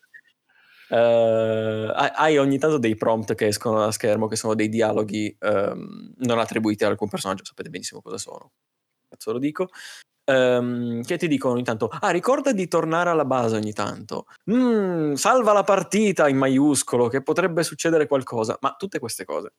[0.90, 6.14] Uh, hai ogni tanto dei prompt che escono da schermo che sono dei dialoghi um,
[6.20, 8.54] non attribuiti ad alcun personaggio, sapete benissimo cosa sono.
[9.10, 9.68] Cazzo lo dico
[10.28, 15.14] ehm, che ti dicono ogni tanto, ah ricorda di tornare alla base ogni tanto, mm,
[15.14, 19.54] salva la partita in maiuscolo che potrebbe succedere qualcosa, ma tutte queste cose.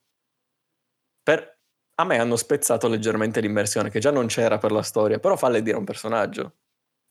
[1.23, 1.57] Per...
[1.99, 5.61] A me hanno spezzato leggermente l'immersione, che già non c'era per la storia, però falle
[5.61, 6.53] dire a un personaggio.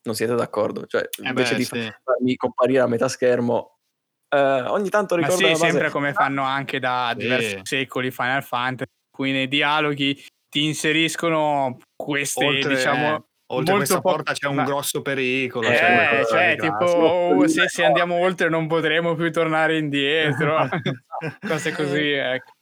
[0.05, 0.87] Non siete d'accordo?
[0.87, 1.93] Cioè, eh invece beh, di sì.
[2.03, 3.79] farmi comparire a metà schermo,
[4.31, 7.23] eh, ogni tanto ricordo Ma sì, sempre come fanno anche da sì.
[7.23, 14.01] diversi secoli Final Fantasy, cui nei dialoghi ti inseriscono queste, Oltre, diciamo, Oltre a questa
[14.01, 14.65] po- porta c'è un ma...
[14.65, 15.69] grosso pericolo.
[15.69, 20.69] Eh, cioè, cioè tipo, oh, se, se, andiamo oltre non potremo più tornare indietro.
[21.47, 22.53] Cose così, ecco.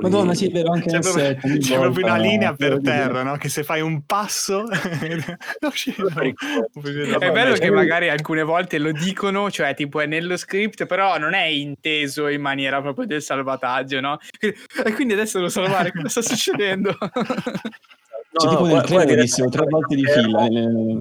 [0.00, 3.36] Madonna, sì, è vero, anche c'è, proprio, c'è volta, proprio una linea per terra, no?
[3.36, 4.68] Che se fai un passo...
[4.68, 5.30] è
[7.30, 11.44] bello che magari alcune volte lo dicono, cioè tipo è nello script, però non è
[11.44, 14.18] inteso in maniera proprio del salvataggio, no?
[14.40, 16.96] E quindi adesso devo salvare, cosa sta succedendo?
[18.36, 20.48] C'è tipo nel trailer dissimo tre volte di fila.
[20.48, 21.00] Mi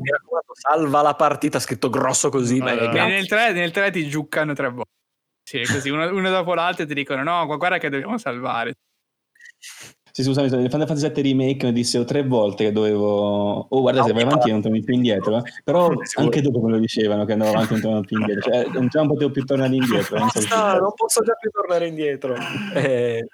[0.53, 2.60] salva la partita, scritto grosso così.
[2.60, 4.91] No, no, nel 3 nel 3 ti giuccano tre volte.
[5.44, 8.78] Sì, così uno, uno dopo l'altro ti dicono no, guarda che dobbiamo salvare.
[10.12, 13.68] Sì, scusami, nel Final Fantasy VII Remake mi dissero tre volte che dovevo...
[13.70, 15.40] Oh, guarda, se vai avanti non torni più indietro.
[15.40, 15.41] Eh.
[15.62, 18.49] Però anche dopo me lo dicevano che andavo avanti non tornavo più indietro.
[18.49, 20.18] Cioè, non, non potevo più tornare indietro.
[20.18, 22.34] Non, so non posso già più tornare indietro.
[22.74, 23.28] Eh,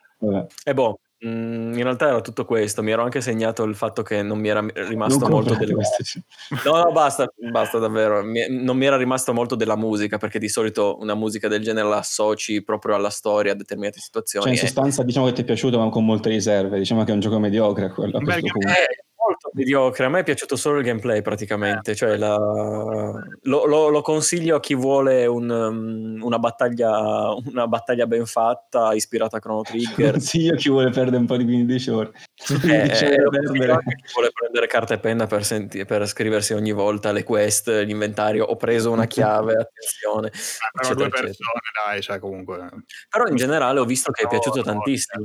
[0.64, 4.24] e boh, Mm, in realtà era tutto questo, mi ero anche segnato il fatto che
[4.24, 5.76] non mi era rimasto molto delle...
[6.66, 10.50] No, no, basta, basta davvero, mi, non mi era rimasto molto della musica, perché di
[10.50, 14.46] solito una musica del genere la associ proprio alla storia, a determinate situazioni.
[14.46, 17.14] Cioè in sostanza diciamo che ti è piaciuto ma con molte riserve, diciamo che è
[17.14, 18.18] un gioco mediocre quello.
[18.18, 18.68] A questo punto.
[18.68, 20.06] Eh, molto mediocre.
[20.06, 21.96] A me è piaciuto solo il gameplay praticamente.
[21.96, 22.36] Cioè la...
[22.36, 28.94] lo, lo, lo, consiglio a chi vuole un, um, una, battaglia, una, battaglia, ben fatta,
[28.94, 30.20] ispirata a Chrono Trigger.
[30.22, 32.12] sì, a chi vuole perdere un po' di 15 ore.
[32.50, 37.24] Eh, eh, chi vuole prendere carta e penna per, senti- per, scriversi ogni volta le
[37.24, 38.46] quest, l'inventario.
[38.46, 40.28] Ho preso una chiave, attenzione.
[40.28, 42.70] Ah, però due persone, dai, cioè comunque.
[43.10, 45.24] Però in generale ho visto che è piaciuto no, tantissimo.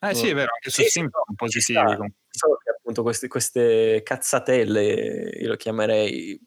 [0.00, 2.12] Eh sì, è vero, anche su sì, Steam sono positivi.
[2.30, 6.40] Solo che appunto queste, queste cazzatelle, io lo chiamerei...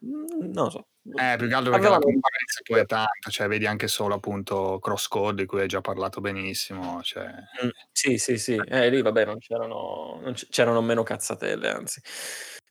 [0.00, 0.88] Non lo so.
[1.14, 4.78] Eh, più che altro perché la concorrenza poi è tanta, cioè vedi anche solo appunto
[4.78, 7.00] Crosscode di cui hai già parlato benissimo.
[7.02, 7.26] Cioè...
[7.64, 12.00] Mm, sì, sì, sì, eh, lì vabbè non c'erano, non c'erano meno cazzatelle, anzi.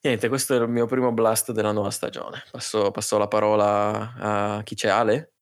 [0.02, 2.44] Niente, questo è il mio primo blast della nuova stagione.
[2.52, 5.34] Passo, passo la parola a chi c'è, Ale?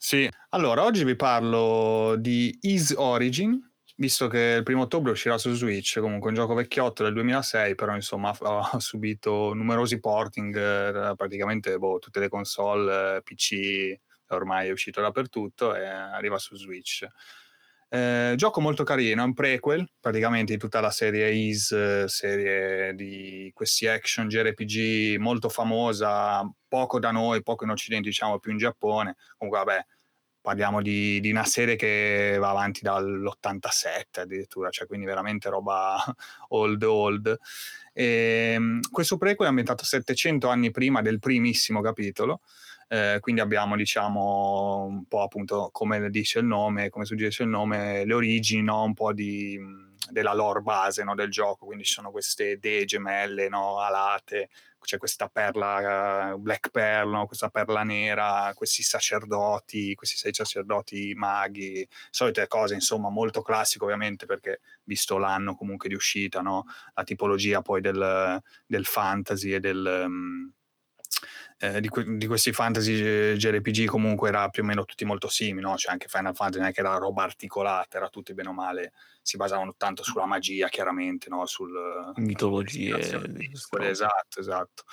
[0.00, 3.60] Sì, allora oggi vi parlo di Ease Origin,
[3.96, 7.94] visto che il primo ottobre uscirà su Switch, comunque un gioco vecchiotto del 2006, però
[7.96, 13.98] insomma ha, subito numerosi porting, eh, praticamente boh, tutte le console, eh, PC,
[14.28, 17.04] ormai è uscito dappertutto e arriva su Switch.
[17.90, 23.50] Eh, gioco molto carino, è un prequel praticamente di tutta la serie Ease, serie di
[23.54, 29.16] questi action JRPG molto famosa, poco da noi, poco in Occidente, diciamo più in Giappone.
[29.38, 29.86] Comunque, vabbè,
[30.42, 35.96] parliamo di, di, una serie che va avanti dall'87 addirittura, cioè quindi veramente roba
[36.48, 37.38] old old.
[37.94, 42.40] E, ehm, questo prequel è ambientato 700 anni prima del primissimo capitolo,
[42.88, 48.04] eh, quindi abbiamo diciamo un po' appunto come dice il nome, come suggerisce il nome,
[48.04, 48.82] le origini, no?
[48.82, 49.58] un po' di,
[50.10, 51.14] della lore base no?
[51.14, 53.78] del gioco, quindi ci sono queste dee gemelle no?
[53.78, 54.48] alate,
[54.80, 57.26] c'è questa perla uh, Black Pearl, no?
[57.26, 64.24] questa perla nera, questi sacerdoti, questi sei sacerdoti maghi, solite cose insomma molto classiche ovviamente
[64.24, 66.64] perché visto l'anno comunque di uscita, no?
[66.94, 70.04] la tipologia poi del, del fantasy e del...
[70.06, 70.52] Um,
[71.60, 75.62] eh, di, que- di, questi fantasy JRPG comunque era più o meno tutti molto simili,
[75.62, 75.76] no?
[75.76, 78.92] cioè anche Final Fantasy non è che era roba articolata, era tutti bene o male,
[79.22, 81.44] si basavano tanto sulla magia chiaramente, no?
[81.46, 82.98] sul mitologie.
[83.90, 84.84] Esatto, esatto.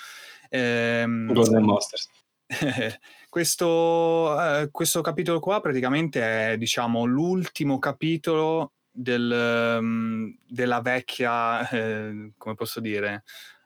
[0.49, 2.09] Ehm, Golden Monsters.
[3.29, 12.31] questo, eh, questo capitolo qua praticamente è diciamo l'ultimo capitolo del, um, della vecchia, eh,
[12.37, 13.23] come posso dire,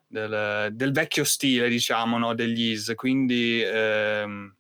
[0.10, 2.34] del, del vecchio stile, diciamo, no?
[2.34, 4.54] degli Is, quindi ehm,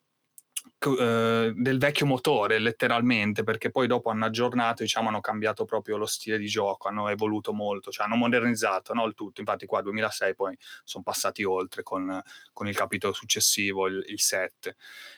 [0.82, 6.06] eh, del vecchio motore, letteralmente, perché poi dopo hanno aggiornato, diciamo, hanno cambiato proprio lo
[6.06, 9.06] stile di gioco, hanno evoluto molto, cioè hanno modernizzato no?
[9.06, 9.42] il tutto.
[9.42, 12.22] Infatti qua 2006 poi sono passati oltre con,
[12.54, 14.76] con il capitolo successivo, il, il 7.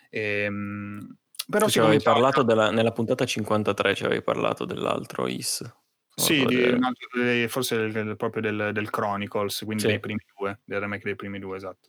[0.09, 1.17] Ehm,
[1.47, 5.80] però ci avevi parlato della, nella puntata 53 ci avevi parlato dell'altro IS.
[6.13, 9.87] Sì, di, altro, forse del, proprio del, del, Chronicles, quindi sì.
[9.87, 11.87] dei primi due, del remake dei primi due, esatto.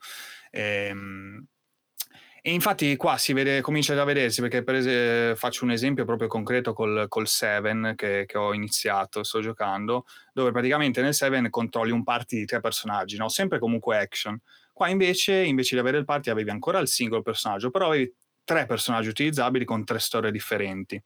[0.51, 1.47] E, ehm,
[2.44, 6.05] e infatti qua si vede, comincia già a vedersi, perché per esempio faccio un esempio
[6.05, 11.49] proprio concreto col, col Seven che, che, ho iniziato, sto giocando, dove praticamente nel Seven
[11.51, 13.28] controlli un party di tre personaggi, no?
[13.28, 14.36] sempre comunque action.
[14.73, 18.12] Qua invece, invece di avere il party, avevi ancora il singolo personaggio, però avevi
[18.43, 21.01] tre personaggi utilizzabili con tre storie differenti.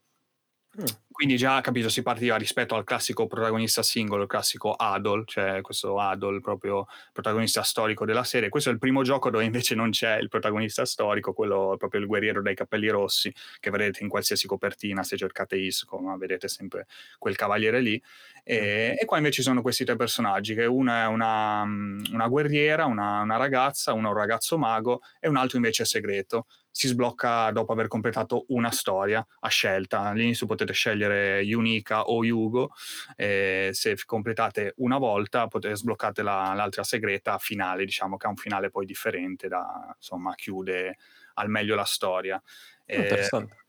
[0.80, 0.84] Mm.
[1.16, 5.98] Quindi già capito, si partiva rispetto al classico protagonista singolo, il classico Adol, cioè questo
[5.98, 8.50] Adol proprio protagonista storico della serie.
[8.50, 12.06] Questo è il primo gioco dove invece non c'è il protagonista storico, quello proprio il
[12.06, 16.86] guerriero dai capelli rossi, che vedete in qualsiasi copertina, se cercate Isco, vedete sempre
[17.16, 18.02] quel cavaliere lì.
[18.44, 18.96] E, mm.
[19.00, 23.22] e, qua invece ci sono questi tre personaggi, che una è una, una guerriera, una,
[23.22, 26.44] una ragazza, uno è un ragazzo mago e un altro invece è segreto
[26.76, 30.00] si sblocca dopo aver completato una storia a scelta.
[30.00, 32.72] All'inizio potete scegliere Unica o Yugo,
[33.16, 38.36] e se completate una volta potete sbloccare la, l'altra segreta finale, diciamo che ha un
[38.36, 40.96] finale poi differente, da, insomma chiude
[41.34, 42.40] al meglio la storia.
[42.86, 43.64] Interessante.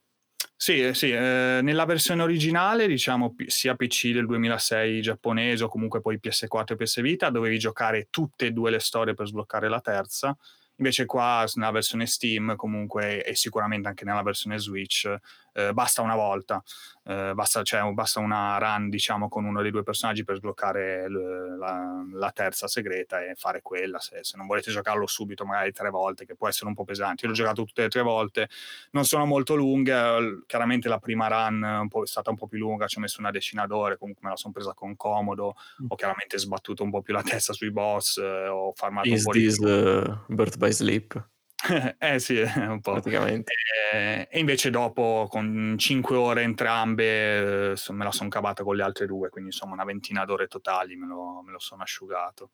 [0.60, 6.18] Sì, sì eh, nella versione originale, diciamo sia PC del 2006 giapponese o comunque poi
[6.20, 10.36] PS4 e PS Vita, dovevi giocare tutte e due le storie per sbloccare la terza
[10.78, 15.12] Invece qua nella versione Steam comunque e sicuramente anche nella versione Switch
[15.58, 16.62] eh, basta una volta,
[17.04, 21.56] eh, basta, cioè, basta, una run diciamo con uno dei due personaggi per sbloccare l-
[21.58, 25.90] la, la, terza segreta e fare quella, se, se, non volete giocarlo subito magari tre
[25.90, 27.24] volte che può essere un po' pesante.
[27.24, 28.48] Io l'ho giocato tutte e tre volte,
[28.92, 32.98] non sono molto lunghe, chiaramente la prima run è stata un po' più lunga, ci
[32.98, 35.86] ho messo una decina d'ore, comunque me la sono presa con comodo, mm.
[35.88, 39.24] ho chiaramente sbattuto un po' più la testa sui boss, eh, ho farmato Is un
[39.24, 39.64] po' this, di...
[39.66, 41.28] Uh, Birth by Sleep?
[41.98, 42.92] eh sì, un po'.
[42.92, 43.52] Praticamente.
[43.92, 48.82] E, e invece dopo, con 5 ore entrambe, eh, me la sono cavata con le
[48.82, 52.50] altre due, quindi insomma una ventina d'ore totali me lo, me lo sono asciugato.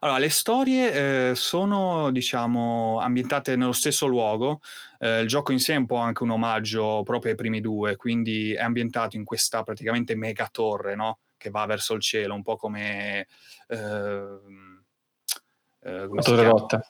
[0.00, 4.60] Allora, le storie eh, sono, diciamo, ambientate nello stesso luogo.
[4.98, 7.96] Eh, il gioco in sé è un po' anche un omaggio proprio ai primi due,
[7.96, 11.18] quindi è ambientato in questa praticamente mega torre, no?
[11.36, 13.26] Che va verso il cielo, un po' come...
[13.66, 14.38] Eh,
[15.80, 16.80] eh, come torre rotta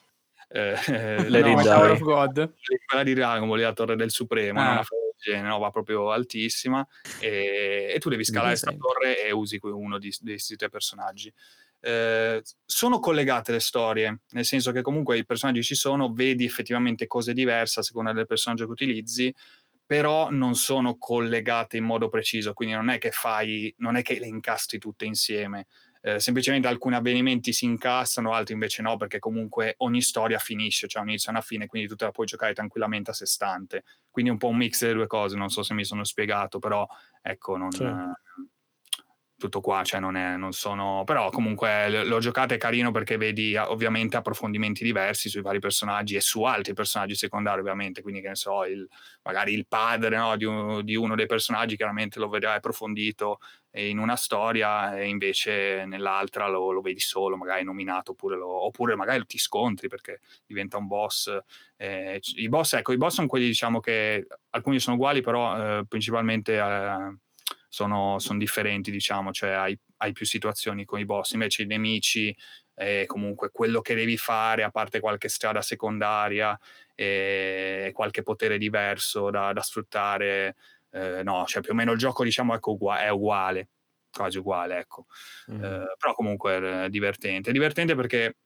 [0.48, 0.76] eh,
[1.28, 2.54] no, Tower of God.
[2.86, 4.84] quella di Dragon Ball, la torre del Supremo, ah.
[5.16, 5.58] genere, no?
[5.58, 6.86] va proprio altissima
[7.20, 11.32] e, e tu devi scalare questa torre e usi uno di, di questi tre personaggi.
[11.80, 17.06] Eh, sono collegate le storie, nel senso che comunque i personaggi ci sono, vedi effettivamente
[17.06, 19.34] cose diverse a seconda del personaggio che utilizzi,
[19.84, 24.18] però non sono collegate in modo preciso, quindi non è che fai, non è che
[24.18, 25.66] le incastri tutte insieme
[26.00, 31.02] eh, semplicemente alcuni avvenimenti si incassano, altri invece no, perché comunque ogni storia finisce, cioè
[31.02, 33.84] un inizio e una fine, quindi tu te la puoi giocare tranquillamente a sé stante.
[34.10, 36.86] Quindi un po' un mix delle due cose, non so se mi sono spiegato, però
[37.22, 37.84] ecco, non, sì.
[39.36, 41.02] tutto qua, cioè non, è, non sono...
[41.04, 46.20] però comunque l'ho giocato è carino perché vedi ovviamente approfondimenti diversi sui vari personaggi e
[46.20, 48.88] su altri personaggi secondari ovviamente, quindi che ne so, il,
[49.22, 53.38] magari il padre no, di, un, di, uno dei personaggi chiaramente lo vedrai approfondito
[53.82, 58.94] in una storia e invece nell'altra lo, lo vedi solo, magari nominato oppure, lo, oppure
[58.96, 61.36] magari ti scontri perché diventa un boss.
[61.76, 65.84] Eh, I boss, ecco, i boss sono quelli diciamo che alcuni sono uguali però eh,
[65.86, 66.56] principalmente...
[66.58, 67.16] Eh,
[67.70, 72.34] sono, sono differenti, diciamo, cioè hai, hai, più situazioni con i boss, invece i nemici
[73.06, 76.58] comunque quello che devi fare, a parte qualche strada secondaria
[76.94, 80.56] e qualche potere diverso da, da sfruttare,
[80.90, 83.68] eh, no, cioè più o meno il gioco diciamo ecco, è uguale,
[84.10, 85.06] quasi uguale, ecco.
[85.52, 85.64] Mm.
[85.64, 88.36] Eh, però comunque è divertente, è divertente perché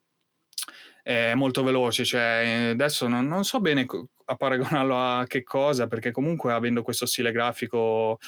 [1.02, 3.86] è molto veloce, cioè adesso non, non so bene
[4.26, 8.18] a paragonarlo a che cosa, perché comunque avendo questo stile grafico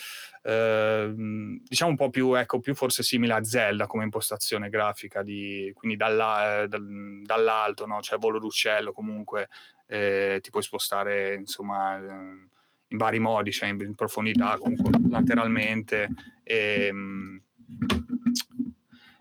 [0.43, 5.71] eh, diciamo un po' più, ecco, più forse simile a Zelda come impostazione grafica, di,
[5.75, 8.03] quindi dalla, eh, dal, dall'alto, no?
[8.03, 9.49] cioè volo d'uccello comunque,
[9.87, 12.49] eh, ti puoi spostare insomma eh,
[12.95, 16.09] in vari modi, cioè in, profondità, comunque lateralmente
[16.43, 16.93] e,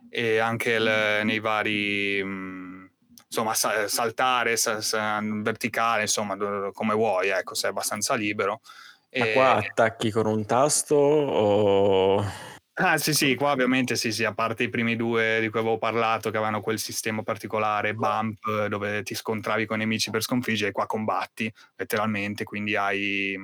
[0.10, 2.18] e anche il, nei vari
[3.28, 4.56] insomma, saltare,
[5.42, 6.38] verticale, insomma,
[6.72, 8.62] come vuoi, ecco, sei abbastanza libero.
[9.16, 12.52] Ma qua attacchi con un tasto o...
[12.76, 15.78] Ah sì sì, qua ovviamente sì sì, a parte i primi due di cui avevo
[15.78, 20.72] parlato che avevano quel sistema particolare, bump, dove ti scontravi con i nemici per sconfiggere,
[20.72, 23.38] qua combatti letteralmente, quindi hai...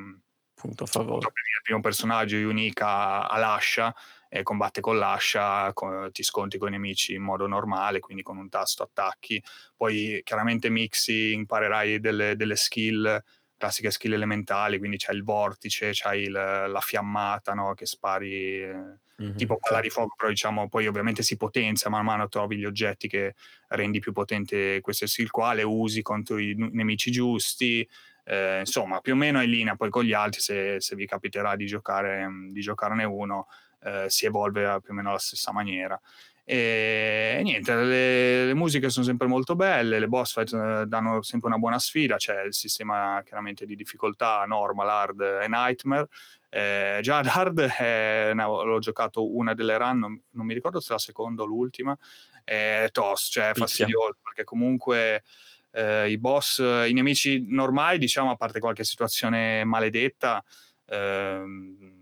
[0.56, 1.28] Punto a favore.
[1.28, 3.94] Il primo personaggio, Unica, ha l'ascia,
[4.28, 8.38] e combatte con l'ascia, con, ti scontri con i nemici in modo normale, quindi con
[8.38, 9.42] un tasto attacchi.
[9.76, 13.24] Poi chiaramente mixi, imparerai delle, delle skill,
[13.58, 17.76] classiche skill elementali, quindi c'è il vortice, c'hai il, la fiammata no?
[17.76, 19.08] che spari...
[19.22, 22.64] Mm-hmm, tipo palla di fuoco, però diciamo poi ovviamente si potenzia man mano trovi gli
[22.64, 23.36] oggetti che
[23.68, 27.86] rendi più potente questo skill qua, le usi contro i nemici giusti,
[28.24, 31.06] eh, insomma più o meno è in linea poi con gli altri se, se vi
[31.06, 33.48] capiterà di, giocare, di giocarne uno
[33.84, 36.00] eh, si evolve più o meno alla stessa maniera.
[36.44, 41.50] E niente, le, le, musiche sono sempre molto belle, le boss fight eh, danno sempre
[41.50, 46.08] una buona sfida, c'è il sistema chiaramente di difficoltà normal, hard e nightmare.
[46.50, 50.80] Eh, già ad hard eh, no, l'ho giocato una delle run, non, non, mi ricordo
[50.80, 51.96] se la seconda o l'ultima,
[52.44, 53.66] è toss, cioè Picchia.
[53.66, 55.24] fastidioso perché comunque
[55.72, 60.44] eh, i boss, i nemici normali, diciamo, a parte qualche situazione maledetta,
[60.86, 61.98] ehm,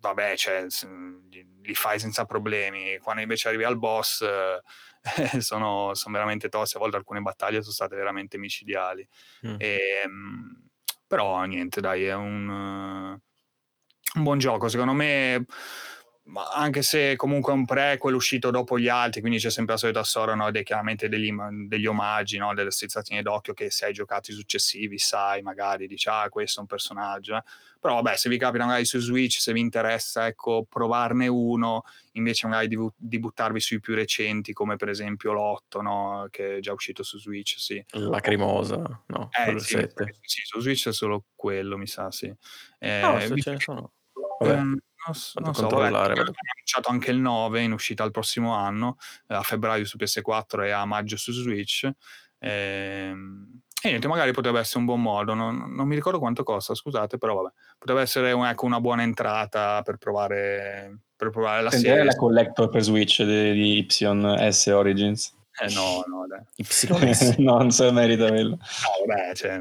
[0.00, 0.66] vabbè, cioè,
[1.62, 2.98] li fai senza problemi.
[2.98, 4.60] Quando invece arrivi al boss eh,
[5.40, 9.06] sono, sono, veramente tosti, a volte alcune battaglie sono state veramente micidiali.
[9.46, 9.54] Mm.
[9.58, 10.68] E, ehm,
[11.06, 13.18] però niente, dai, è un,
[14.16, 14.68] un buon gioco.
[14.68, 15.46] Secondo me
[16.54, 20.02] anche se comunque è un prequel uscito dopo gli altri, quindi c'è sempre la solita
[20.02, 20.50] storia, no?
[20.50, 21.32] De, chiaramente degli,
[21.68, 22.52] degli omaggi, no?
[22.52, 26.62] delle strizzatine d'occhio che se hai giocato i successivi sai, magari dici, ah, questo è
[26.62, 27.36] un personaggio.
[27.36, 27.42] Eh.
[27.78, 32.48] Però vabbè, se vi capita magari su Switch, se vi interessa, ecco, provarne uno, invece
[32.48, 36.26] magari di, di buttarvi sui più recenti, come per esempio l'8, no?
[36.30, 37.82] che è già uscito su Switch, sì.
[37.90, 39.28] Lacrimosa, no?
[39.30, 39.78] Eh, sì,
[40.22, 42.34] sì, su Switch è solo quello, mi sa, sì.
[42.80, 43.92] Eh, no, se ce ne sono.
[44.38, 44.54] Vabbè.
[44.54, 45.14] Um, non,
[45.44, 48.96] non so, vabbè, hanno annunciato anche il 9 in uscita il prossimo anno,
[49.28, 51.88] eh, a febbraio su PS4 e a maggio su Switch.
[52.38, 56.42] E, ehm, e niente, magari potrebbe essere un buon modo, non, non mi ricordo quanto
[56.42, 61.62] costa, scusate, però vabbè, potrebbe essere un, ecco, una buona entrata per provare, per provare
[61.62, 62.10] la Sentire serie.
[62.10, 65.34] la collector per Switch di, di YS Origins.
[65.58, 66.40] Eh no, no, dai.
[66.56, 67.36] YS.
[67.38, 68.56] no, non so merita quello.
[68.56, 69.58] No, vabbè, cioè,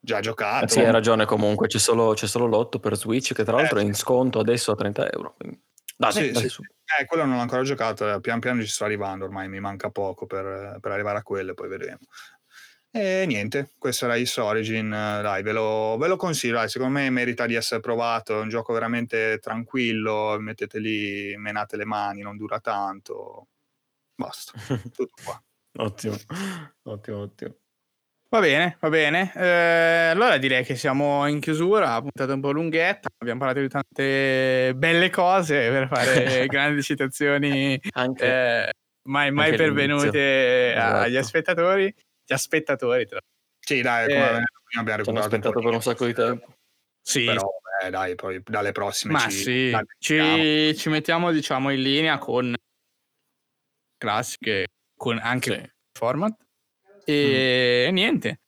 [0.00, 0.68] già giocato.
[0.68, 3.82] Sì, hai ragione comunque, c'è solo, c'è solo l'otto per Switch che tra l'altro eh,
[3.82, 5.34] è in sconto adesso a 30 euro.
[5.36, 5.60] Quindi...
[5.96, 6.62] Dai, sì, dai, sì.
[6.98, 9.90] Eh, quello non l'ho ancora giocato, eh, pian piano ci sto arrivando ormai, mi manca
[9.90, 11.98] poco per, per arrivare a quello e poi vedremo.
[12.92, 17.08] E niente, questo era Is Origin, dai, ve lo, ve lo consiglio, dai, secondo me
[17.10, 22.36] merita di essere provato, è un gioco veramente tranquillo, mettete lì, menate le mani, non
[22.36, 23.46] dura tanto,
[24.12, 24.52] basta,
[24.92, 25.40] tutto qua.
[25.76, 26.16] ottimo,
[26.82, 27.54] ottimo, ottimo.
[28.32, 29.32] Va bene, va bene.
[29.34, 33.68] Eh, allora direi che siamo in chiusura, la puntata un po' lunghetta, abbiamo parlato di
[33.68, 38.72] tante belle cose per fare grandi citazioni anche, eh,
[39.08, 40.96] mai, mai pervenute esatto.
[40.98, 41.94] agli spettatori.
[42.24, 43.18] Gli spettatori, tra
[43.58, 44.44] Sì, dai, come eh,
[44.78, 46.54] abbiamo recuperato aspettato per un sacco di tempo.
[47.02, 47.24] Sì.
[47.24, 47.50] Però,
[47.82, 52.54] beh, dai, poi dalle prossime Ma ci, sì, ci, ci, mettiamo, diciamo, in linea con
[53.98, 54.66] classiche,
[54.96, 55.70] con anche sì.
[55.98, 56.48] format
[57.10, 57.94] e mm.
[57.94, 58.40] niente.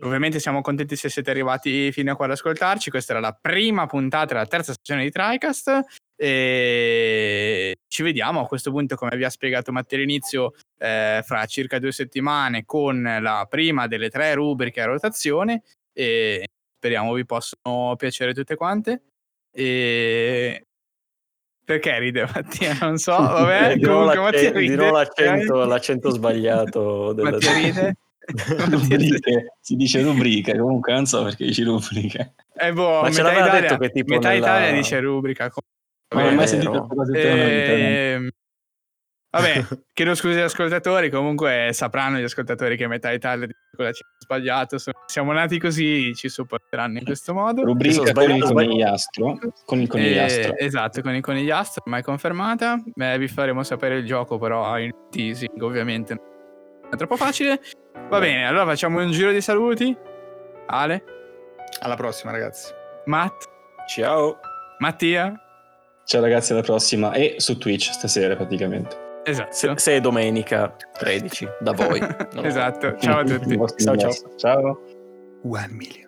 [0.00, 2.90] ovviamente siamo contenti se siete arrivati fino a qua ad ascoltarci.
[2.90, 5.80] Questa era la prima puntata della terza stagione di TriCast.
[6.16, 11.78] E ci vediamo a questo punto, come vi ha spiegato Matteo all'inizio, eh, fra circa
[11.78, 15.62] due settimane con la prima delle tre rubriche a rotazione.
[15.92, 19.02] E speriamo vi possano piacere tutte quante.
[19.50, 20.66] E
[21.64, 22.76] perché ride Mattia?
[22.82, 24.74] Non so, vabbè, comunque Mattia ride.
[24.74, 27.12] Dirò l'accento, l'accento sbagliato.
[27.12, 27.30] Della...
[27.30, 27.96] Mattia ride.
[28.70, 32.34] rubriche, si dice rubrica, comunque non so perché dici rubriche.
[32.56, 34.46] Eh boh, Ma metà, Italia, detto che tipo metà nella...
[34.46, 35.52] Italia dice rubrica.
[36.14, 38.32] Non ho mai sentito questa cosa eh,
[39.30, 44.02] Vabbè, chiedo scusa agli ascoltatori, comunque sapranno gli ascoltatori che metà Italia dice cosa c'è
[44.18, 44.76] sbagliato.
[45.06, 47.64] Siamo nati così, ci sopporteranno in questo modo.
[47.64, 49.38] Rubrica con il conigliastro.
[49.64, 50.56] Con il conigliastro.
[50.56, 52.82] Eh, esatto, con il conigliastro, mai confermata.
[52.94, 56.14] Beh, vi faremo sapere il gioco, però in teasing, ovviamente.
[56.14, 57.60] Non è troppo facile.
[58.08, 59.96] Va bene, allora facciamo un giro di saluti.
[60.66, 61.04] Ale.
[61.80, 62.72] Alla prossima, ragazzi.
[63.06, 63.44] Matt.
[63.88, 64.38] Ciao.
[64.78, 65.38] Mattia.
[66.04, 67.12] Ciao ragazzi, alla prossima.
[67.12, 69.03] E su Twitch stasera praticamente.
[69.24, 69.54] Esatto.
[69.54, 72.00] Se, se è domenica 13, da voi.
[72.42, 72.96] esatto.
[72.98, 73.58] Ciao a tutti.
[73.76, 74.12] ciao ciao.
[74.36, 74.80] Ciao.
[75.42, 76.03] One million.